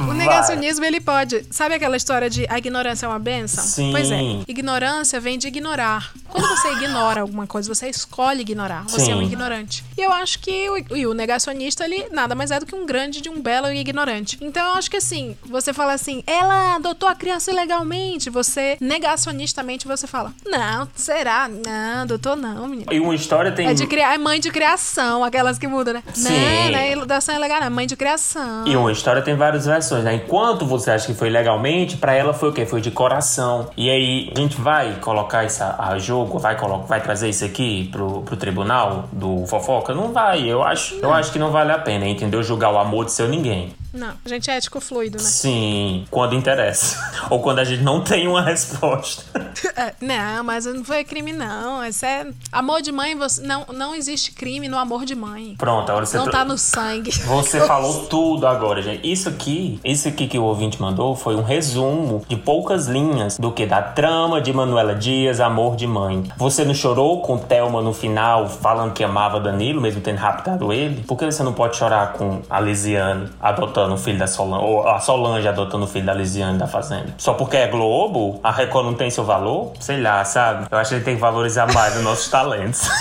O 0.09 0.13
negacionismo, 0.13 0.85
ele 0.85 0.99
pode. 0.99 1.45
Sabe 1.49 1.75
aquela 1.75 1.97
história 1.97 2.29
de 2.29 2.45
a 2.49 2.57
ignorância 2.57 3.05
é 3.05 3.09
uma 3.09 3.19
benção? 3.19 3.63
Sim. 3.63 3.91
Pois 3.91 4.11
é. 4.11 4.19
Ignorância 4.47 5.19
vem 5.19 5.37
de 5.37 5.47
ignorar. 5.47 6.11
Quando 6.29 6.47
você 6.47 6.71
ignora 6.73 7.21
alguma 7.21 7.45
coisa, 7.45 7.73
você 7.73 7.89
escolhe 7.89 8.41
ignorar. 8.41 8.83
Você 8.87 9.05
Sim. 9.05 9.11
é 9.11 9.15
um 9.15 9.21
ignorante. 9.21 9.83
E 9.97 10.01
eu 10.01 10.11
acho 10.11 10.39
que 10.39 10.69
o, 10.69 11.09
o 11.09 11.13
negacionista, 11.13 11.83
ele 11.83 12.07
nada 12.11 12.35
mais 12.35 12.51
é 12.51 12.59
do 12.59 12.65
que 12.65 12.75
um 12.75 12.85
grande 12.85 13.21
de 13.21 13.29
um 13.29 13.41
belo 13.41 13.69
ignorante. 13.69 14.37
Então 14.41 14.65
eu 14.69 14.73
acho 14.73 14.89
que 14.89 14.97
assim, 14.97 15.35
você 15.45 15.73
fala 15.73 15.93
assim, 15.93 16.23
ela 16.25 16.75
adotou 16.75 17.09
a 17.09 17.15
criança 17.15 17.51
ilegalmente. 17.51 18.29
Você, 18.29 18.77
negacionistamente, 18.79 19.87
você 19.87 20.07
fala, 20.07 20.33
não, 20.45 20.87
será? 20.95 21.49
Não, 21.49 22.01
adotou 22.03 22.35
não, 22.35 22.67
menino. 22.67 22.91
E 22.91 22.99
uma 22.99 23.15
história 23.15 23.51
tem. 23.51 23.67
É, 23.67 23.73
de 23.73 23.85
criar, 23.87 24.13
é 24.13 24.17
mãe 24.17 24.39
de 24.39 24.51
criação, 24.51 25.23
aquelas 25.23 25.57
que 25.57 25.67
mudam, 25.67 25.95
né? 25.95 26.03
Sim. 26.13 26.29
Não, 26.29 26.71
não 26.71 26.79
é 26.79 26.93
adoção 26.93 27.35
ilegal, 27.35 27.59
não, 27.59 27.67
é 27.67 27.69
mãe 27.69 27.87
de 27.87 27.95
criação. 27.95 28.65
E 28.65 28.75
uma 28.75 28.91
história 28.91 29.21
tem 29.21 29.35
várias 29.35 29.67
né? 29.99 30.15
Enquanto 30.15 30.65
você 30.65 30.91
acha 30.91 31.05
que 31.07 31.13
foi 31.13 31.29
legalmente, 31.29 31.97
pra 31.97 32.13
ela 32.13 32.33
foi 32.33 32.49
o 32.49 32.53
quê? 32.53 32.65
Foi 32.65 32.81
de 32.81 32.91
coração. 32.91 33.69
E 33.77 33.89
aí, 33.89 34.31
a 34.35 34.39
gente 34.39 34.59
vai 34.59 34.95
colocar 35.01 35.43
isso 35.45 35.63
a 35.63 35.97
jogo, 35.97 36.39
vai, 36.39 36.55
colo- 36.57 36.83
vai 36.87 37.01
trazer 37.01 37.29
isso 37.29 37.43
aqui 37.45 37.89
pro, 37.91 38.21
pro 38.21 38.35
tribunal 38.37 39.05
do 39.11 39.45
fofoca? 39.47 39.93
Não 39.93 40.11
vai. 40.11 40.47
Eu 40.49 40.63
acho, 40.63 40.95
eu 40.95 41.11
acho 41.13 41.31
que 41.31 41.39
não 41.39 41.51
vale 41.51 41.71
a 41.71 41.77
pena, 41.79 42.07
entendeu? 42.07 42.41
Julgar 42.43 42.71
o 42.73 42.77
amor 42.77 43.05
de 43.05 43.11
seu 43.11 43.27
ninguém. 43.27 43.73
Não, 43.93 44.13
a 44.23 44.29
gente 44.29 44.49
é 44.49 44.55
ético 44.55 44.79
fluido, 44.79 45.17
né? 45.17 45.23
Sim, 45.23 46.05
quando 46.09 46.35
interessa. 46.35 46.97
Ou 47.29 47.41
quando 47.41 47.59
a 47.59 47.63
gente 47.63 47.83
não 47.83 48.01
tem 48.01 48.27
uma 48.27 48.41
resposta. 48.41 49.23
É, 49.75 49.93
não, 50.01 50.43
mas 50.43 50.65
não 50.65 50.83
foi 50.83 51.03
crime, 51.03 51.31
não. 51.31 51.85
Isso 51.85 52.05
é. 52.05 52.27
Amor 52.51 52.81
de 52.81 52.91
mãe, 52.91 53.15
você... 53.15 53.41
não, 53.41 53.65
não 53.73 53.93
existe 53.95 54.31
crime 54.31 54.67
no 54.67 54.77
amor 54.77 55.05
de 55.05 55.15
mãe. 55.15 55.55
Pronto, 55.57 55.89
agora 55.89 56.05
você 56.05 56.17
Não 56.17 56.29
tá 56.29 56.43
no 56.43 56.57
sangue. 56.57 57.11
Você 57.25 57.59
falou 57.61 58.05
tudo 58.05 58.47
agora, 58.47 58.81
gente. 58.81 59.09
Isso 59.09 59.29
aqui, 59.29 59.79
isso 59.83 60.07
aqui 60.07 60.27
que 60.27 60.37
o 60.37 60.43
ouvinte 60.43 60.81
mandou 60.81 61.15
foi 61.15 61.35
um 61.35 61.41
resumo 61.41 62.23
de 62.27 62.35
poucas 62.35 62.87
linhas 62.87 63.37
do 63.37 63.51
que 63.51 63.65
da 63.65 63.81
trama 63.81 64.41
de 64.41 64.51
Manuela 64.51 64.95
Dias, 64.95 65.39
Amor 65.39 65.75
de 65.75 65.87
Mãe. 65.87 66.31
Você 66.37 66.65
não 66.65 66.73
chorou 66.73 67.21
com 67.21 67.37
Thelma 67.37 67.81
no 67.81 67.93
final, 67.93 68.47
falando 68.47 68.93
que 68.93 69.03
amava 69.03 69.39
Danilo, 69.39 69.79
mesmo 69.79 70.01
tendo 70.01 70.17
raptado 70.17 70.73
ele? 70.73 71.03
Por 71.03 71.17
que 71.17 71.25
você 71.25 71.43
não 71.43 71.53
pode 71.53 71.77
chorar 71.77 72.13
com 72.13 72.41
a 72.49 72.59
Lisiane 72.59 73.29
adotando 73.39 73.80
o 73.89 73.97
filho 73.97 74.17
da 74.19 74.27
Solange, 74.27 74.65
ou 74.65 74.87
a 74.87 74.99
Solange 74.99 75.47
adotando 75.47 75.85
o 75.85 75.87
filho 75.87 76.05
da 76.05 76.13
Lisiane 76.13 76.57
da 76.57 76.67
Fazenda? 76.67 77.13
Só 77.17 77.33
porque 77.33 77.57
é 77.57 77.67
Globo, 77.67 78.39
a 78.43 78.51
Record 78.51 78.85
não 78.85 78.93
tem 78.93 79.09
seu 79.09 79.23
valor? 79.23 79.73
Sei 79.79 80.01
lá, 80.01 80.23
sabe? 80.25 80.67
Eu 80.69 80.77
acho 80.77 80.89
que 80.89 80.95
ele 80.95 81.03
tem 81.03 81.15
que 81.15 81.21
valorizar 81.21 81.71
mais 81.73 81.95
os 81.95 82.03
nossos 82.03 82.27
talentos. 82.29 82.87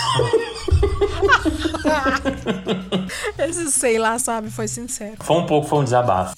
Esse 3.37 3.71
sei 3.71 3.99
lá, 3.99 4.17
sabe, 4.17 4.49
foi 4.49 4.67
sincero. 4.67 5.17
Foi 5.19 5.37
um 5.37 5.45
pouco, 5.45 5.67
foi 5.67 5.79
um 5.79 5.83
desabafo. 5.83 6.35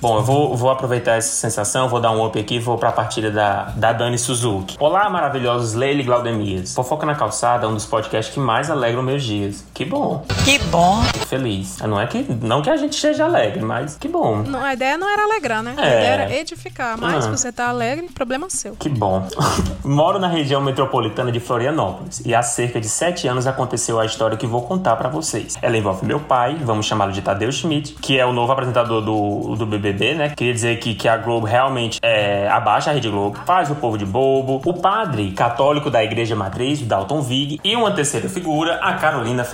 Bom, 0.00 0.18
eu 0.18 0.22
vou, 0.22 0.56
vou 0.56 0.70
aproveitar 0.70 1.16
essa 1.16 1.34
sensação, 1.34 1.88
vou 1.88 2.00
dar 2.00 2.12
um 2.12 2.24
up 2.24 2.38
aqui 2.38 2.54
e 2.54 2.58
vou 2.60 2.78
pra 2.78 2.92
partida 2.92 3.32
da, 3.32 3.64
da 3.64 3.92
Dani 3.92 4.16
Suzuki. 4.16 4.76
Olá, 4.78 5.10
maravilhosos 5.10 5.74
Leile 5.74 6.02
e 6.02 6.04
Glaudemias. 6.04 6.72
Fofoca 6.72 7.04
na 7.04 7.16
Calçada 7.16 7.66
é 7.66 7.68
um 7.68 7.74
dos 7.74 7.84
podcasts 7.84 8.32
que 8.32 8.38
mais 8.38 8.70
alegram 8.70 9.02
meus 9.02 9.24
dias. 9.24 9.66
Que 9.78 9.84
bom. 9.84 10.24
Que 10.44 10.58
bom. 10.58 11.00
Feliz. 11.28 11.78
Não 11.78 12.00
é 12.00 12.06
que, 12.08 12.26
não 12.42 12.60
que 12.62 12.68
a 12.68 12.76
gente 12.76 12.94
esteja 12.94 13.26
alegre, 13.26 13.62
mas 13.62 13.96
que 13.96 14.08
bom. 14.08 14.38
Não, 14.38 14.60
a 14.60 14.72
ideia 14.74 14.98
não 14.98 15.08
era 15.08 15.22
alegrar, 15.22 15.62
né? 15.62 15.74
A 15.78 15.86
É. 15.86 15.88
ideia 15.98 16.08
era 16.24 16.34
edificar. 16.36 16.98
Mas 16.98 17.14
Ah. 17.14 17.22
se 17.22 17.28
você 17.30 17.52
tá 17.52 17.68
alegre, 17.68 18.08
problema 18.12 18.50
seu. 18.50 18.74
Que 18.74 18.88
bom. 18.88 19.24
Moro 19.84 20.18
na 20.18 20.26
região 20.26 20.60
metropolitana 20.60 21.30
de 21.30 21.38
Florianópolis 21.38 22.20
e 22.26 22.34
há 22.34 22.42
cerca 22.42 22.80
de 22.80 22.88
sete 22.88 23.28
anos 23.28 23.46
aconteceu 23.46 24.00
a 24.00 24.04
história 24.04 24.36
que 24.36 24.48
vou 24.48 24.62
contar 24.62 24.96
pra 24.96 25.08
vocês. 25.08 25.56
Ela 25.62 25.76
envolve 25.78 26.04
meu 26.04 26.18
pai, 26.18 26.56
vamos 26.60 26.84
chamá-lo 26.84 27.12
de 27.12 27.22
Tadeu 27.22 27.52
Schmidt, 27.52 27.92
que 28.02 28.18
é 28.18 28.26
o 28.26 28.32
novo 28.32 28.50
apresentador 28.50 29.00
do, 29.00 29.54
do 29.54 29.64
BBB, 29.64 30.14
né? 30.14 30.30
Queria 30.36 30.52
dizer 30.54 30.74
aqui 30.74 30.96
que 30.96 31.06
a 31.06 31.16
Globo 31.16 31.46
realmente 31.46 32.00
é, 32.02 32.48
abaixa 32.48 32.90
a 32.90 32.94
Rede 32.94 33.08
Globo, 33.08 33.38
faz 33.46 33.70
o 33.70 33.76
povo 33.76 33.96
de 33.96 34.04
bobo. 34.04 34.60
O 34.66 34.74
padre 34.74 35.30
católico 35.30 35.88
da 35.88 36.02
Igreja 36.02 36.34
Matriz, 36.34 36.80
o 36.80 36.84
Dalton 36.84 37.20
Vig, 37.22 37.60
e 37.62 37.76
uma 37.76 37.92
terceira 37.92 38.28
figura, 38.28 38.80
a 38.82 38.94
Carolina 38.94 39.44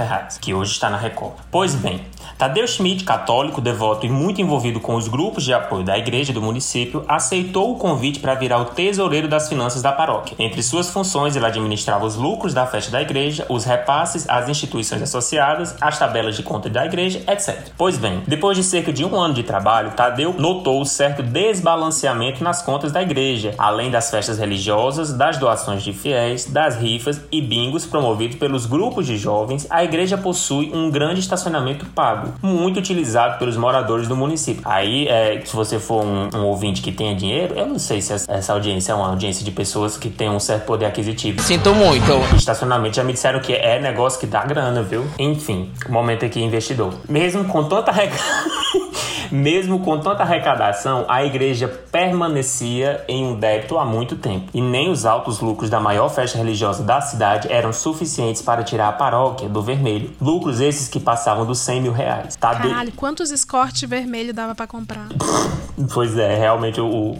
Que 0.40 0.54
hoje 0.54 0.72
está 0.72 0.90
na 0.90 0.96
Record. 0.96 1.34
Pois 1.50 1.74
bem, 1.74 2.00
Tadeu 2.36 2.66
Schmidt, 2.66 3.04
católico, 3.04 3.60
devoto 3.60 4.06
e 4.06 4.08
muito 4.08 4.40
envolvido 4.40 4.80
com 4.80 4.96
os 4.96 5.06
grupos 5.06 5.44
de 5.44 5.54
apoio 5.54 5.84
da 5.84 5.96
igreja 5.96 6.32
do 6.32 6.42
município, 6.42 7.04
aceitou 7.06 7.72
o 7.72 7.78
convite 7.78 8.18
para 8.18 8.34
virar 8.34 8.58
o 8.58 8.64
tesoureiro 8.64 9.28
das 9.28 9.48
finanças 9.48 9.80
da 9.80 9.92
paróquia. 9.92 10.34
Entre 10.38 10.62
suas 10.62 10.90
funções, 10.90 11.36
ele 11.36 11.46
administrava 11.46 12.04
os 12.04 12.16
lucros 12.16 12.52
da 12.52 12.66
festa 12.66 12.90
da 12.90 13.00
igreja, 13.00 13.46
os 13.48 13.64
repasses 13.64 14.28
às 14.28 14.48
instituições 14.48 15.00
associadas, 15.00 15.76
as 15.80 15.98
tabelas 15.98 16.36
de 16.36 16.42
conta 16.42 16.68
da 16.68 16.84
igreja, 16.84 17.22
etc. 17.28 17.68
Pois 17.78 17.96
bem, 17.96 18.22
depois 18.26 18.56
de 18.56 18.64
cerca 18.64 18.92
de 18.92 19.04
um 19.04 19.14
ano 19.14 19.34
de 19.34 19.44
trabalho, 19.44 19.92
Tadeu 19.92 20.34
notou 20.36 20.84
certo 20.84 21.22
desbalanceamento 21.22 22.42
nas 22.42 22.62
contas 22.62 22.90
da 22.90 23.00
igreja, 23.00 23.54
além 23.56 23.90
das 23.90 24.10
festas 24.10 24.38
religiosas, 24.38 25.12
das 25.12 25.38
doações 25.38 25.82
de 25.82 25.92
fiéis, 25.92 26.46
das 26.46 26.76
rifas 26.76 27.20
e 27.30 27.40
bingos 27.40 27.86
promovidos 27.86 28.36
pelos 28.36 28.66
grupos 28.66 29.06
de 29.06 29.16
jovens. 29.16 29.66
A 29.70 29.84
igreja 29.84 30.03
possui 30.18 30.70
um 30.74 30.90
grande 30.90 31.20
estacionamento 31.20 31.84
pago, 31.86 32.32
muito 32.42 32.78
utilizado 32.78 33.38
pelos 33.38 33.56
moradores 33.56 34.06
do 34.08 34.16
município. 34.16 34.62
Aí, 34.64 35.08
é, 35.08 35.40
se 35.44 35.54
você 35.54 35.78
for 35.78 36.04
um, 36.04 36.28
um 36.34 36.44
ouvinte 36.46 36.82
que 36.82 36.92
tenha 36.92 37.14
dinheiro, 37.14 37.54
eu 37.54 37.66
não 37.66 37.78
sei 37.78 38.00
se 38.00 38.12
essa- 38.12 38.30
essa 38.32 38.52
audiência 38.52 38.92
é 38.92 38.94
uma 38.94 39.08
audiência 39.08 39.44
de 39.44 39.50
pessoas 39.50 39.96
que 39.96 40.08
têm 40.10 40.28
um 40.30 40.40
certo 40.40 40.64
poder 40.64 40.86
aquisitivo. 40.86 41.40
Sinto 41.40 41.74
muito. 41.74 42.12
Estacionamento 42.36 42.96
já 42.96 43.04
me 43.04 43.12
disseram 43.12 43.40
que 43.40 43.52
é 43.52 43.80
negócio 43.80 44.18
que 44.20 44.26
dá 44.26 44.44
grana, 44.44 44.82
viu? 44.82 45.04
Enfim, 45.18 45.70
momento 45.88 46.24
aqui 46.24 46.42
investidor. 46.42 46.92
Mesmo 47.08 47.44
com 47.44 47.64
tanta 47.64 47.90
regra... 47.92 48.18
Mesmo 49.32 49.80
com 49.80 49.98
tanta 49.98 50.22
arrecadação, 50.22 51.06
a 51.08 51.24
igreja 51.24 51.66
permanecia 51.90 53.02
em 53.08 53.24
um 53.26 53.34
débito 53.34 53.78
há 53.78 53.84
muito 53.84 54.16
tempo. 54.16 54.46
E 54.54 54.60
nem 54.60 54.90
os 54.90 55.04
altos 55.04 55.40
lucros 55.40 55.68
da 55.68 55.80
maior 55.80 56.08
festa 56.08 56.38
religiosa 56.38 56.82
da 56.84 57.00
cidade 57.00 57.48
eram 57.50 57.72
suficientes 57.72 58.40
para 58.42 58.62
tirar 58.62 58.88
a 58.88 58.92
paróquia 58.92 59.48
do 59.48 59.60
vermelho. 59.62 59.93
Lucros 60.20 60.60
esses 60.60 60.88
que 60.88 61.00
passavam 61.00 61.44
dos 61.46 61.58
100 61.58 61.82
mil 61.82 61.92
reais. 61.92 62.36
Tá 62.36 62.54
de- 62.54 62.68
Caralho, 62.68 62.92
quantos 62.92 63.30
escorte 63.30 63.86
vermelho 63.86 64.32
dava 64.34 64.54
pra 64.54 64.66
comprar? 64.66 65.08
Pois 65.92 66.16
é, 66.16 66.36
realmente 66.36 66.80
o, 66.80 66.86
o 66.86 67.16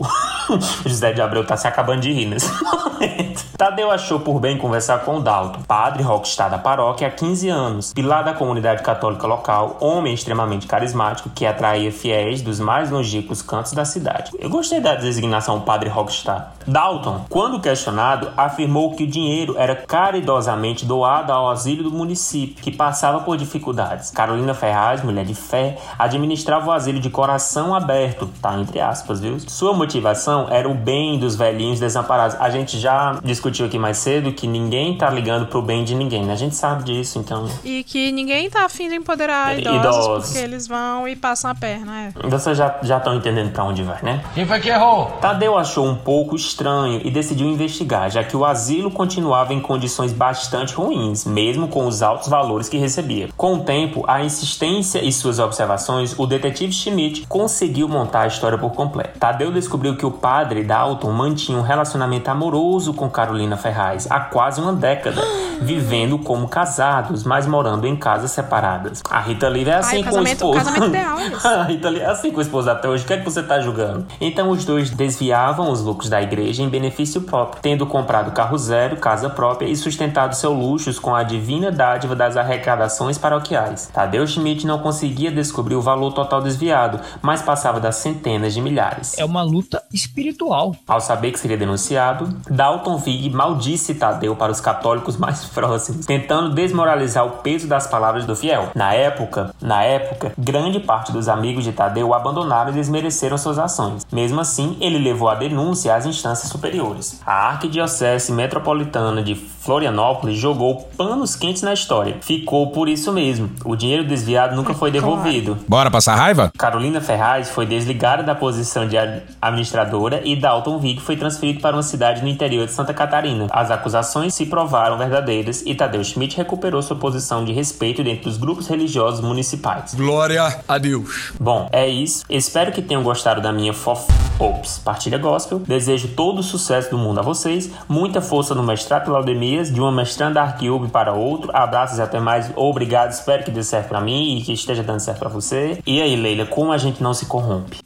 José 0.89 1.13
de 1.13 1.21
Abreu 1.21 1.45
tá 1.45 1.57
se 1.57 1.67
acabando 1.67 2.03
de 2.03 2.13
rir 2.13 2.27
nesse 2.27 2.49
momento. 2.63 3.45
Tadeu 3.59 3.91
achou 3.91 4.21
por 4.21 4.39
bem 4.39 4.57
conversar 4.57 5.01
com 5.01 5.17
o 5.17 5.21
Dalton, 5.21 5.63
padre 5.67 6.05
rockstar 6.05 6.49
da 6.49 6.57
paróquia 6.57 7.09
há 7.09 7.11
15 7.11 7.49
anos, 7.49 7.93
pilar 7.93 8.23
da 8.23 8.33
comunidade 8.33 8.83
católica 8.85 9.27
local, 9.27 9.77
homem 9.81 10.15
extremamente 10.15 10.69
carismático 10.69 11.31
que 11.31 11.45
atraía 11.45 11.91
fiéis 11.91 12.43
dos 12.43 12.61
mais 12.61 12.91
longínquos 12.93 13.43
cantos 13.43 13.73
da 13.73 13.85
cidade. 13.85 14.31
Eu 14.39 14.49
gostei 14.49 14.81
da 14.81 14.95
designação 14.95 15.61
padre 15.61 15.89
rockstar. 15.89 16.53
Dalton, 16.65 17.27
quando 17.29 17.61
questionado, 17.61 18.31
afirmou 18.37 18.95
que 18.95 19.03
o 19.03 19.07
dinheiro 19.07 19.57
era 19.59 19.75
caridosamente 19.77 20.85
doado 20.87 21.33
ao 21.33 21.51
asilo 21.51 21.83
do 21.83 21.91
município, 21.91 22.63
que 22.65 22.73
passava 22.73 23.21
por 23.21 23.37
dificuldades. 23.37 24.11
Carolina 24.11 24.55
Ferraz, 24.55 25.03
mulher 25.05 25.27
de 25.27 25.35
fé, 25.35 25.77
administrava 25.99 26.71
o 26.71 26.73
asilo 26.73 26.99
de 26.99 27.11
coração 27.11 27.75
aberto, 27.75 28.31
tá 28.41 28.59
entre 28.59 28.81
aspas, 28.81 29.21
viu? 29.21 29.39
Sua 29.39 29.75
motivação 29.75 30.47
era 30.49 30.67
o 30.67 30.73
bem 30.73 31.19
dos 31.19 31.37
velhinhos 31.37 31.79
desamparados. 31.79 32.35
A 32.41 32.49
gente 32.49 32.79
já 32.79 33.19
discutiu 33.23 33.67
aqui 33.67 33.79
mais 33.79 33.99
cedo 33.99 34.33
que 34.33 34.47
ninguém 34.47 34.97
tá 34.97 35.11
ligando 35.11 35.45
pro 35.47 35.61
bem 35.61 35.85
de 35.85 35.95
ninguém, 35.95 36.25
né? 36.25 36.33
A 36.33 36.37
gente 36.37 36.57
sabe 36.57 36.85
disso, 36.85 37.19
então. 37.19 37.47
E 37.63 37.85
que 37.85 38.11
ninguém 38.11 38.49
tá 38.49 38.65
afim 38.65 38.89
de 38.89 38.95
empoderar 38.95 39.59
idosos, 39.59 39.79
idosos. 39.79 40.25
porque 40.31 40.43
eles 40.43 40.67
vão 40.67 41.07
e 41.07 41.15
passam 41.15 41.51
a 41.51 41.55
perna, 41.55 42.05
é. 42.05 42.29
Vocês 42.29 42.57
já 42.57 42.79
já 42.83 42.97
estão 42.97 43.15
entendendo 43.15 43.53
pra 43.53 43.65
onde 43.65 43.83
vai, 43.83 44.01
né? 44.03 44.25
Quem 44.33 44.47
foi 44.47 44.59
que 44.59 44.71
errou? 44.71 45.07
Tadeu 45.21 45.59
achou 45.59 45.87
um 45.87 45.95
pouco 45.95 46.35
estranho 46.35 47.03
e 47.05 47.11
decidiu 47.11 47.47
investigar, 47.47 48.11
já 48.11 48.25
que 48.25 48.35
o 48.35 48.43
asilo 48.43 48.91
continuava 48.91 49.53
em 49.53 49.61
condições 49.61 50.15
bastante 50.15 50.73
ruins, 50.73 51.27
mesmo 51.27 51.69
com 51.69 51.87
os 51.87 52.03
altos 52.03 52.29
valores 52.29 52.44
que 52.69 52.79
recebia. 52.79 53.29
Com 53.37 53.55
o 53.55 53.61
tempo, 53.61 54.05
a 54.07 54.23
insistência 54.23 55.05
e 55.05 55.13
suas 55.13 55.39
observações, 55.39 56.15
o 56.19 56.27
detetive 56.27 56.73
Schmidt 56.73 57.27
conseguiu 57.27 57.89
montar 57.89 58.23
a 58.23 58.27
história 58.27 58.59
por 58.59 58.73
completo. 58.73 59.19
Tadeu 59.19 59.51
descobriu 59.53 59.97
que 59.97 60.07
o 60.07 60.11
padre 60.11 60.63
Dalton 60.63 61.11
mantinha 61.13 61.59
um 61.59 61.63
relacionamento 61.63 62.31
amoroso 62.31 62.95
com 62.95 63.09
Carolina 63.09 63.57
Ferraz 63.57 64.07
há 64.11 64.21
quase 64.21 64.61
uma 64.61 64.73
década, 64.73 65.23
vivendo 65.61 66.19
como 66.19 66.49
casados, 66.49 67.25
mas 67.25 67.47
morando 67.47 67.87
em 67.87 67.97
casas 67.97 68.31
separadas. 68.31 69.03
A 69.11 69.21
Rita 69.21 69.49
Lee 69.49 69.69
é 69.69 69.75
assim 69.75 70.03
Ai, 70.05 70.11
com 70.11 70.19
o 70.19 70.23
esposo. 70.23 70.85
ideal. 70.87 71.17
A 71.45 71.63
Rita 71.65 71.89
Lee 71.89 72.01
é 72.01 72.07
assim 72.07 72.31
com 72.31 72.39
o 72.39 72.43
esposo 72.43 72.71
até 72.71 72.89
hoje. 72.89 73.05
O 73.05 73.07
que 73.07 73.13
é 73.15 73.17
que 73.19 73.25
você 73.25 73.43
tá 73.43 73.61
julgando? 73.61 74.07
Então 74.21 74.51
os 74.51 74.65
dois 74.65 74.91
desviavam 74.91 75.71
os 75.71 75.83
lucros 75.83 76.09
da 76.09 76.21
igreja 76.21 76.63
em 76.63 76.69
benefício 76.69 77.23
próprio, 77.23 77.61
tendo 77.63 77.87
comprado 77.87 78.33
carro 78.33 78.57
zero, 78.59 78.97
casa 78.97 79.31
própria 79.31 79.67
e 79.67 79.77
sustentado 79.77 80.35
seus 80.35 80.57
luxos 80.57 80.99
com 80.99 81.15
a 81.15 81.23
divina 81.23 81.71
dádiva 81.71 82.15
das 82.15 82.34
arrecadações 82.37 83.19
paroquiais. 83.19 83.91
Tadeu 83.93 84.27
Schmidt 84.27 84.67
não 84.67 84.79
conseguia 84.79 85.31
descobrir 85.31 85.75
o 85.75 85.83
valor 85.83 86.13
total 86.13 86.41
desviado, 86.41 87.01
mas 87.21 87.43
passava 87.43 87.81
das 87.81 87.97
centenas 87.97 88.55
de 88.55 88.61
milhares. 88.61 89.19
É 89.19 89.25
uma 89.25 89.43
luta 89.43 89.83
espiritual. 89.93 90.75
Ao 90.87 91.01
saber 91.01 91.33
que 91.33 91.39
seria 91.39 91.57
denunciado, 91.57 92.29
Dalton 92.49 92.97
Vig 92.99 93.31
maldisse 93.31 93.95
Tadeu 93.95 94.37
para 94.37 94.53
os 94.53 94.61
católicos 94.61 95.17
mais 95.17 95.45
próximos, 95.51 96.07
tentando 96.07 96.55
desmoralizar 96.55 97.27
o 97.27 97.31
peso 97.39 97.67
das 97.67 97.87
palavras 97.87 98.25
do 98.25 98.37
fiel. 98.37 98.71
Na 98.75 98.95
época, 98.95 99.55
na 99.61 99.83
época, 99.83 100.33
grande 100.39 100.81
parte 100.81 101.13
dos 101.13 101.29
amigos 101.29 101.65
de 101.65 101.73
Tadeu 101.73 102.09
o 102.09 102.15
abandonaram 102.15 102.71
e 102.71 102.75
desmereceram 102.75 103.39
suas 103.39 103.59
ações. 103.59 104.07
Mesmo 104.13 104.41
assim, 104.41 104.77
ele 104.81 104.99
levou 104.99 105.29
a 105.29 105.35
denúncia 105.35 105.95
às 105.95 106.07
instâncias 106.07 106.51
superiores. 106.51 107.21
A 107.27 107.49
Arquidiocese 107.49 108.33
Metropolitana 108.33 109.23
de 109.23 109.35
Florianópolis 109.35 110.37
jogou 110.37 110.83
panos 110.97 111.35
quentes 111.35 111.63
na 111.63 111.73
história. 111.73 112.19
Ficou 112.25 112.71
por 112.71 112.89
isso 112.89 113.13
mesmo. 113.13 113.51
O 113.67 113.77
dinheiro 113.77 114.03
desviado 114.03 114.57
nunca 114.57 114.73
foi 114.73 114.91
devolvido. 114.91 115.59
Bora 115.69 115.91
passar 115.91 116.15
raiva? 116.15 116.51
Carolina 116.57 116.99
Ferraz 116.99 117.51
foi 117.51 117.67
desligada 117.67 118.23
da 118.23 118.35
posição 118.35 118.89
de 118.89 118.97
ad- 118.97 119.23
administradora 119.43 120.23
e 120.25 120.35
Dalton 120.35 120.79
Vig 120.79 121.03
foi 121.03 121.19
transferido 121.19 121.61
para 121.61 121.77
uma 121.77 121.83
cidade 121.83 122.23
no 122.23 122.29
interior 122.29 122.65
de 122.65 122.73
Santa 122.73 122.95
Catarina. 122.95 123.47
As 123.51 123.71
acusações 123.71 124.33
se 124.33 124.47
provaram 124.47 124.97
verdadeiras 124.97 125.63
e 125.67 125.75
Tadeu 125.75 126.03
Schmidt 126.03 126.35
recuperou 126.39 126.81
sua 126.81 126.97
posição 126.97 127.45
de 127.45 127.53
respeito 127.53 128.03
dentro 128.03 128.25
dos 128.25 128.39
grupos 128.39 128.69
religiosos 128.69 129.21
municipais. 129.21 129.95
Glória 129.95 130.61
a 130.67 130.79
Deus. 130.79 131.35
Bom, 131.39 131.69
é 131.73 131.87
isso. 131.87 132.25
Espero 132.31 132.73
que 132.73 132.81
tenham 132.81 133.03
gostado 133.03 133.43
da 133.43 133.53
minha 133.53 133.75
fof... 133.75 134.11
Ops, 134.37 134.79
partilha 134.79 135.17
gospel. 135.17 135.61
Desejo 135.61 136.09
todo 136.09 136.41
o 136.41 136.43
sucesso 136.43 136.91
do 136.91 136.99
mundo 136.99 137.21
a 137.21 137.23
vocês. 137.23 137.71
Muita 137.89 138.21
força 138.21 138.53
no 138.53 138.65
mestrado 138.65 139.13
Laudemias, 139.13 139.73
de 139.73 139.81
uma 139.81 139.93
mestranda 139.93 140.43
Arquiub 140.43 140.89
para 140.89 141.13
outro. 141.13 141.51
Abraços 141.55 141.99
e 141.99 142.03
até 142.03 142.14
mais. 142.21 142.53
Obrigado, 142.57 143.11
espero 143.11 143.45
que 143.45 143.51
dê 143.51 143.63
certo 143.63 143.89
pra 143.89 144.01
mim 144.01 144.39
e 144.39 144.43
que 144.43 144.53
esteja 144.53 144.83
dando 144.83 145.01
certo 145.01 145.19
pra 145.19 145.29
você. 145.29 145.79
E 145.87 146.01
aí, 146.01 146.17
Leila, 146.17 146.47
como 146.47 146.73
a 146.73 146.79
gente 146.79 147.03
não 147.03 147.15
se 147.15 147.27
corrompe? 147.27 147.79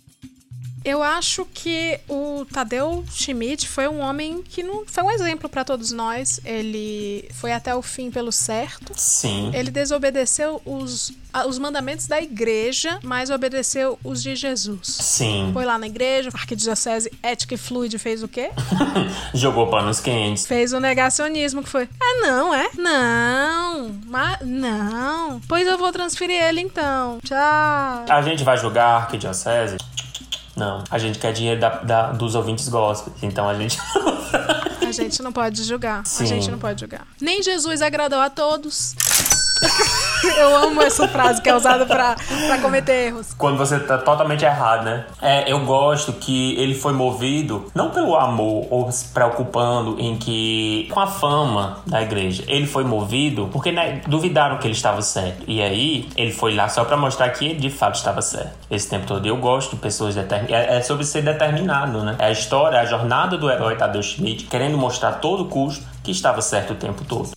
Eu 0.88 1.02
acho 1.02 1.46
que 1.52 2.00
o 2.08 2.46
Tadeu 2.50 3.04
Schmidt 3.12 3.68
foi 3.68 3.86
um 3.86 4.00
homem 4.00 4.42
que 4.42 4.62
não 4.62 4.86
foi 4.86 5.04
um 5.04 5.10
exemplo 5.10 5.46
pra 5.46 5.62
todos 5.62 5.92
nós. 5.92 6.40
Ele 6.46 7.28
foi 7.34 7.52
até 7.52 7.74
o 7.74 7.82
fim 7.82 8.10
pelo 8.10 8.32
certo. 8.32 8.94
Sim. 8.96 9.50
Ele 9.52 9.70
desobedeceu 9.70 10.62
os, 10.64 11.12
os 11.46 11.58
mandamentos 11.58 12.06
da 12.06 12.22
igreja, 12.22 12.98
mas 13.02 13.28
obedeceu 13.28 13.98
os 14.02 14.22
de 14.22 14.34
Jesus. 14.34 14.86
Sim. 14.86 15.50
Foi 15.52 15.66
lá 15.66 15.76
na 15.76 15.86
igreja, 15.86 16.30
arquidiocese 16.32 17.12
ética 17.22 17.54
e 17.54 17.58
fluide 17.58 17.98
fez 17.98 18.22
o 18.22 18.28
quê? 18.28 18.50
Jogou 19.34 19.66
panos 19.66 20.00
quentes. 20.00 20.46
Fez 20.46 20.72
o 20.72 20.80
negacionismo, 20.80 21.62
que 21.62 21.68
foi. 21.68 21.86
Ah, 22.00 22.26
não, 22.26 22.54
é? 22.54 22.70
Não. 22.78 23.94
Mas, 24.06 24.38
não. 24.40 25.38
Pois 25.46 25.66
eu 25.66 25.76
vou 25.76 25.92
transferir 25.92 26.42
ele 26.42 26.62
então. 26.62 27.18
Tchau. 27.22 28.06
A 28.08 28.22
gente 28.22 28.42
vai 28.42 28.56
julgar 28.56 29.02
arquidiocese? 29.02 29.76
Não. 30.58 30.82
A 30.90 30.98
gente 30.98 31.18
quer 31.18 31.32
dinheiro 31.32 31.60
da, 31.60 31.68
da- 31.78 32.12
dos 32.12 32.34
ouvintes 32.34 32.68
gospel. 32.68 33.12
Então 33.22 33.48
a 33.48 33.54
gente. 33.54 33.78
A 34.88 34.92
gente 34.92 35.22
não 35.22 35.30
pode 35.32 35.62
julgar. 35.64 36.06
Sim. 36.06 36.24
A 36.24 36.26
gente 36.26 36.50
não 36.50 36.58
pode 36.58 36.80
julgar. 36.80 37.06
Nem 37.20 37.42
Jesus 37.42 37.82
agradou 37.82 38.18
a 38.20 38.30
todos. 38.30 38.94
Eu 40.36 40.56
amo 40.56 40.82
essa 40.82 41.06
frase 41.08 41.40
que 41.40 41.48
é 41.48 41.54
usada 41.54 41.86
pra, 41.86 42.16
pra 42.46 42.58
cometer 42.58 43.08
erros. 43.08 43.34
Quando 43.36 43.56
você 43.56 43.78
tá 43.78 43.98
totalmente 43.98 44.44
errado, 44.44 44.84
né? 44.84 45.04
É, 45.20 45.50
eu 45.50 45.60
gosto 45.64 46.12
que 46.12 46.54
ele 46.56 46.74
foi 46.74 46.92
movido 46.92 47.66
não 47.74 47.90
pelo 47.90 48.16
amor 48.16 48.66
ou 48.70 48.90
se 48.90 49.06
preocupando 49.08 49.96
em 49.98 50.16
que 50.16 50.88
com 50.92 51.00
a 51.00 51.06
fama 51.06 51.78
da 51.86 52.02
igreja. 52.02 52.44
Ele 52.46 52.66
foi 52.66 52.84
movido 52.84 53.48
porque 53.52 53.70
né, 53.70 54.00
duvidaram 54.06 54.58
que 54.58 54.66
ele 54.66 54.74
estava 54.74 55.02
certo. 55.02 55.44
E 55.46 55.62
aí 55.62 56.08
ele 56.16 56.32
foi 56.32 56.54
lá 56.54 56.68
só 56.68 56.84
pra 56.84 56.96
mostrar 56.96 57.28
que 57.30 57.44
ele 57.44 57.60
de 57.60 57.70
fato 57.70 57.96
estava 57.96 58.22
certo. 58.22 58.52
Esse 58.70 58.88
tempo 58.88 59.06
todo. 59.06 59.26
Eu 59.26 59.36
gosto 59.36 59.76
de 59.76 59.82
pessoas 59.82 60.14
determinadas. 60.14 60.68
É, 60.68 60.78
é 60.78 60.82
sobre 60.82 61.04
ser 61.04 61.22
determinado, 61.22 62.02
né? 62.02 62.16
É 62.18 62.26
a 62.26 62.30
história, 62.30 62.80
a 62.80 62.84
jornada 62.84 63.36
do 63.36 63.50
herói 63.50 63.76
Tadeu 63.76 64.02
Schmidt 64.02 64.44
querendo 64.44 64.76
mostrar 64.76 65.10
a 65.10 65.12
todo 65.12 65.44
custo 65.46 65.84
que 66.02 66.10
estava 66.10 66.40
certo 66.40 66.72
o 66.72 66.76
tempo 66.76 67.04
todo. 67.04 67.30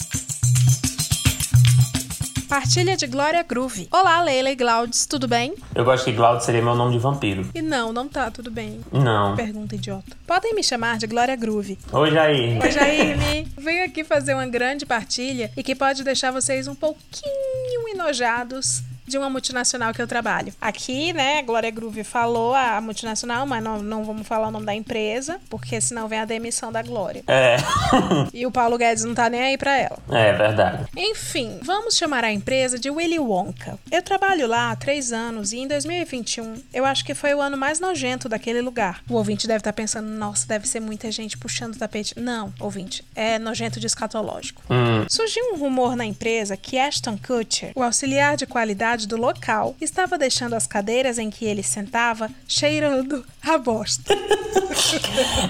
Partilha 2.52 2.98
de 2.98 3.08
Glória 3.08 3.42
Groove. 3.44 3.88
Olá, 3.90 4.22
Leila 4.22 4.52
e 4.52 4.56
Glaudes, 4.58 5.06
tudo 5.06 5.26
bem? 5.26 5.56
Eu 5.74 5.86
gosto 5.86 6.04
que 6.04 6.12
Glaude 6.12 6.44
seria 6.44 6.62
meu 6.62 6.76
nome 6.76 6.92
de 6.92 7.00
vampiro. 7.00 7.50
E 7.56 7.62
não, 7.62 7.94
não 7.94 8.10
tá 8.10 8.30
tudo 8.30 8.52
bem. 8.52 8.82
Não. 8.92 9.38
Pergunta 9.38 9.76
idiota. 9.76 10.18
Podem 10.28 10.54
me 10.54 10.62
chamar 10.62 10.98
de 10.98 11.08
Glória 11.08 11.34
Groove. 11.38 11.80
Oi, 11.94 12.12
Jair. 12.12 12.62
Oi, 12.62 12.70
Jaime. 12.70 13.48
Venho 13.58 13.86
aqui 13.86 14.04
fazer 14.04 14.34
uma 14.34 14.46
grande 14.48 14.86
partilha 14.86 15.50
e 15.56 15.64
que 15.64 15.74
pode 15.74 16.04
deixar 16.04 16.32
vocês 16.32 16.68
um 16.68 16.76
pouquinho 16.76 17.88
enojados 17.94 18.84
de 19.12 19.18
uma 19.18 19.30
multinacional 19.30 19.94
que 19.94 20.02
eu 20.02 20.08
trabalho. 20.08 20.54
Aqui, 20.60 21.14
né, 21.14 21.40
a 21.40 21.42
Glória 21.42 21.70
Groove 21.70 22.04
falou 22.04 22.56
a 22.56 22.80
multinacional, 22.82 23.46
mas 23.46 23.64
não, 23.64 23.84
não 23.84 24.04
vamos 24.04 24.26
falar 24.26 24.48
o 24.48 24.52
nome 24.52 24.66
da 24.66 24.74
empresa, 24.74 25.40
porque 25.50 25.80
senão 25.80 26.08
vem 26.08 26.20
a 26.20 26.26
demissão 26.26 26.72
da 26.72 26.82
Glória. 26.82 27.24
É. 27.28 27.58
E 28.34 28.46
o 28.46 28.52
Paulo 28.52 28.78
Guedes 28.78 29.04
não 29.04 29.14
tá 29.14 29.30
nem 29.30 29.42
aí 29.42 29.58
pra 29.58 29.78
ela. 29.78 29.98
é 30.10 30.32
verdade. 30.32 30.86
Enfim, 30.96 31.60
vamos 31.64 31.96
chamar 31.96 32.24
a 32.24 32.32
empresa 32.32 32.80
de 32.80 32.90
Willy 32.90 33.20
Wonka. 33.20 33.78
Eu 33.92 34.02
trabalho 34.02 34.48
lá 34.48 34.72
há 34.72 34.76
três 34.76 35.12
anos 35.12 35.52
e 35.52 35.58
em 35.58 35.68
2021 35.68 36.56
eu 36.74 36.86
acho 36.86 37.04
que 37.04 37.14
foi 37.14 37.34
o 37.34 37.42
ano 37.42 37.58
mais 37.58 37.80
nojento 37.80 38.30
daquele 38.30 38.62
lugar. 38.62 39.02
O 39.10 39.16
ouvinte 39.16 39.48
deve 39.48 39.60
estar 39.60 39.74
pensando, 39.74 40.08
nossa, 40.08 40.48
deve 40.48 40.68
ser 40.68 40.80
muita 40.80 41.12
gente 41.12 41.38
puxando 41.38 41.76
o 41.76 41.80
tapete. 41.80 42.18
Não, 42.18 42.54
ouvinte, 42.60 43.04
é 43.16 43.38
nojento 43.38 43.80
de 43.80 43.88
escatológico. 43.88 44.62
Hum. 44.70 45.06
Surgiu 45.10 45.54
um 45.54 45.58
rumor 45.58 45.96
na 45.96 46.06
empresa 46.06 46.56
que 46.56 46.80
Ashton 46.80 47.18
Kutcher, 47.18 47.72
o 47.76 47.84
auxiliar 47.84 48.38
de 48.38 48.46
qualidade 48.46 49.01
do 49.06 49.18
local 49.18 49.76
estava 49.80 50.18
deixando 50.18 50.54
as 50.54 50.68
cadeiras 50.68 51.18
em 51.18 51.30
que 51.30 51.46
ele 51.46 51.64
sentava 51.64 52.30
cheirando 52.48 53.26
a 53.44 53.58
bosta. 53.58 54.16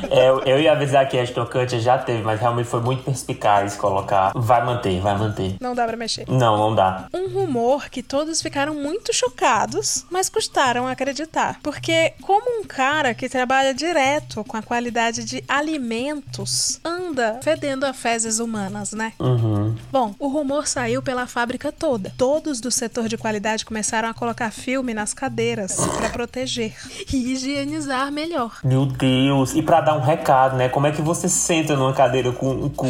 É, 0.09 0.29
eu, 0.29 0.59
ia 0.59 0.71
avisar 0.71 1.07
que 1.07 1.17
a 1.17 1.25
Kutcher 1.25 1.79
já 1.79 1.97
teve, 1.97 2.21
mas 2.21 2.39
realmente 2.39 2.67
foi 2.67 2.81
muito 2.81 3.03
perspicaz 3.03 3.75
colocar. 3.75 4.31
Vai 4.35 4.63
manter, 4.63 4.99
vai 4.99 5.17
manter. 5.17 5.55
Não 5.59 5.73
dá 5.73 5.85
pra 5.85 5.97
mexer. 5.97 6.25
Não, 6.27 6.57
não 6.57 6.75
dá. 6.75 7.07
Um 7.13 7.29
rumor 7.29 7.89
que 7.89 8.03
todos 8.03 8.41
ficaram 8.41 8.73
muito 8.73 9.13
chocados, 9.13 10.05
mas 10.09 10.29
custaram 10.29 10.87
acreditar. 10.87 11.59
Porque, 11.63 12.13
como 12.21 12.59
um 12.59 12.63
cara 12.63 13.13
que 13.13 13.29
trabalha 13.29 13.73
direto 13.73 14.43
com 14.43 14.57
a 14.57 14.61
qualidade 14.61 15.23
de 15.23 15.43
alimentos 15.47 16.79
anda 16.83 17.39
fedendo 17.41 17.85
a 17.85 17.93
fezes 17.93 18.39
humanas, 18.39 18.91
né? 18.93 19.13
Uhum. 19.19 19.75
Bom, 19.91 20.13
o 20.19 20.27
rumor 20.27 20.67
saiu 20.67 21.01
pela 21.01 21.25
fábrica 21.25 21.71
toda. 21.71 22.13
Todos 22.17 22.59
do 22.59 22.71
setor 22.71 23.07
de 23.07 23.17
qualidade 23.17 23.65
começaram 23.65 24.09
a 24.09 24.13
colocar 24.13 24.51
filme 24.51 24.93
nas 24.93 25.13
cadeiras 25.13 25.75
para 25.97 26.09
proteger 26.09 26.75
e 27.11 27.33
higienizar 27.33 27.80
melhor. 28.11 28.59
Meu 28.63 28.85
Deus. 28.85 29.53
E 29.53 29.61
pra 29.61 29.81
dar 29.81 29.95
um 29.95 30.01
recado, 30.01 30.55
né? 30.55 30.69
Como 30.69 30.87
é 30.87 30.91
que 30.91 31.01
você 31.01 31.27
senta 31.29 31.75
numa 31.75 31.93
cadeira 31.93 32.31
com. 32.31 32.69
com. 32.75 32.89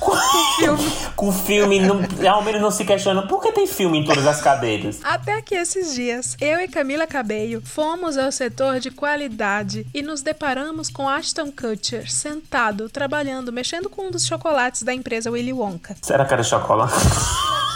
com 0.00 0.16
filme. 0.56 0.92
com 1.16 1.32
filme, 1.32 1.80
não, 1.80 2.00
ao 2.28 2.42
menos 2.42 2.60
não 2.60 2.70
se 2.70 2.84
questiona 2.84 3.26
por 3.26 3.40
que 3.40 3.52
tem 3.52 3.66
filme 3.66 3.98
em 3.98 4.04
todas 4.04 4.26
as 4.26 4.40
cadeiras. 4.40 5.00
Até 5.02 5.40
que 5.40 5.54
esses 5.54 5.94
dias, 5.94 6.36
eu 6.40 6.60
e 6.60 6.68
Camila 6.68 7.06
Cabello 7.06 7.62
fomos 7.64 8.18
ao 8.18 8.30
setor 8.30 8.80
de 8.80 8.90
qualidade 8.90 9.86
e 9.94 10.02
nos 10.02 10.22
deparamos 10.22 10.90
com 10.90 11.08
Ashton 11.08 11.50
Kutcher 11.50 12.10
sentado, 12.10 12.88
trabalhando, 12.88 13.52
mexendo 13.52 13.88
com 13.88 14.08
um 14.08 14.10
dos 14.10 14.26
chocolates 14.26 14.82
da 14.82 14.92
empresa 14.92 15.30
Willy 15.30 15.52
Wonka. 15.52 15.96
Será 16.02 16.24
que 16.24 16.34
era 16.34 16.42
chocolate? 16.42 16.94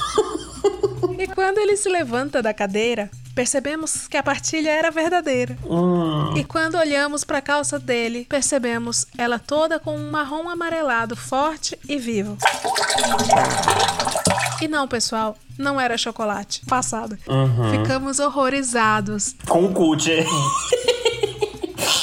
E 1.18 1.26
quando 1.28 1.59
ele 1.59 1.76
se 1.76 1.88
levanta 1.88 2.42
da 2.42 2.55
cadeira, 2.55 3.11
percebemos 3.34 4.09
que 4.09 4.16
a 4.16 4.22
partilha 4.22 4.70
era 4.70 4.90
verdadeira. 4.90 5.57
Hum. 5.64 6.36
E 6.36 6.44
quando 6.44 6.76
olhamos 6.76 7.24
para 7.24 7.38
a 7.38 7.42
calça 7.42 7.78
dele, 7.78 8.26
percebemos 8.28 9.07
ela 9.16 9.38
toda 9.38 9.78
com 9.78 9.96
um 9.96 10.11
marrom 10.11 10.49
amarelado 10.49 11.14
forte 11.14 11.78
e 11.88 11.99
vivo. 11.99 12.36
E 14.61 14.66
não, 14.66 14.88
pessoal, 14.88 15.36
não 15.57 15.80
era 15.80 15.96
chocolate. 15.96 16.62
Passado. 16.66 17.16
Uhum. 17.28 17.70
Ficamos 17.70 18.18
horrorizados. 18.18 19.36
Com 19.46 19.66
o 19.66 19.72
Kutcher. 19.72 20.26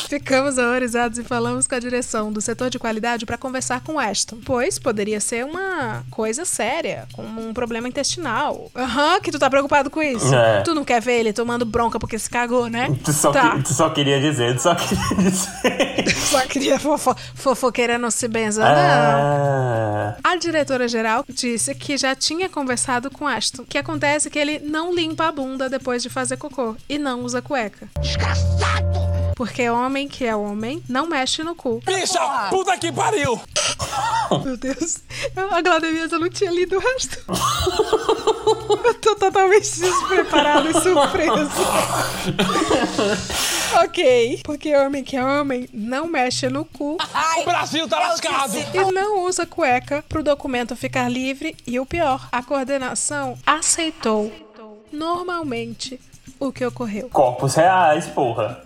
Ficamos 0.07 0.57
horrorizados 0.57 1.17
e 1.17 1.23
falamos 1.23 1.67
com 1.67 1.75
a 1.75 1.79
direção 1.79 2.31
do 2.31 2.39
setor 2.41 2.69
de 2.69 2.77
qualidade 2.77 3.25
para 3.25 3.37
conversar 3.37 3.81
com 3.81 3.99
Ashton, 3.99 4.37
pois 4.45 4.77
poderia 4.77 5.19
ser 5.19 5.43
uma 5.45 6.03
coisa 6.11 6.45
séria, 6.45 7.07
como 7.13 7.45
um 7.47 7.53
problema 7.53 7.87
intestinal. 7.87 8.69
Aham, 8.75 9.19
que 9.19 9.31
tu 9.31 9.39
tá 9.39 9.49
preocupado 9.49 9.89
com 9.89 10.01
isso. 10.01 10.33
É. 10.33 10.61
Tu 10.61 10.73
não 10.75 10.85
quer 10.85 11.01
ver 11.01 11.19
ele 11.19 11.33
tomando 11.33 11.65
bronca 11.65 11.99
porque 11.99 12.19
se 12.19 12.29
cagou, 12.29 12.67
né? 12.67 12.95
Tu 13.03 13.11
só, 13.13 13.31
tá. 13.31 13.55
que- 13.57 13.63
tu 13.63 13.73
só 13.73 13.89
queria 13.89 14.19
dizer, 14.21 14.55
tu 14.55 14.61
só 14.61 14.75
queria 14.75 15.15
dizer. 15.29 16.15
Só 16.15 16.41
queria 16.41 16.79
fofo 16.79 17.15
fofoqueira 17.33 17.97
não 17.97 18.11
se 18.11 18.27
benza, 18.27 18.61
não. 18.61 18.69
Ah. 18.69 20.15
A 20.23 20.35
diretora-geral 20.35 21.25
disse 21.27 21.73
que 21.75 21.97
já 21.97 22.15
tinha 22.15 22.47
conversado 22.47 23.09
com 23.09 23.27
Ashton, 23.27 23.63
que 23.67 23.77
acontece 23.77 24.29
que 24.29 24.37
ele 24.39 24.59
não 24.59 24.93
limpa 24.93 25.27
a 25.27 25.31
bunda 25.31 25.69
depois 25.69 26.03
de 26.03 26.09
fazer 26.09 26.37
cocô 26.37 26.75
e 26.87 26.97
não 26.97 27.21
usa 27.21 27.41
cueca. 27.41 27.87
Desgraçado! 28.01 29.24
Porque 29.35 29.69
homem 29.69 30.07
que 30.07 30.25
é 30.25 30.35
homem 30.35 30.81
não 30.87 31.07
mexe 31.07 31.43
no 31.43 31.53
cu. 31.53 31.81
Bicha, 31.85 32.19
puta 32.49 32.77
que 32.77 32.91
pariu! 32.91 33.39
Meu 34.43 34.57
Deus, 34.57 34.99
eu- 35.35 35.53
a 35.53 35.61
Glaudemir 35.61 36.07
eu 36.09 36.19
não 36.19 36.29
tinha 36.29 36.51
lido 36.51 36.77
o 36.77 36.79
resto. 36.79 37.19
Eu 38.85 38.93
tô 38.95 39.15
totalmente 39.15 39.79
despreparada 39.79 40.69
e 40.69 40.73
surpresa. 40.73 41.49
ok, 43.83 44.41
porque 44.43 44.75
homem 44.75 45.03
que 45.03 45.15
é 45.17 45.23
homem 45.23 45.67
não 45.73 46.07
mexe 46.07 46.47
no 46.49 46.65
cu. 46.65 46.97
O 47.39 47.43
Brasil 47.43 47.87
tá 47.87 47.99
lascado! 47.99 48.55
E 48.57 48.91
não 48.91 49.25
usa 49.25 49.45
cueca 49.45 50.03
pro 50.07 50.23
documento 50.23 50.75
ficar 50.75 51.09
livre 51.09 51.55
e 51.65 51.79
o 51.79 51.85
pior, 51.85 52.27
a 52.31 52.43
coordenação 52.43 53.37
aceitou 53.45 54.31
normalmente 54.91 55.99
o 56.39 56.51
que 56.51 56.65
ocorreu. 56.65 57.09
Corpos 57.09 57.55
reais, 57.55 58.05
porra. 58.07 58.63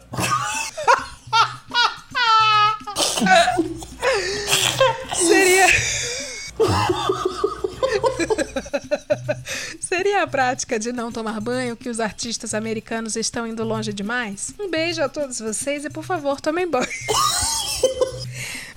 Seria. 5.14 5.68
Seria 9.80 10.24
a 10.24 10.28
prática 10.28 10.80
de 10.80 10.92
não 10.92 11.12
tomar 11.12 11.40
banho 11.42 11.76
que 11.76 11.90
os 11.90 12.00
artistas 12.00 12.54
americanos 12.54 13.16
estão 13.16 13.48
indo 13.48 13.64
longe 13.64 13.92
demais? 13.92 14.54
Um 14.60 14.70
beijo 14.70 15.02
a 15.02 15.10
todos 15.10 15.40
vocês 15.40 15.86
e 15.86 15.90
por 15.90 16.04
favor 16.04 16.40
tomem 16.40 16.70
banho. 16.70 16.88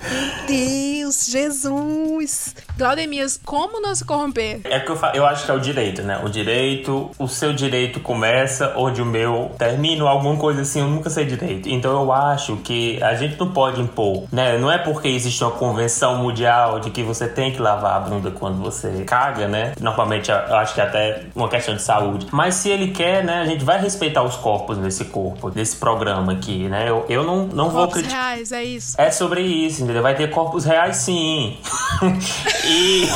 Meu 0.01 0.47
Deus, 0.47 1.25
Jesus! 1.25 2.55
Glaudemias, 2.77 3.39
como 3.45 3.79
não 3.79 3.93
se 3.93 4.03
corromper? 4.03 4.61
É 4.63 4.79
que 4.79 4.89
eu, 4.91 4.99
eu 5.13 5.25
acho 5.25 5.45
que 5.45 5.51
é 5.51 5.53
o 5.53 5.59
direito, 5.59 6.01
né? 6.01 6.19
O 6.23 6.29
direito, 6.29 7.11
o 7.19 7.27
seu 7.27 7.53
direito 7.53 7.99
começa 7.99 8.73
onde 8.75 9.01
o 9.01 9.05
meu 9.05 9.51
termina, 9.57 10.03
alguma 10.09 10.35
coisa 10.37 10.61
assim, 10.61 10.79
eu 10.79 10.87
nunca 10.87 11.09
sei 11.09 11.25
direito. 11.25 11.69
Então 11.69 11.91
eu 11.91 12.11
acho 12.11 12.57
que 12.57 13.01
a 13.03 13.13
gente 13.15 13.39
não 13.39 13.51
pode 13.51 13.79
impor, 13.81 14.23
né? 14.31 14.57
Não 14.57 14.71
é 14.71 14.77
porque 14.77 15.07
existe 15.07 15.43
uma 15.43 15.51
convenção 15.51 16.15
mundial 16.17 16.79
de 16.79 16.89
que 16.89 17.03
você 17.03 17.27
tem 17.27 17.51
que 17.51 17.59
lavar 17.61 17.97
a 17.97 17.99
bunda 17.99 18.31
quando 18.31 18.57
você 18.61 19.03
caga, 19.05 19.47
né? 19.47 19.73
Normalmente 19.79 20.31
eu 20.31 20.55
acho 20.57 20.73
que 20.73 20.81
é 20.81 20.83
até 20.83 21.23
uma 21.35 21.47
questão 21.49 21.75
de 21.75 21.81
saúde. 21.81 22.27
Mas 22.31 22.55
se 22.55 22.69
ele 22.69 22.89
quer, 22.91 23.23
né? 23.23 23.41
A 23.41 23.45
gente 23.45 23.63
vai 23.63 23.79
respeitar 23.79 24.23
os 24.23 24.35
corpos 24.35 24.77
desse 24.77 25.05
corpo, 25.05 25.49
desse 25.51 25.75
programa 25.77 26.33
aqui, 26.33 26.67
né? 26.67 26.89
Eu, 26.89 27.05
eu 27.07 27.23
não, 27.23 27.45
não 27.47 27.69
vou 27.69 27.81
Corpos 27.83 27.95
criticar. 27.99 28.33
reais, 28.35 28.51
é 28.51 28.63
isso. 28.63 28.99
É 28.99 29.11
sobre 29.11 29.41
isso, 29.41 29.83
entendeu? 29.83 30.01
Vai 30.01 30.15
ter 30.15 30.29
corpos 30.29 30.65
reais 30.65 30.97
sim. 30.97 31.57
e. 32.65 33.07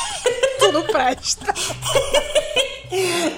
Tudo 0.58 0.82
presta. 0.84 1.52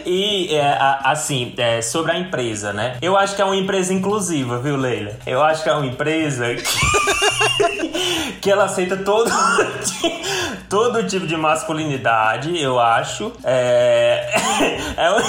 E, 0.05 0.55
é, 0.55 0.63
a- 0.73 1.01
assim, 1.07 1.55
é, 1.57 1.81
sobre 1.83 2.13
a 2.13 2.19
empresa, 2.19 2.73
né? 2.73 2.97
Eu 3.03 3.17
acho 3.17 3.35
que 3.35 3.43
é 3.43 3.45
uma 3.45 3.57
empresa 3.57 3.93
inclusiva, 3.93 4.59
viu, 4.59 4.77
Leila? 4.77 5.17
Eu 5.27 5.43
acho 5.43 5.63
que 5.63 5.69
é 5.69 5.73
uma 5.73 5.87
empresa 5.87 6.55
que, 6.55 6.63
que 8.41 8.51
ela 8.51 8.65
aceita 8.65 8.97
todo, 8.99 9.31
todo 10.69 11.07
tipo 11.07 11.27
de 11.27 11.37
masculinidade, 11.37 12.61
eu 12.61 12.79
acho. 12.79 13.33
É, 13.45 14.31
é 14.97 15.11
uma 15.11 15.21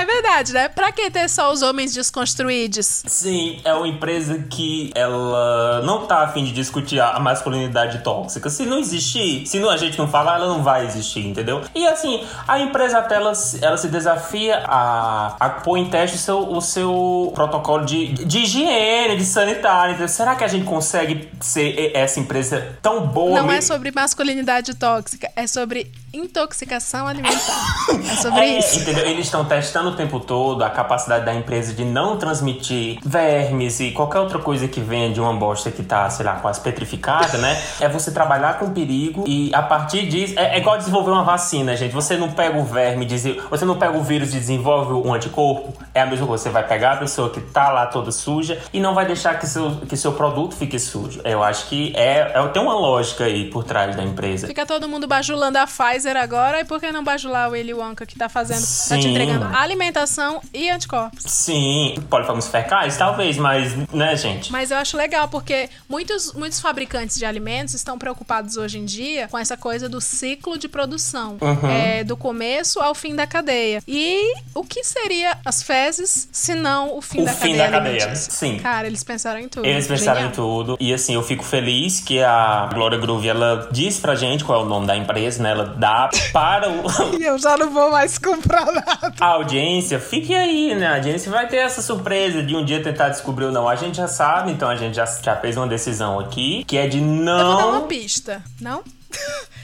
É 0.00 0.04
verdade, 0.04 0.52
né? 0.52 0.68
Pra 0.68 0.92
que 0.92 1.10
ter 1.10 1.28
só 1.28 1.52
os 1.52 1.62
homens 1.62 1.92
desconstruídos? 1.94 3.02
Sim, 3.06 3.60
é 3.64 3.72
uma 3.74 3.86
empresa 3.88 4.38
que 4.50 4.90
ela 4.94 5.82
não 5.82 6.06
tá 6.06 6.22
afim 6.22 6.44
de 6.44 6.52
discutir 6.52 7.00
a 7.00 7.18
masculinidade 7.20 7.98
tóxica. 7.98 8.48
Se 8.50 8.64
não 8.64 8.78
existir, 8.78 9.46
se 9.46 9.58
não, 9.58 9.70
a 9.70 9.76
gente 9.76 9.98
não 9.98 10.08
falar, 10.08 10.36
ela 10.36 10.46
não 10.48 10.62
vai 10.62 10.84
existir, 10.86 11.26
entendeu? 11.26 11.62
E 11.74 11.86
assim, 11.86 12.24
a 12.46 12.58
empresa 12.58 12.98
até 12.98 13.16
ela, 13.16 13.34
se- 13.34 13.64
ela 13.64 13.76
se 13.76 13.88
desafia 13.88 14.62
a, 14.66 15.36
a 15.38 15.48
pôr 15.50 15.76
em 15.78 15.86
teste 15.88 16.16
o 16.16 16.20
seu, 16.20 16.38
o 16.52 16.60
seu 16.60 17.32
protocolo 17.34 17.84
de, 17.84 18.08
de 18.24 18.38
higiene, 18.40 19.16
de 19.16 19.24
sanitário. 19.24 19.92
entendeu? 19.92 20.08
Será 20.08 20.34
que 20.36 20.44
a 20.44 20.48
gente 20.48 20.64
consegue 20.68 21.28
ser 21.40 21.92
essa 21.94 22.20
empresa 22.20 22.76
tão 22.82 23.06
boa? 23.06 23.40
Não 23.40 23.50
é 23.50 23.54
mesmo? 23.54 23.62
sobre 23.74 23.90
masculinidade 23.90 24.74
tóxica, 24.74 25.30
é 25.34 25.46
sobre 25.46 25.90
intoxicação 26.12 27.06
alimentar. 27.06 27.86
É 28.10 28.16
sobre 28.16 28.40
É, 28.40 28.58
isso. 28.58 28.80
Entendeu? 28.80 29.06
Eles 29.06 29.26
estão 29.26 29.44
testando 29.44 29.90
o 29.90 29.96
tempo 29.96 30.20
todo 30.20 30.62
a 30.62 30.70
capacidade 30.70 31.24
da 31.24 31.34
empresa 31.34 31.74
de 31.74 31.84
não 31.84 32.16
transmitir 32.16 32.98
vermes 33.04 33.80
e 33.80 33.90
qualquer 33.90 34.20
outra 34.20 34.38
coisa 34.38 34.66
que 34.68 34.80
venha 34.80 35.10
de 35.10 35.20
uma 35.20 35.32
bosta 35.34 35.70
que 35.70 35.82
tá, 35.82 36.08
sei 36.10 36.24
lá, 36.24 36.36
quase 36.36 36.60
petrificada, 36.60 37.38
né? 37.38 37.60
É 37.80 37.88
você 37.88 38.10
trabalhar 38.10 38.58
com 38.58 38.70
perigo 38.70 39.24
e 39.26 39.54
a 39.54 39.62
partir 39.62 40.08
disso. 40.08 40.34
É, 40.38 40.56
é 40.56 40.58
igual 40.58 40.76
desenvolver 40.78 41.10
uma 41.10 41.22
vacina, 41.22 41.76
gente. 41.76 41.92
Você 41.92 42.16
não 42.16 42.32
pega 42.32 42.58
o 42.58 42.64
verme, 42.64 43.06
você 43.50 43.64
não 43.64 43.78
pega 43.78 43.96
o 43.96 44.02
vírus 44.02 44.30
e 44.34 44.38
desenvolve 44.38 44.92
um 44.92 45.14
anticorpo. 45.14 45.72
É 45.94 46.02
a 46.02 46.06
mesma 46.06 46.26
coisa. 46.26 46.44
Você 46.44 46.50
vai 46.50 46.66
pegar 46.66 46.92
a 46.92 46.96
pessoa 46.96 47.30
que 47.30 47.40
tá 47.40 47.70
lá 47.70 47.86
toda 47.86 48.10
suja 48.10 48.58
e 48.72 48.80
não 48.80 48.94
vai 48.94 49.06
deixar 49.06 49.38
que 49.38 49.46
seu, 49.46 49.76
que 49.88 49.96
seu 49.96 50.12
produto 50.12 50.54
fique 50.58 50.78
sujo. 50.78 51.20
Eu 51.24 51.42
acho 51.42 51.66
que 51.68 51.92
é, 51.96 52.32
é 52.34 52.48
tem 52.48 52.62
uma 52.62 52.74
lógica 52.74 53.24
aí 53.24 53.50
por 53.50 53.64
trás 53.64 53.94
da 53.96 54.02
empresa. 54.02 54.46
Fica 54.46 54.66
todo 54.66 54.88
mundo 54.88 55.06
bajulando 55.06 55.58
a 55.58 55.66
Pfizer 55.66 56.16
agora, 56.16 56.60
e 56.60 56.64
por 56.64 56.80
que 56.80 56.90
não 56.90 57.04
bajular 57.04 57.48
o 57.48 57.52
Willy 57.52 57.74
Wonka 57.74 58.04
que 58.04 58.16
tá 58.16 58.28
fazendo, 58.28 58.60
tá 58.60 58.96
te 58.96 59.02
Sim. 59.02 59.10
entregando 59.10 59.44
alimentação 59.56 60.40
e 60.52 60.70
anticorpos? 60.70 61.24
Sim, 61.24 61.94
poliformes 62.10 62.48
fecais, 62.48 62.96
talvez, 62.96 63.36
mas, 63.36 63.74
né, 63.92 64.16
gente? 64.16 64.50
Mas 64.50 64.70
eu 64.70 64.76
acho 64.76 64.96
legal, 64.96 65.28
porque 65.28 65.68
muitos, 65.88 66.32
muitos 66.32 66.60
fabricantes 66.60 67.16
de 67.16 67.24
alimentos 67.24 67.74
estão 67.74 67.98
preocupados 67.98 68.56
hoje 68.56 68.78
em 68.78 68.84
dia 68.84 69.28
com 69.28 69.38
essa 69.38 69.56
coisa 69.56 69.88
do 69.88 70.00
ciclo 70.00 70.58
de 70.58 70.68
produção. 70.68 71.38
Uhum. 71.40 71.70
É, 71.70 72.04
do 72.04 72.16
começo 72.16 72.80
ao 72.80 72.94
fim 72.94 73.14
da 73.14 73.26
cadeia. 73.26 73.82
E 73.86 74.34
o 74.54 74.64
que 74.64 74.82
seria 74.82 75.36
as 75.44 75.62
fezes, 75.62 76.28
se 76.32 76.54
não 76.54 76.96
o 76.96 77.02
fim 77.02 77.22
O 77.22 77.24
da 77.24 77.32
fim 77.32 77.56
cadeia 77.56 77.70
da 77.70 77.70
cadeia, 77.70 78.16
sim. 78.16 78.58
Cara, 78.58 78.86
eles 78.86 79.04
pensaram 79.04 79.40
em 79.40 79.48
tudo. 79.48 79.66
Eles 79.66 79.86
pensaram 79.86 80.20
Genial. 80.20 80.32
em 80.32 80.34
tudo. 80.34 80.47
E 80.80 80.92
assim, 80.92 81.14
eu 81.14 81.22
fico 81.22 81.44
feliz 81.44 82.00
que 82.00 82.22
a 82.22 82.68
Glória 82.72 82.98
Groove, 82.98 83.28
ela 83.28 83.68
diz 83.70 83.98
pra 83.98 84.14
gente 84.14 84.44
qual 84.44 84.60
é 84.60 84.64
o 84.64 84.66
nome 84.66 84.86
da 84.86 84.96
empresa, 84.96 85.42
né? 85.42 85.50
Ela 85.50 85.64
dá 85.64 86.10
para 86.32 86.68
o... 86.68 86.82
E 87.18 87.24
eu 87.24 87.38
já 87.38 87.56
não 87.56 87.70
vou 87.70 87.90
mais 87.90 88.18
comprar 88.18 88.66
nada. 88.66 89.14
a 89.20 89.26
audiência. 89.26 89.98
Fique 89.98 90.34
aí, 90.34 90.74
né? 90.74 90.86
A 90.86 90.94
audiência 90.96 91.30
vai 91.30 91.46
ter 91.48 91.58
essa 91.58 91.82
surpresa 91.82 92.42
de 92.42 92.54
um 92.54 92.64
dia 92.64 92.82
tentar 92.82 93.08
descobrir 93.08 93.46
ou 93.46 93.52
não. 93.52 93.68
A 93.68 93.76
gente 93.76 93.96
já 93.96 94.08
sabe, 94.08 94.52
então 94.52 94.68
a 94.68 94.76
gente 94.76 94.94
já, 94.94 95.04
já 95.06 95.36
fez 95.36 95.56
uma 95.56 95.66
decisão 95.66 96.18
aqui, 96.18 96.64
que 96.64 96.76
é 96.76 96.86
de 96.86 96.98
Eu 96.98 97.04
vou 97.04 97.24
dar 97.24 97.42
não... 97.42 97.70
uma 97.70 97.80
pista, 97.82 98.42
não? 98.60 98.82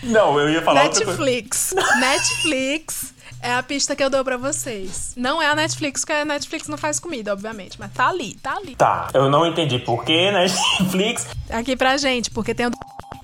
Não, 0.02 0.38
eu 0.38 0.50
ia 0.50 0.62
falar 0.62 0.84
outra 0.84 1.04
coisa. 1.04 1.20
Netflix. 1.22 1.74
Netflix 2.00 3.13
é 3.44 3.54
a 3.54 3.62
pista 3.62 3.94
que 3.94 4.02
eu 4.02 4.08
dou 4.08 4.24
pra 4.24 4.38
vocês. 4.38 5.12
Não 5.16 5.40
é 5.40 5.46
a 5.46 5.54
Netflix, 5.54 6.00
porque 6.00 6.14
a 6.14 6.24
Netflix 6.24 6.66
não 6.66 6.78
faz 6.78 6.98
comida, 6.98 7.30
obviamente. 7.32 7.78
Mas 7.78 7.92
tá 7.92 8.08
ali, 8.08 8.34
tá 8.42 8.56
ali. 8.56 8.74
Tá, 8.74 9.08
eu 9.12 9.30
não 9.30 9.46
entendi 9.46 9.78
por 9.78 10.02
que 10.02 10.30
Netflix 10.32 11.28
Aqui 11.50 11.76
pra 11.76 11.98
gente, 11.98 12.30
porque 12.30 12.54
tem 12.54 12.66
o. 12.66 12.70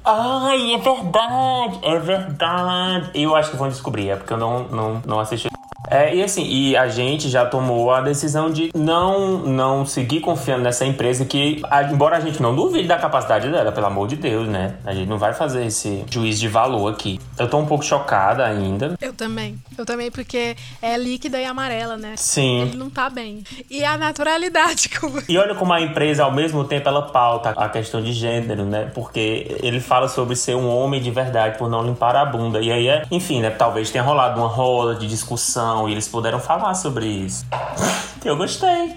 Ai, 0.04 0.74
é 0.74 0.78
verdade, 0.78 1.78
é 1.82 1.98
verdade. 1.98 3.10
Eu 3.14 3.34
acho 3.34 3.50
que 3.50 3.56
vão 3.56 3.68
descobrir, 3.68 4.10
é 4.10 4.16
porque 4.16 4.32
eu 4.32 4.38
não, 4.38 4.64
não, 4.64 5.02
não 5.06 5.20
assisti. 5.20 5.48
É, 5.88 6.14
e 6.14 6.22
assim, 6.22 6.44
e 6.44 6.76
a 6.76 6.88
gente 6.88 7.28
já 7.28 7.46
tomou 7.46 7.90
a 7.92 8.00
decisão 8.00 8.50
de 8.50 8.70
não, 8.74 9.38
não 9.38 9.86
seguir 9.86 10.20
confiando 10.20 10.62
nessa 10.62 10.84
empresa 10.84 11.24
que, 11.24 11.62
embora 11.90 12.16
a 12.16 12.20
gente 12.20 12.42
não 12.42 12.54
duvide 12.54 12.88
da 12.88 12.98
capacidade 12.98 13.50
dela, 13.50 13.72
pelo 13.72 13.86
amor 13.86 14.08
de 14.08 14.16
Deus, 14.16 14.48
né? 14.48 14.74
A 14.84 14.92
gente 14.92 15.08
não 15.08 15.18
vai 15.18 15.32
fazer 15.32 15.64
esse 15.64 16.04
juiz 16.10 16.38
de 16.38 16.48
valor 16.48 16.92
aqui. 16.92 17.20
Eu 17.38 17.48
tô 17.48 17.58
um 17.58 17.66
pouco 17.66 17.84
chocada 17.84 18.44
ainda. 18.44 18.96
Eu 19.00 19.12
também. 19.12 19.58
Eu 19.76 19.86
também, 19.86 20.10
porque 20.10 20.56
é 20.82 20.96
líquida 20.96 21.40
e 21.40 21.44
amarela, 21.44 21.96
né? 21.96 22.14
Sim. 22.16 22.62
Ele 22.62 22.76
não 22.76 22.90
tá 22.90 23.08
bem. 23.08 23.42
E 23.70 23.84
a 23.84 23.96
naturalidade 23.96 24.90
como. 24.98 25.22
E 25.28 25.38
olha 25.38 25.54
como 25.54 25.72
a 25.72 25.80
empresa, 25.80 26.24
ao 26.24 26.32
mesmo 26.32 26.64
tempo, 26.64 26.88
ela 26.88 27.02
pauta 27.02 27.50
a 27.50 27.68
questão 27.68 28.02
de 28.02 28.12
gênero, 28.12 28.64
né? 28.64 28.90
Porque 28.94 29.56
ele 29.62 29.80
fala 29.80 30.08
sobre 30.08 30.36
ser 30.36 30.56
um 30.56 30.68
homem 30.68 31.00
de 31.00 31.10
verdade 31.10 31.56
por 31.58 31.68
não 31.68 31.82
limpar 31.82 32.16
a 32.16 32.24
bunda. 32.24 32.60
E 32.60 32.70
aí, 32.70 32.88
é, 32.88 33.02
enfim, 33.10 33.40
né? 33.40 33.50
Talvez 33.50 33.90
tenha 33.90 34.04
rolado 34.04 34.40
uma 34.40 34.48
roda 34.48 34.94
de 34.94 35.06
discussão 35.06 35.69
e 35.88 35.92
eles 35.92 36.08
puderam 36.08 36.40
falar 36.40 36.74
sobre 36.74 37.06
isso. 37.06 37.46
Eu 38.24 38.36
gostei. 38.36 38.94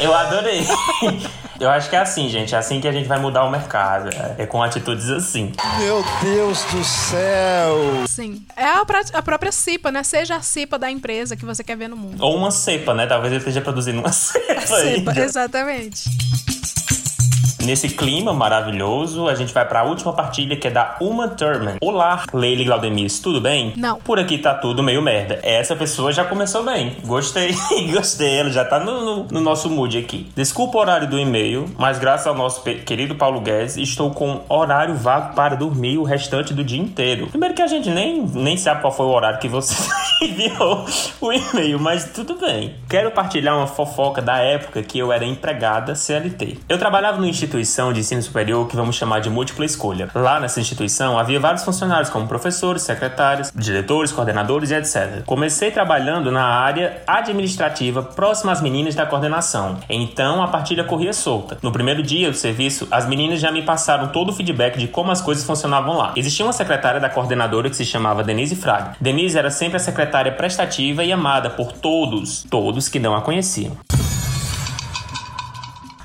Eu 0.00 0.12
adorei. 0.12 0.66
Eu 1.58 1.70
acho 1.70 1.88
que 1.88 1.96
é 1.96 2.00
assim, 2.00 2.28
gente. 2.28 2.54
É 2.54 2.58
assim 2.58 2.80
que 2.80 2.88
a 2.88 2.92
gente 2.92 3.06
vai 3.06 3.18
mudar 3.18 3.44
o 3.44 3.50
mercado. 3.50 4.10
É 4.36 4.44
com 4.44 4.62
atitudes 4.62 5.08
assim. 5.08 5.52
Meu 5.78 6.04
Deus 6.20 6.64
do 6.64 6.84
céu! 6.84 8.04
Sim. 8.08 8.44
É 8.56 8.64
a, 8.64 8.84
a 9.14 9.22
própria 9.22 9.52
cipa, 9.52 9.90
né? 9.90 10.02
Seja 10.02 10.36
a 10.36 10.42
cipa 10.42 10.78
da 10.78 10.90
empresa 10.90 11.36
que 11.36 11.44
você 11.46 11.64
quer 11.64 11.76
ver 11.76 11.88
no 11.88 11.96
mundo. 11.96 12.22
Ou 12.22 12.36
uma 12.36 12.50
cepa, 12.50 12.92
né? 12.92 13.06
Talvez 13.06 13.32
ele 13.32 13.38
esteja 13.38 13.60
produzindo 13.60 14.00
uma 14.00 14.10
cepa 14.12 14.66
Cipa, 14.66 15.10
ainda. 15.12 15.20
exatamente. 15.24 16.10
Nesse 17.66 17.88
clima 17.88 18.32
maravilhoso, 18.32 19.26
a 19.26 19.34
gente 19.34 19.52
vai 19.52 19.64
para 19.66 19.80
a 19.80 19.82
última 19.82 20.12
partilha 20.12 20.54
que 20.54 20.68
é 20.68 20.70
da 20.70 20.94
Uma 21.00 21.26
Thurman. 21.26 21.78
Olá, 21.80 22.22
Leila 22.32 22.62
Glaudemis, 22.64 23.18
tudo 23.18 23.40
bem? 23.40 23.72
Não. 23.76 23.98
Por 23.98 24.20
aqui 24.20 24.38
tá 24.38 24.54
tudo 24.54 24.84
meio 24.84 25.02
merda. 25.02 25.40
Essa 25.42 25.74
pessoa 25.74 26.12
já 26.12 26.24
começou 26.24 26.62
bem. 26.62 26.96
Gostei, 27.04 27.56
gostei. 27.92 28.38
Ela 28.38 28.50
já 28.50 28.64
tá 28.64 28.78
no, 28.78 29.04
no- 29.04 29.24
no 29.32 29.40
nosso 29.40 29.68
mood 29.68 29.98
aqui. 29.98 30.28
Desculpa 30.36 30.78
o 30.78 30.80
horário 30.80 31.08
do 31.08 31.18
e-mail, 31.18 31.68
mas 31.76 31.98
graças 31.98 32.28
ao 32.28 32.36
nosso 32.36 32.62
querido 32.62 33.16
Paulo 33.16 33.40
Guedes, 33.40 33.76
estou 33.76 34.12
com 34.12 34.42
horário 34.48 34.94
vago 34.94 35.34
para 35.34 35.56
dormir 35.56 35.98
o 35.98 36.04
restante 36.04 36.54
do 36.54 36.62
dia 36.62 36.80
inteiro. 36.80 37.26
Primeiro 37.26 37.52
que 37.52 37.62
a 37.62 37.66
gente 37.66 37.90
nem, 37.90 38.22
nem 38.22 38.56
sabe 38.56 38.80
qual 38.80 38.92
foi 38.92 39.06
o 39.06 39.10
horário 39.10 39.40
que 39.40 39.48
você 39.48 39.74
enviou 40.22 40.84
o 41.20 41.32
e-mail, 41.32 41.80
mas 41.80 42.04
tudo 42.14 42.36
bem. 42.36 42.76
Quero 42.88 43.10
partilhar 43.10 43.56
uma 43.56 43.66
fofoca 43.66 44.22
da 44.22 44.38
época 44.38 44.84
que 44.84 45.00
eu 45.00 45.10
era 45.12 45.24
empregada 45.24 45.96
CLT. 45.96 46.58
Eu 46.68 46.78
trabalhava 46.78 47.16
numa 47.18 47.28
instituição 47.56 47.92
de 47.92 48.00
ensino 48.00 48.22
superior 48.22 48.68
que 48.68 48.76
vamos 48.76 48.96
chamar 48.96 49.20
de 49.20 49.30
múltipla 49.30 49.64
escolha. 49.64 50.08
Lá 50.14 50.38
nessa 50.38 50.60
instituição 50.60 51.18
havia 51.18 51.40
vários 51.40 51.64
funcionários, 51.64 52.10
como 52.10 52.26
professores, 52.26 52.82
secretários, 52.82 53.52
diretores, 53.54 54.12
coordenadores 54.12 54.70
e 54.70 54.74
etc. 54.74 55.24
Comecei 55.24 55.70
trabalhando 55.70 56.30
na 56.30 56.44
área 56.44 57.02
administrativa 57.06 58.02
próxima 58.02 58.52
às 58.52 58.60
meninas 58.60 58.94
da 58.94 59.06
coordenação. 59.06 59.78
Então 59.88 60.42
a 60.42 60.48
partilha 60.48 60.84
corria 60.84 61.12
solta. 61.12 61.58
No 61.62 61.72
primeiro 61.72 62.02
dia 62.02 62.30
do 62.30 62.36
serviço, 62.36 62.86
as 62.90 63.06
meninas 63.06 63.40
já 63.40 63.50
me 63.50 63.62
passaram 63.62 64.08
todo 64.08 64.30
o 64.30 64.32
feedback 64.32 64.78
de 64.78 64.88
como 64.88 65.10
as 65.10 65.20
coisas 65.20 65.44
funcionavam 65.44 65.96
lá. 65.96 66.12
Existia 66.16 66.44
uma 66.44 66.52
secretária 66.52 67.00
da 67.00 67.08
coordenadora 67.08 67.70
que 67.70 67.76
se 67.76 67.84
chamava 67.84 68.22
Denise 68.22 68.56
Fraga. 68.56 68.96
Denise 69.00 69.38
era 69.38 69.50
sempre 69.50 69.76
a 69.76 69.80
secretária 69.80 70.32
prestativa 70.32 71.04
e 71.04 71.12
amada 71.12 71.50
por 71.50 71.72
todos, 71.72 72.44
todos 72.50 72.88
que 72.88 72.98
não 72.98 73.14
a 73.14 73.22
conheciam. 73.22 73.76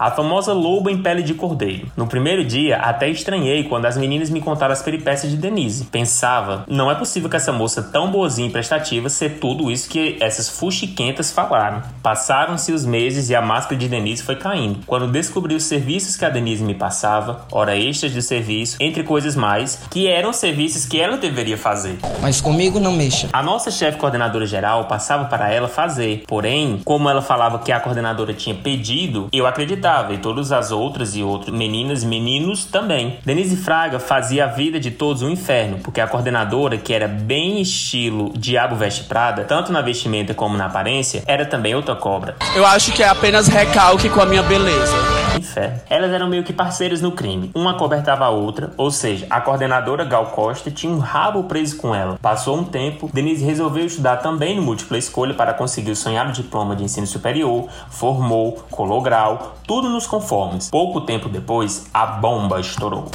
A 0.01 0.09
famosa 0.09 0.51
loba 0.51 0.91
em 0.91 0.97
pele 0.97 1.21
de 1.21 1.35
cordeiro. 1.35 1.91
No 1.95 2.07
primeiro 2.07 2.43
dia, 2.43 2.77
até 2.77 3.07
estranhei 3.07 3.65
quando 3.65 3.85
as 3.85 3.95
meninas 3.95 4.31
me 4.31 4.41
contaram 4.41 4.73
as 4.73 4.81
peripécias 4.81 5.31
de 5.31 5.37
Denise. 5.37 5.85
Pensava, 5.85 6.65
não 6.67 6.89
é 6.89 6.95
possível 6.95 7.29
que 7.29 7.35
essa 7.35 7.51
moça 7.51 7.83
tão 7.83 8.09
boazinha 8.09 8.47
e 8.47 8.51
prestativa 8.51 9.09
ser 9.09 9.37
tudo 9.37 9.69
isso 9.69 9.87
que 9.87 10.17
essas 10.19 10.49
fuxiquentas 10.49 11.31
falaram. 11.31 11.83
Passaram-se 12.01 12.71
os 12.71 12.83
meses 12.83 13.29
e 13.29 13.35
a 13.35 13.43
máscara 13.43 13.75
de 13.75 13.87
Denise 13.87 14.23
foi 14.23 14.35
caindo. 14.35 14.79
Quando 14.87 15.05
descobri 15.05 15.53
os 15.53 15.65
serviços 15.65 16.17
que 16.17 16.25
a 16.25 16.31
Denise 16.31 16.63
me 16.63 16.73
passava, 16.73 17.45
hora 17.51 17.77
extras 17.77 18.11
de 18.11 18.23
serviço, 18.23 18.77
entre 18.79 19.03
coisas 19.03 19.35
mais, 19.35 19.83
que 19.91 20.07
eram 20.07 20.33
serviços 20.33 20.83
que 20.87 20.99
ela 20.99 21.17
deveria 21.17 21.59
fazer. 21.59 21.99
Mas 22.19 22.41
comigo 22.41 22.79
não 22.79 22.91
mexa. 22.91 23.29
A 23.31 23.43
nossa 23.43 23.69
chefe 23.69 23.99
coordenadora 23.99 24.47
geral 24.47 24.85
passava 24.85 25.25
para 25.25 25.53
ela 25.53 25.67
fazer. 25.67 26.23
Porém, 26.25 26.81
como 26.83 27.07
ela 27.07 27.21
falava 27.21 27.59
que 27.59 27.71
a 27.71 27.79
coordenadora 27.79 28.33
tinha 28.33 28.55
pedido, 28.55 29.29
eu 29.31 29.45
acreditava 29.45 29.90
e 30.13 30.17
todas 30.17 30.51
as 30.51 30.71
outras 30.71 31.15
e 31.15 31.23
outras 31.23 31.53
meninas 31.53 32.03
e 32.03 32.05
meninos 32.05 32.65
também. 32.65 33.19
Denise 33.25 33.57
Fraga 33.57 33.99
fazia 33.99 34.45
a 34.45 34.47
vida 34.47 34.79
de 34.79 34.91
todos 34.91 35.21
um 35.21 35.29
inferno, 35.29 35.79
porque 35.83 35.99
a 35.99 36.07
coordenadora, 36.07 36.77
que 36.77 36.93
era 36.93 37.07
bem 37.07 37.61
estilo 37.61 38.31
Diabo 38.35 38.75
Veste 38.75 39.03
Prada, 39.03 39.43
tanto 39.43 39.71
na 39.71 39.81
vestimenta 39.81 40.33
como 40.33 40.57
na 40.57 40.65
aparência, 40.65 41.23
era 41.27 41.45
também 41.45 41.75
outra 41.75 41.95
cobra. 41.95 42.35
Eu 42.55 42.65
acho 42.65 42.91
que 42.91 43.03
é 43.03 43.07
apenas 43.07 43.47
recalque 43.47 44.09
com 44.09 44.21
a 44.21 44.25
minha 44.25 44.43
beleza. 44.43 45.20
Inferno. 45.37 45.79
Elas 45.89 46.11
eram 46.11 46.27
meio 46.27 46.43
que 46.43 46.53
parceiras 46.53 47.01
no 47.01 47.11
crime. 47.11 47.51
Uma 47.53 47.75
cobertava 47.75 48.25
a 48.25 48.29
outra, 48.29 48.73
ou 48.77 48.91
seja, 48.91 49.25
a 49.29 49.41
coordenadora 49.41 50.03
Gal 50.05 50.27
Costa 50.27 50.71
tinha 50.71 50.91
um 50.91 50.99
rabo 50.99 51.43
preso 51.43 51.77
com 51.77 51.93
ela. 51.93 52.17
Passou 52.21 52.57
um 52.57 52.63
tempo, 52.63 53.09
Denise 53.13 53.43
resolveu 53.43 53.85
estudar 53.85 54.17
também 54.17 54.55
no 54.55 54.61
múltipla 54.61 54.97
escolha 54.97 55.33
para 55.33 55.53
conseguir 55.53 55.91
o 55.91 55.95
sonhado 55.95 56.31
diploma 56.31 56.75
de 56.75 56.83
ensino 56.83 57.07
superior, 57.07 57.67
formou, 57.89 58.63
colou 58.69 59.01
grau, 59.01 59.55
tudo 59.65 59.89
nos 59.89 60.07
conformes. 60.07 60.69
Pouco 60.69 61.01
tempo 61.01 61.29
depois, 61.29 61.89
a 61.93 62.05
bomba 62.05 62.59
estourou. 62.59 63.09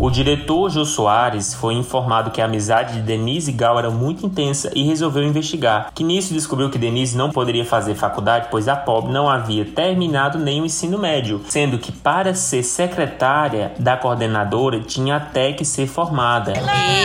O 0.00 0.10
diretor 0.10 0.70
Jô 0.70 0.84
Soares 0.84 1.52
foi 1.52 1.74
informado 1.74 2.30
que 2.30 2.40
a 2.40 2.44
amizade 2.44 2.94
de 2.94 3.02
Denise 3.02 3.50
e 3.50 3.52
Gal 3.54 3.76
era 3.80 3.90
muito 3.90 4.24
intensa 4.24 4.70
e 4.72 4.84
resolveu 4.84 5.24
investigar. 5.24 5.90
Que 5.92 6.04
nisso 6.04 6.32
descobriu 6.32 6.70
que 6.70 6.78
Denise 6.78 7.16
não 7.16 7.30
poderia 7.30 7.64
fazer 7.64 7.96
faculdade, 7.96 8.46
pois 8.48 8.68
a 8.68 8.76
pobre 8.76 9.12
não 9.12 9.28
havia 9.28 9.64
terminado 9.64 10.38
nem 10.38 10.62
o 10.62 10.64
ensino 10.64 10.98
médio, 10.98 11.42
sendo 11.48 11.80
que 11.80 11.90
para 11.90 12.32
ser 12.32 12.62
secretária 12.62 13.72
da 13.76 13.96
coordenadora 13.96 14.78
tinha 14.78 15.16
até 15.16 15.52
que 15.52 15.64
ser 15.64 15.88
formada. 15.88 16.52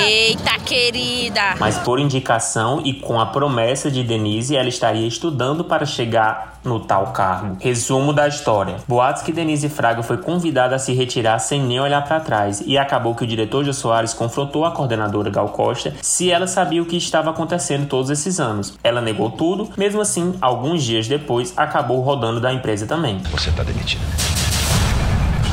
Eita, 0.06 0.60
querida. 0.64 1.56
Mas 1.60 1.80
por 1.80 2.00
indicação 2.00 2.80
e 2.86 2.94
com 2.94 3.20
a 3.20 3.26
promessa 3.26 3.90
de 3.90 4.04
Denise, 4.04 4.56
ela 4.56 4.70
estaria 4.70 5.08
estudando 5.08 5.64
para 5.64 5.84
chegar 5.84 6.53
no 6.64 6.80
tal 6.80 7.08
cargo. 7.08 7.58
Resumo 7.60 8.14
da 8.14 8.28
história. 8.28 8.78
Boatos 8.88 9.24
que 9.24 9.32
Denise 9.32 9.70
Fraga 9.70 10.04
foi 10.04 10.18
convidada 10.18 10.76
a 10.76 10.80
se 10.80 10.94
retirar 10.94 11.40
sem 11.40 11.62
nem 11.62 11.80
olhar 11.80 12.04
para 12.04 12.20
trás 12.20 12.64
e 12.66 12.78
acabou 12.78 13.16
que 13.16 13.24
o 13.24 13.28
diretor 13.28 13.64
Jô 13.64 13.74
Soares 13.74 14.14
confrontou 14.14 14.66
a 14.66 14.72
coordenadora 14.72 15.30
Gal 15.30 15.50
Costa 15.50 15.94
se 16.02 16.32
ela 16.32 16.48
sabia 16.48 16.82
o 16.82 16.86
que 16.86 16.98
estava 16.98 17.30
acontecendo 17.30 17.88
todos 17.88 18.10
esses 18.10 18.40
anos. 18.40 18.78
Ela 18.84 19.02
negou 19.02 19.32
tudo, 19.32 19.70
mesmo 19.78 20.02
assim, 20.02 20.36
alguns 20.42 20.84
dias 20.84 21.08
depois, 21.08 21.54
acabou 21.58 22.02
rodando 22.02 22.40
da 22.40 22.54
empresa 22.54 22.86
também. 22.86 23.20
Você 23.32 23.52
tá 23.52 23.64
demitida. 23.64 24.04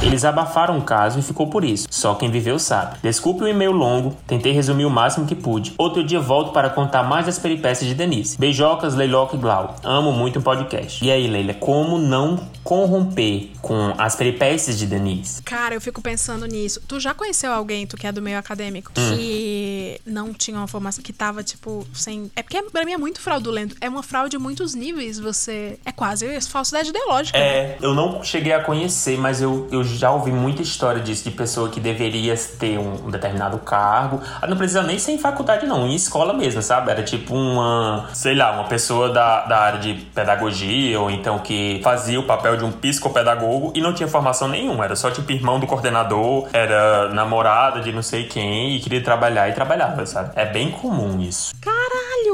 Eles 0.03 0.25
abafaram 0.25 0.79
o 0.79 0.83
caso 0.83 1.19
e 1.19 1.23
ficou 1.23 1.49
por 1.49 1.63
isso. 1.63 1.87
Só 1.91 2.15
quem 2.15 2.31
viveu 2.31 2.59
sabe. 2.59 2.97
Desculpe 3.03 3.45
o 3.45 3.49
e-mail 3.49 3.73
longo, 3.73 4.17
tentei 4.27 4.51
resumir 4.51 4.87
o 4.87 4.91
máximo 4.91 5.27
que 5.27 5.35
pude. 5.35 5.75
Outro 5.77 6.03
dia 6.03 6.19
volto 6.19 6.53
para 6.53 6.71
contar 6.71 7.03
mais 7.03 7.27
das 7.27 7.39
peripécias 7.39 7.87
de 7.87 7.95
Denise. 7.95 8.39
Beijocas, 8.39 8.95
Leiloca 8.95 9.37
e 9.37 9.39
Glau. 9.39 9.77
Amo 9.85 10.11
muito 10.11 10.39
o 10.39 10.43
podcast. 10.43 11.05
E 11.05 11.11
aí, 11.11 11.27
Leila, 11.29 11.53
como 11.53 11.99
não 11.99 12.39
corromper 12.71 13.49
com 13.61 13.93
as 13.99 14.15
peripécias 14.15 14.79
de 14.79 14.87
Denise? 14.87 15.43
Cara, 15.43 15.75
eu 15.75 15.81
fico 15.81 16.01
pensando 16.01 16.47
nisso. 16.47 16.81
Tu 16.87 17.01
já 17.01 17.13
conheceu 17.13 17.53
alguém, 17.53 17.85
tu 17.85 17.97
que 17.97 18.07
é 18.07 18.13
do 18.13 18.23
meio 18.23 18.39
acadêmico, 18.39 18.93
Hum. 18.97 19.17
que 19.17 20.01
não 20.07 20.33
tinha 20.33 20.57
uma 20.57 20.69
formação, 20.69 21.03
que 21.03 21.13
tava, 21.13 21.43
tipo, 21.43 21.85
sem. 21.93 22.31
É 22.37 22.43
porque 22.45 22.63
pra 22.63 22.85
mim 22.85 22.93
é 22.93 22.97
muito 22.97 23.21
fraudulento. 23.21 23.75
É 23.81 23.89
uma 23.89 24.05
fraude 24.05 24.31
de 24.31 24.39
muitos 24.39 24.75
níveis. 24.75 25.19
Você. 25.19 25.79
É 25.85 25.91
quase 25.91 26.41
falsidade 26.43 26.91
ideológica. 26.91 27.37
né? 27.37 27.45
É, 27.45 27.79
eu 27.83 27.93
não 27.93 28.23
cheguei 28.23 28.53
a 28.53 28.63
conhecer, 28.63 29.19
mas 29.19 29.43
eu, 29.43 29.67
eu 29.73 29.83
já 29.83 30.13
ouvi 30.13 30.31
muita 30.31 30.63
história 30.63 31.03
disso, 31.03 31.25
de 31.25 31.33
pessoa 31.33 31.69
que 31.69 31.81
deveria 31.81 32.37
ter 32.59 32.79
um, 32.79 33.07
um 33.07 33.11
determinado 33.11 33.59
cargo. 33.59 34.21
Ah, 34.41 34.47
Não 34.47 34.57
precisa 34.57 34.83
nem 34.85 34.97
ser 34.99 35.11
em 35.13 35.19
faculdade, 35.19 35.67
não, 35.67 35.89
em 35.89 35.95
escola 35.97 36.33
mesmo, 36.33 36.63
sabe? 36.63 36.91
Era 36.91 37.03
tipo 37.03 37.35
uma, 37.35 38.09
sei 38.15 38.37
lá, 38.37 38.53
uma 38.53 38.69
pessoa 38.69 39.09
da, 39.13 39.45
da 39.47 39.59
área 39.59 39.81
de 39.81 39.95
pedagogia, 40.15 41.01
ou 41.01 41.11
então 41.11 41.39
que 41.41 41.81
fazia 41.83 42.21
o 42.21 42.23
papel 42.23 42.57
de 42.61 42.67
um 42.67 42.73
psicopedagogo 42.73 43.73
e 43.75 43.81
não 43.81 43.93
tinha 43.93 44.09
formação 44.09 44.49
nenhuma. 44.49 44.85
Era 44.85 44.97
só 44.97 45.11
tipo 45.11 45.31
irmão 45.33 45.59
do 45.59 45.67
coordenador, 45.67 46.49
era 46.53 47.09
namorada 47.09 47.81
de 47.81 47.93
não 47.93 48.03
sei 48.03 48.25
quem 48.25 48.77
e 48.77 48.81
queria 48.81 49.03
trabalhar 49.03 49.49
e 49.49 49.53
trabalhava, 49.53 50.07
sabe? 50.07 50.33
É 50.37 50.47
bem 50.47 50.71
comum 50.71 51.21
isso. 51.21 51.53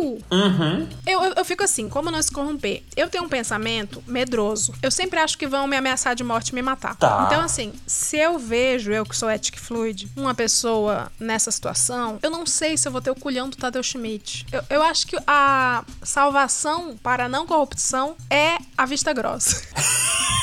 Uhum. 0.01 0.89
Eu, 1.07 1.23
eu, 1.23 1.33
eu 1.37 1.45
fico 1.45 1.63
assim, 1.63 1.89
como 1.89 2.11
não 2.11 2.21
se 2.21 2.31
corromper? 2.31 2.83
Eu 2.97 3.09
tenho 3.09 3.25
um 3.25 3.29
pensamento 3.29 4.03
medroso. 4.07 4.75
Eu 4.83 4.91
sempre 4.91 5.19
acho 5.21 5.37
que 5.39 5.47
vão 5.47 5.67
me 5.67 5.77
ameaçar 5.77 6.15
de 6.15 6.25
morte 6.25 6.51
e 6.51 6.55
me 6.55 6.63
matar. 6.63 6.97
Tá. 6.97 7.25
Então, 7.27 7.43
assim, 7.43 7.73
se 7.87 8.17
eu 8.17 8.39
vejo, 8.39 8.93
eu 8.93 9.05
que 9.05 9.17
sou 9.17 9.29
ética 9.29 9.59
e 9.59 9.61
fluid, 9.61 10.11
uma 10.17 10.35
pessoa 10.35 11.11
nessa 11.19 11.51
situação, 11.51 12.19
eu 12.23 12.31
não 12.31 12.47
sei 12.47 12.77
se 12.77 12.89
eu 12.89 12.93
vou 12.93 13.01
ter 13.01 13.11
o 13.11 13.15
culhão 13.15 13.49
do 13.49 13.57
Tadeu 13.57 13.83
Schmidt. 13.83 14.47
Eu, 14.53 14.63
eu 14.71 14.83
acho 14.83 15.07
que 15.07 15.17
a 15.27 15.85
salvação 16.03 16.97
para 17.03 17.27
a 17.27 17.29
não 17.29 17.47
corrupção 17.47 18.17
é 18.31 18.57
a 18.77 18.87
vista 18.87 19.13
grossa. 19.13 19.63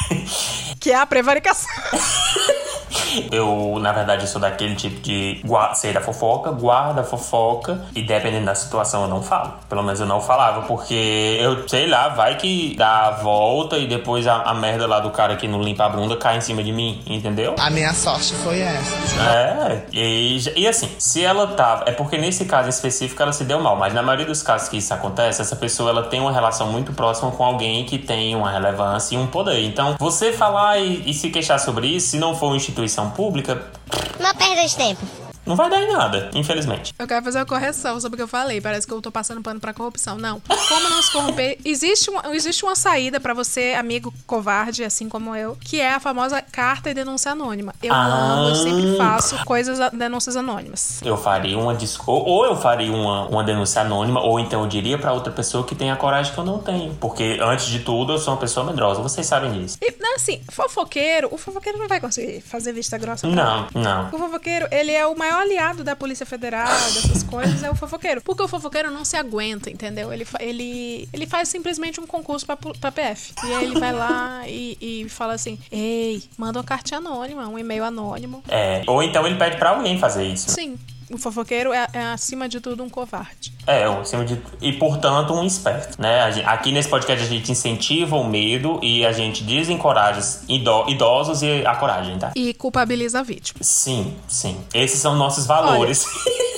que 0.79 0.91
é 0.91 0.95
a 0.95 1.05
prevaricação. 1.05 1.69
Eu, 3.31 3.77
na 3.79 3.91
verdade, 3.91 4.27
sou 4.27 4.39
daquele 4.39 4.75
tipo 4.75 4.99
de 5.01 5.41
sei 5.75 5.93
da 5.93 6.01
fofoca, 6.01 6.51
guarda 6.51 7.01
a 7.01 7.03
fofoca 7.03 7.81
e 7.95 8.01
dependendo 8.01 8.45
da 8.45 8.55
situação 8.55 9.03
eu 9.03 9.07
não 9.07 9.21
falo. 9.21 9.53
Pelo 9.69 9.83
menos 9.83 9.99
eu 9.99 10.05
não 10.05 10.21
falava, 10.21 10.63
porque 10.63 11.37
eu, 11.39 11.67
sei 11.67 11.87
lá, 11.87 12.09
vai 12.09 12.37
que 12.37 12.75
dá 12.77 13.07
a 13.07 13.11
volta 13.11 13.77
e 13.77 13.87
depois 13.87 14.27
a, 14.27 14.41
a 14.41 14.53
merda 14.53 14.87
lá 14.87 14.99
do 14.99 15.09
cara 15.11 15.35
que 15.35 15.47
não 15.47 15.61
limpa 15.61 15.85
a 15.85 15.89
bunda 15.89 16.15
cai 16.17 16.37
em 16.37 16.41
cima 16.41 16.63
de 16.63 16.71
mim, 16.71 17.01
entendeu? 17.05 17.55
A 17.59 17.69
minha 17.69 17.93
sorte 17.93 18.33
foi 18.35 18.59
essa. 18.59 19.21
É, 19.21 19.85
e, 19.91 20.37
e 20.55 20.67
assim, 20.67 20.89
se 20.97 21.23
ela 21.23 21.47
tava. 21.47 21.85
É 21.87 21.91
porque 21.91 22.17
nesse 22.17 22.45
caso 22.45 22.69
específico 22.69 23.21
ela 23.21 23.33
se 23.33 23.43
deu 23.43 23.59
mal, 23.59 23.75
mas 23.75 23.93
na 23.93 24.01
maioria 24.01 24.25
dos 24.25 24.41
casos 24.41 24.69
que 24.69 24.77
isso 24.77 24.93
acontece, 24.93 25.41
essa 25.41 25.55
pessoa 25.55 25.89
ela 25.89 26.03
tem 26.03 26.19
uma 26.19 26.31
relação 26.31 26.71
muito 26.71 26.93
próxima 26.93 27.31
com 27.31 27.43
alguém 27.43 27.85
que 27.85 27.97
tem 27.97 28.35
uma 28.35 28.51
relevância 28.51 29.15
e 29.15 29.17
um 29.17 29.27
poder. 29.27 29.63
Então, 29.63 29.95
você 29.99 30.31
falar 30.31 30.79
e, 30.79 31.09
e 31.09 31.13
se 31.13 31.29
queixar 31.29 31.59
sobre 31.59 31.87
isso, 31.87 32.11
se 32.11 32.17
não 32.17 32.35
for 32.35 32.47
uma 32.47 32.57
instituição 32.83 33.09
pública, 33.11 33.71
Não 34.19 34.33
perda 34.35 34.67
de 34.67 34.75
tempo. 34.75 35.22
Não 35.45 35.55
vai 35.55 35.69
dar 35.69 35.81
em 35.81 35.91
nada, 35.91 36.29
infelizmente. 36.33 36.93
Eu 36.97 37.07
quero 37.07 37.23
fazer 37.23 37.39
uma 37.39 37.45
correção 37.45 37.99
sobre 37.99 38.15
o 38.15 38.17
que 38.17 38.23
eu 38.23 38.27
falei. 38.27 38.61
Parece 38.61 38.85
que 38.87 38.93
eu 38.93 39.01
tô 39.01 39.11
passando 39.11 39.41
pano 39.41 39.59
pra 39.59 39.73
corrupção. 39.73 40.17
Não. 40.17 40.39
Como 40.39 40.89
não 40.89 41.01
se 41.01 41.11
corromper? 41.11 41.57
Existe 41.65 42.09
uma, 42.09 42.35
existe 42.35 42.63
uma 42.63 42.75
saída 42.75 43.19
pra 43.19 43.33
você, 43.33 43.73
amigo 43.77 44.13
covarde, 44.27 44.83
assim 44.83 45.07
como 45.09 45.35
eu, 45.35 45.57
que 45.59 45.79
é 45.81 45.93
a 45.93 45.99
famosa 45.99 46.41
carta 46.41 46.89
e 46.89 46.93
denúncia 46.93 47.31
anônima. 47.31 47.73
Eu 47.81 47.93
Ah. 47.93 48.05
amo, 48.33 48.49
eu 48.49 48.55
sempre 48.55 48.97
faço 48.97 49.43
coisas, 49.45 49.79
denúncias 49.91 50.35
anônimas. 50.35 51.01
Eu 51.03 51.17
faria 51.17 51.57
uma 51.57 51.73
disco 51.75 52.11
ou, 52.11 52.45
eu 52.45 52.55
faria 52.55 52.91
uma, 52.91 53.27
uma 53.27 53.43
denúncia 53.43 53.81
anônima, 53.81 54.21
ou 54.21 54.39
então 54.39 54.61
eu 54.61 54.67
diria 54.67 54.97
pra 54.97 55.13
outra 55.13 55.31
pessoa 55.31 55.63
que 55.63 55.73
tem 55.75 55.91
a 55.91 55.95
coragem 55.95 56.33
que 56.33 56.37
eu 56.39 56.45
não 56.45 56.59
tenho. 56.59 56.93
Porque, 56.95 57.39
antes 57.41 57.65
de 57.67 57.79
tudo, 57.79 58.13
eu 58.13 58.17
sou 58.17 58.33
uma 58.33 58.39
pessoa 58.39 58.65
medrosa. 58.65 59.01
Vocês 59.01 59.25
sabem 59.25 59.51
disso. 59.51 59.77
E, 59.81 59.93
não, 59.99 60.15
assim, 60.15 60.41
fofoqueiro, 60.51 61.27
o 61.31 61.37
fofoqueiro 61.37 61.77
não 61.77 61.87
vai 61.87 61.99
conseguir 61.99 62.41
fazer 62.41 62.71
vista 62.73 62.97
grossa. 62.97 63.27
Não, 63.27 63.61
mim. 63.63 63.67
não. 63.75 64.07
O 64.11 64.17
fofoqueiro, 64.17 64.67
ele 64.71 64.91
é 64.91 65.05
o 65.05 65.17
maior 65.17 65.32
aliado 65.37 65.83
da 65.83 65.95
Polícia 65.95 66.25
Federal, 66.25 66.67
dessas 66.67 67.23
coisas, 67.23 67.63
é 67.63 67.69
o 67.69 67.75
fofoqueiro. 67.75 68.21
Porque 68.21 68.43
o 68.43 68.47
fofoqueiro 68.47 68.91
não 68.91 69.05
se 69.05 69.15
aguenta, 69.15 69.69
entendeu? 69.69 70.11
Ele, 70.11 70.25
ele, 70.39 71.09
ele 71.13 71.25
faz 71.25 71.49
simplesmente 71.49 71.99
um 71.99 72.07
concurso 72.07 72.45
pra, 72.45 72.55
pra 72.55 72.91
PF. 72.91 73.33
E 73.43 73.53
aí 73.53 73.63
ele 73.65 73.79
vai 73.79 73.91
lá 73.93 74.43
e, 74.47 74.77
e 74.79 75.09
fala 75.09 75.33
assim: 75.33 75.57
Ei, 75.71 76.23
manda 76.37 76.59
uma 76.59 76.65
cartinha 76.65 76.99
anônima, 76.99 77.47
um 77.47 77.57
e-mail 77.57 77.83
anônimo. 77.83 78.43
É, 78.47 78.83
ou 78.87 79.01
então 79.01 79.25
ele 79.25 79.37
pede 79.37 79.57
pra 79.57 79.71
alguém 79.71 79.99
fazer 79.99 80.25
isso. 80.25 80.49
Sim, 80.49 80.77
o 81.15 81.17
fofoqueiro 81.17 81.71
é, 81.73 81.87
é, 81.93 81.99
acima 82.13 82.47
de 82.49 82.59
tudo, 82.59 82.83
um 82.83 82.89
covarde. 82.89 83.53
É, 83.65 83.83
acima 83.85 84.25
de 84.25 84.39
e 84.61 84.73
portanto 84.73 85.33
um 85.33 85.43
esperto, 85.45 86.01
né? 86.01 86.21
A 86.21 86.31
gen- 86.31 86.45
Aqui 86.45 86.71
nesse 86.71 86.89
podcast 86.89 87.23
a 87.23 87.27
gente 87.27 87.51
incentiva 87.51 88.15
o 88.15 88.23
medo 88.27 88.79
e 88.83 89.05
a 89.05 89.11
gente 89.11 89.43
desencoraja 89.43 90.21
ido- 90.49 90.89
idosos 90.89 91.41
e 91.41 91.65
a 91.65 91.75
coragem, 91.75 92.17
tá? 92.19 92.31
E 92.35 92.53
culpabiliza 92.53 93.19
a 93.19 93.23
vítima. 93.23 93.59
Sim, 93.61 94.15
sim. 94.27 94.57
Esses 94.73 94.99
são 94.99 95.15
nossos 95.15 95.45
valores. 95.45 96.05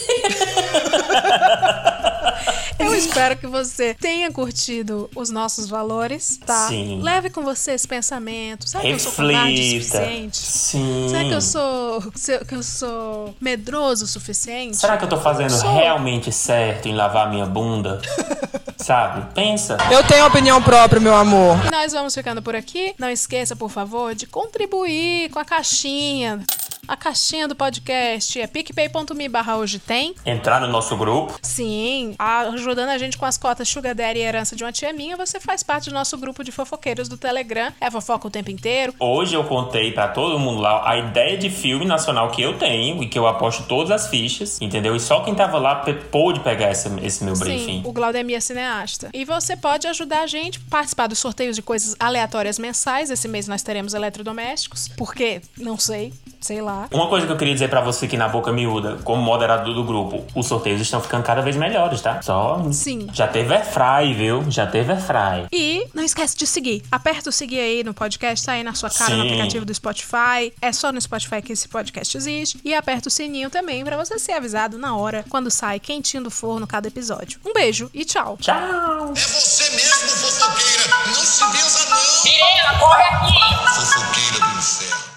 Eu 2.95 2.99
espero 2.99 3.35
que 3.35 3.45
você 3.45 3.93
tenha 3.93 4.31
curtido 4.31 5.09
os 5.13 5.29
nossos 5.29 5.67
valores, 5.67 6.39
tá? 6.45 6.69
Sim. 6.69 7.01
Leve 7.01 7.29
com 7.29 7.43
você 7.43 7.71
esse 7.71 7.85
pensamento. 7.85 8.69
Será 8.69 8.81
que 8.81 8.91
eu 8.91 8.99
sou 8.99 9.11
covarde 9.11 9.37
o 9.37 9.63
Reflita. 9.63 9.97
suficiente? 9.97 10.37
Sim. 10.37 11.07
Será 11.09 11.23
que 11.25 11.33
eu 11.33 11.41
sou, 11.41 12.01
que 12.47 12.55
eu 12.55 12.63
sou 12.63 13.35
medroso 13.41 14.05
o 14.05 14.07
suficiente? 14.07 14.77
Será 14.77 14.95
que 14.95 15.03
eu 15.03 15.09
tô 15.09 15.17
fazendo 15.17 15.49
Sou. 15.49 15.75
realmente 15.75 16.31
certo 16.31 16.87
em 16.87 16.95
lavar 16.95 17.29
minha 17.29 17.45
bunda? 17.45 18.01
Sabe? 18.77 19.33
Pensa. 19.33 19.77
Eu 19.91 20.01
tenho 20.05 20.25
opinião 20.25 20.61
própria, 20.61 21.01
meu 21.01 21.15
amor. 21.15 21.57
E 21.65 21.71
nós 21.71 21.91
vamos 21.91 22.15
ficando 22.15 22.41
por 22.41 22.55
aqui. 22.55 22.95
Não 22.97 23.09
esqueça, 23.09 23.57
por 23.57 23.69
favor, 23.69 24.15
de 24.15 24.25
contribuir 24.25 25.29
com 25.31 25.39
a 25.39 25.43
caixinha. 25.43 26.39
A 26.87 26.95
caixinha 26.95 27.47
do 27.47 27.55
podcast 27.55 28.39
é 28.39 28.45
picpay.me 28.45 29.27
barra 29.27 29.57
hoje 29.57 29.79
tem. 29.79 30.13
Entrar 30.23 30.61
no 30.61 30.67
nosso 30.67 30.95
grupo. 30.95 31.37
Sim, 31.41 32.15
ajudando 32.19 32.89
a 32.89 32.97
gente 32.97 33.17
com 33.17 33.25
as 33.25 33.37
cotas 33.37 33.67
Sugar 33.67 33.95
Daddy 33.95 34.19
e 34.19 34.21
herança 34.21 34.55
de 34.55 34.63
uma 34.63 34.71
tia 34.71 34.93
minha, 34.93 35.17
você 35.17 35.39
faz 35.39 35.63
parte 35.63 35.89
do 35.89 35.93
nosso 35.93 36.15
grupo 36.17 36.43
de 36.43 36.51
fofoqueiros 36.51 37.09
do 37.09 37.17
Telegram. 37.17 37.73
É 37.81 37.89
fofoca 37.89 38.27
o 38.27 38.31
tempo 38.31 38.51
inteiro. 38.51 38.93
Hoje 38.99 39.33
eu 39.33 39.43
contei 39.45 39.91
pra 39.91 40.09
todo 40.09 40.37
mundo 40.37 40.61
lá 40.61 40.87
a 40.87 40.97
ideia 40.97 41.35
de 41.37 41.49
filme 41.49 41.85
nacional 41.85 42.29
que 42.29 42.41
eu 42.41 42.57
tenho 42.57 43.01
e 43.01 43.07
que 43.07 43.17
eu 43.17 43.25
aposto 43.25 43.63
todas 43.63 43.89
as 43.89 44.07
fichas, 44.07 44.61
entendeu? 44.61 44.95
E 44.95 44.99
só 44.99 45.21
quem 45.21 45.33
tava 45.33 45.57
lá 45.57 45.83
pôde 46.11 46.39
pegar 46.41 46.69
esse, 46.71 46.87
esse 47.01 47.23
meu 47.23 47.35
briefing. 47.35 47.81
Sim, 47.81 47.83
o 47.83 47.91
Glaudemir 47.91 48.37
é 48.37 48.39
cineasta. 48.39 49.09
E 49.11 49.25
você 49.25 49.57
pode 49.57 49.87
ajudar 49.87 50.21
a 50.21 50.27
gente 50.27 50.59
a 50.59 50.69
participar 50.69 51.07
dos 51.07 51.17
sorteios 51.17 51.55
de 51.55 51.63
coisas 51.63 51.95
aleatórias 51.99 52.59
mensais. 52.59 53.09
Esse 53.09 53.27
mês 53.27 53.47
nós 53.47 53.63
teremos 53.63 53.95
eletrodomésticos. 53.95 54.87
Porque, 54.89 55.41
não 55.57 55.79
sei, 55.79 56.13
sei 56.39 56.61
lá. 56.61 56.74
Uma 56.91 57.07
coisa 57.07 57.25
que 57.25 57.31
eu 57.31 57.37
queria 57.37 57.53
dizer 57.53 57.69
pra 57.69 57.81
você 57.81 58.05
aqui 58.05 58.17
na 58.17 58.27
boca 58.27 58.51
miúda, 58.51 58.97
como 59.03 59.21
moderador 59.21 59.73
do 59.73 59.83
grupo, 59.83 60.25
os 60.35 60.47
sorteios 60.47 60.81
estão 60.81 61.01
ficando 61.01 61.23
cada 61.23 61.41
vez 61.41 61.55
melhores, 61.55 62.01
tá? 62.01 62.21
Só. 62.21 62.61
Sim. 62.71 63.07
Já 63.13 63.27
teve 63.27 63.53
airfry, 63.53 64.13
viu? 64.13 64.43
Já 64.49 64.67
teve 64.67 64.91
airfry. 64.91 65.47
E 65.51 65.87
não 65.93 66.03
esquece 66.03 66.37
de 66.37 66.45
seguir. 66.47 66.83
Aperta 66.91 67.29
o 67.29 67.33
seguir 67.33 67.59
aí 67.59 67.83
no 67.83 67.93
podcast, 67.93 68.45
tá 68.45 68.53
aí 68.53 68.63
na 68.63 68.73
sua 68.73 68.89
cara 68.89 69.15
no 69.15 69.23
Sim. 69.23 69.27
aplicativo 69.29 69.65
do 69.65 69.73
Spotify. 69.73 70.53
É 70.61 70.71
só 70.71 70.91
no 70.91 70.99
Spotify 71.01 71.41
que 71.41 71.53
esse 71.53 71.67
podcast 71.67 72.17
existe. 72.17 72.59
E 72.63 72.73
aperta 72.73 73.07
o 73.07 73.11
sininho 73.11 73.49
também 73.49 73.83
pra 73.83 73.97
você 73.97 74.17
ser 74.19 74.33
avisado 74.33 74.77
na 74.77 74.95
hora 74.95 75.23
quando 75.29 75.49
sai 75.51 75.79
quentinho 75.79 76.23
do 76.23 76.31
forno 76.31 76.65
cada 76.67 76.87
episódio. 76.87 77.39
Um 77.45 77.53
beijo 77.53 77.89
e 77.93 78.03
tchau. 78.05 78.37
Tchau. 78.39 78.55
É 78.55 79.19
você 79.19 79.69
mesmo, 79.71 80.09
fofoqueira. 80.09 80.95
Não 81.07 81.13
se 81.13 81.45
benza, 81.51 81.89
não. 81.89 82.23
Menina, 82.23 82.79
corre 82.79 83.03
aqui. 83.03 83.75
Fofoqueira 83.75 84.45
do 84.45 84.57
inferno. 84.59 85.14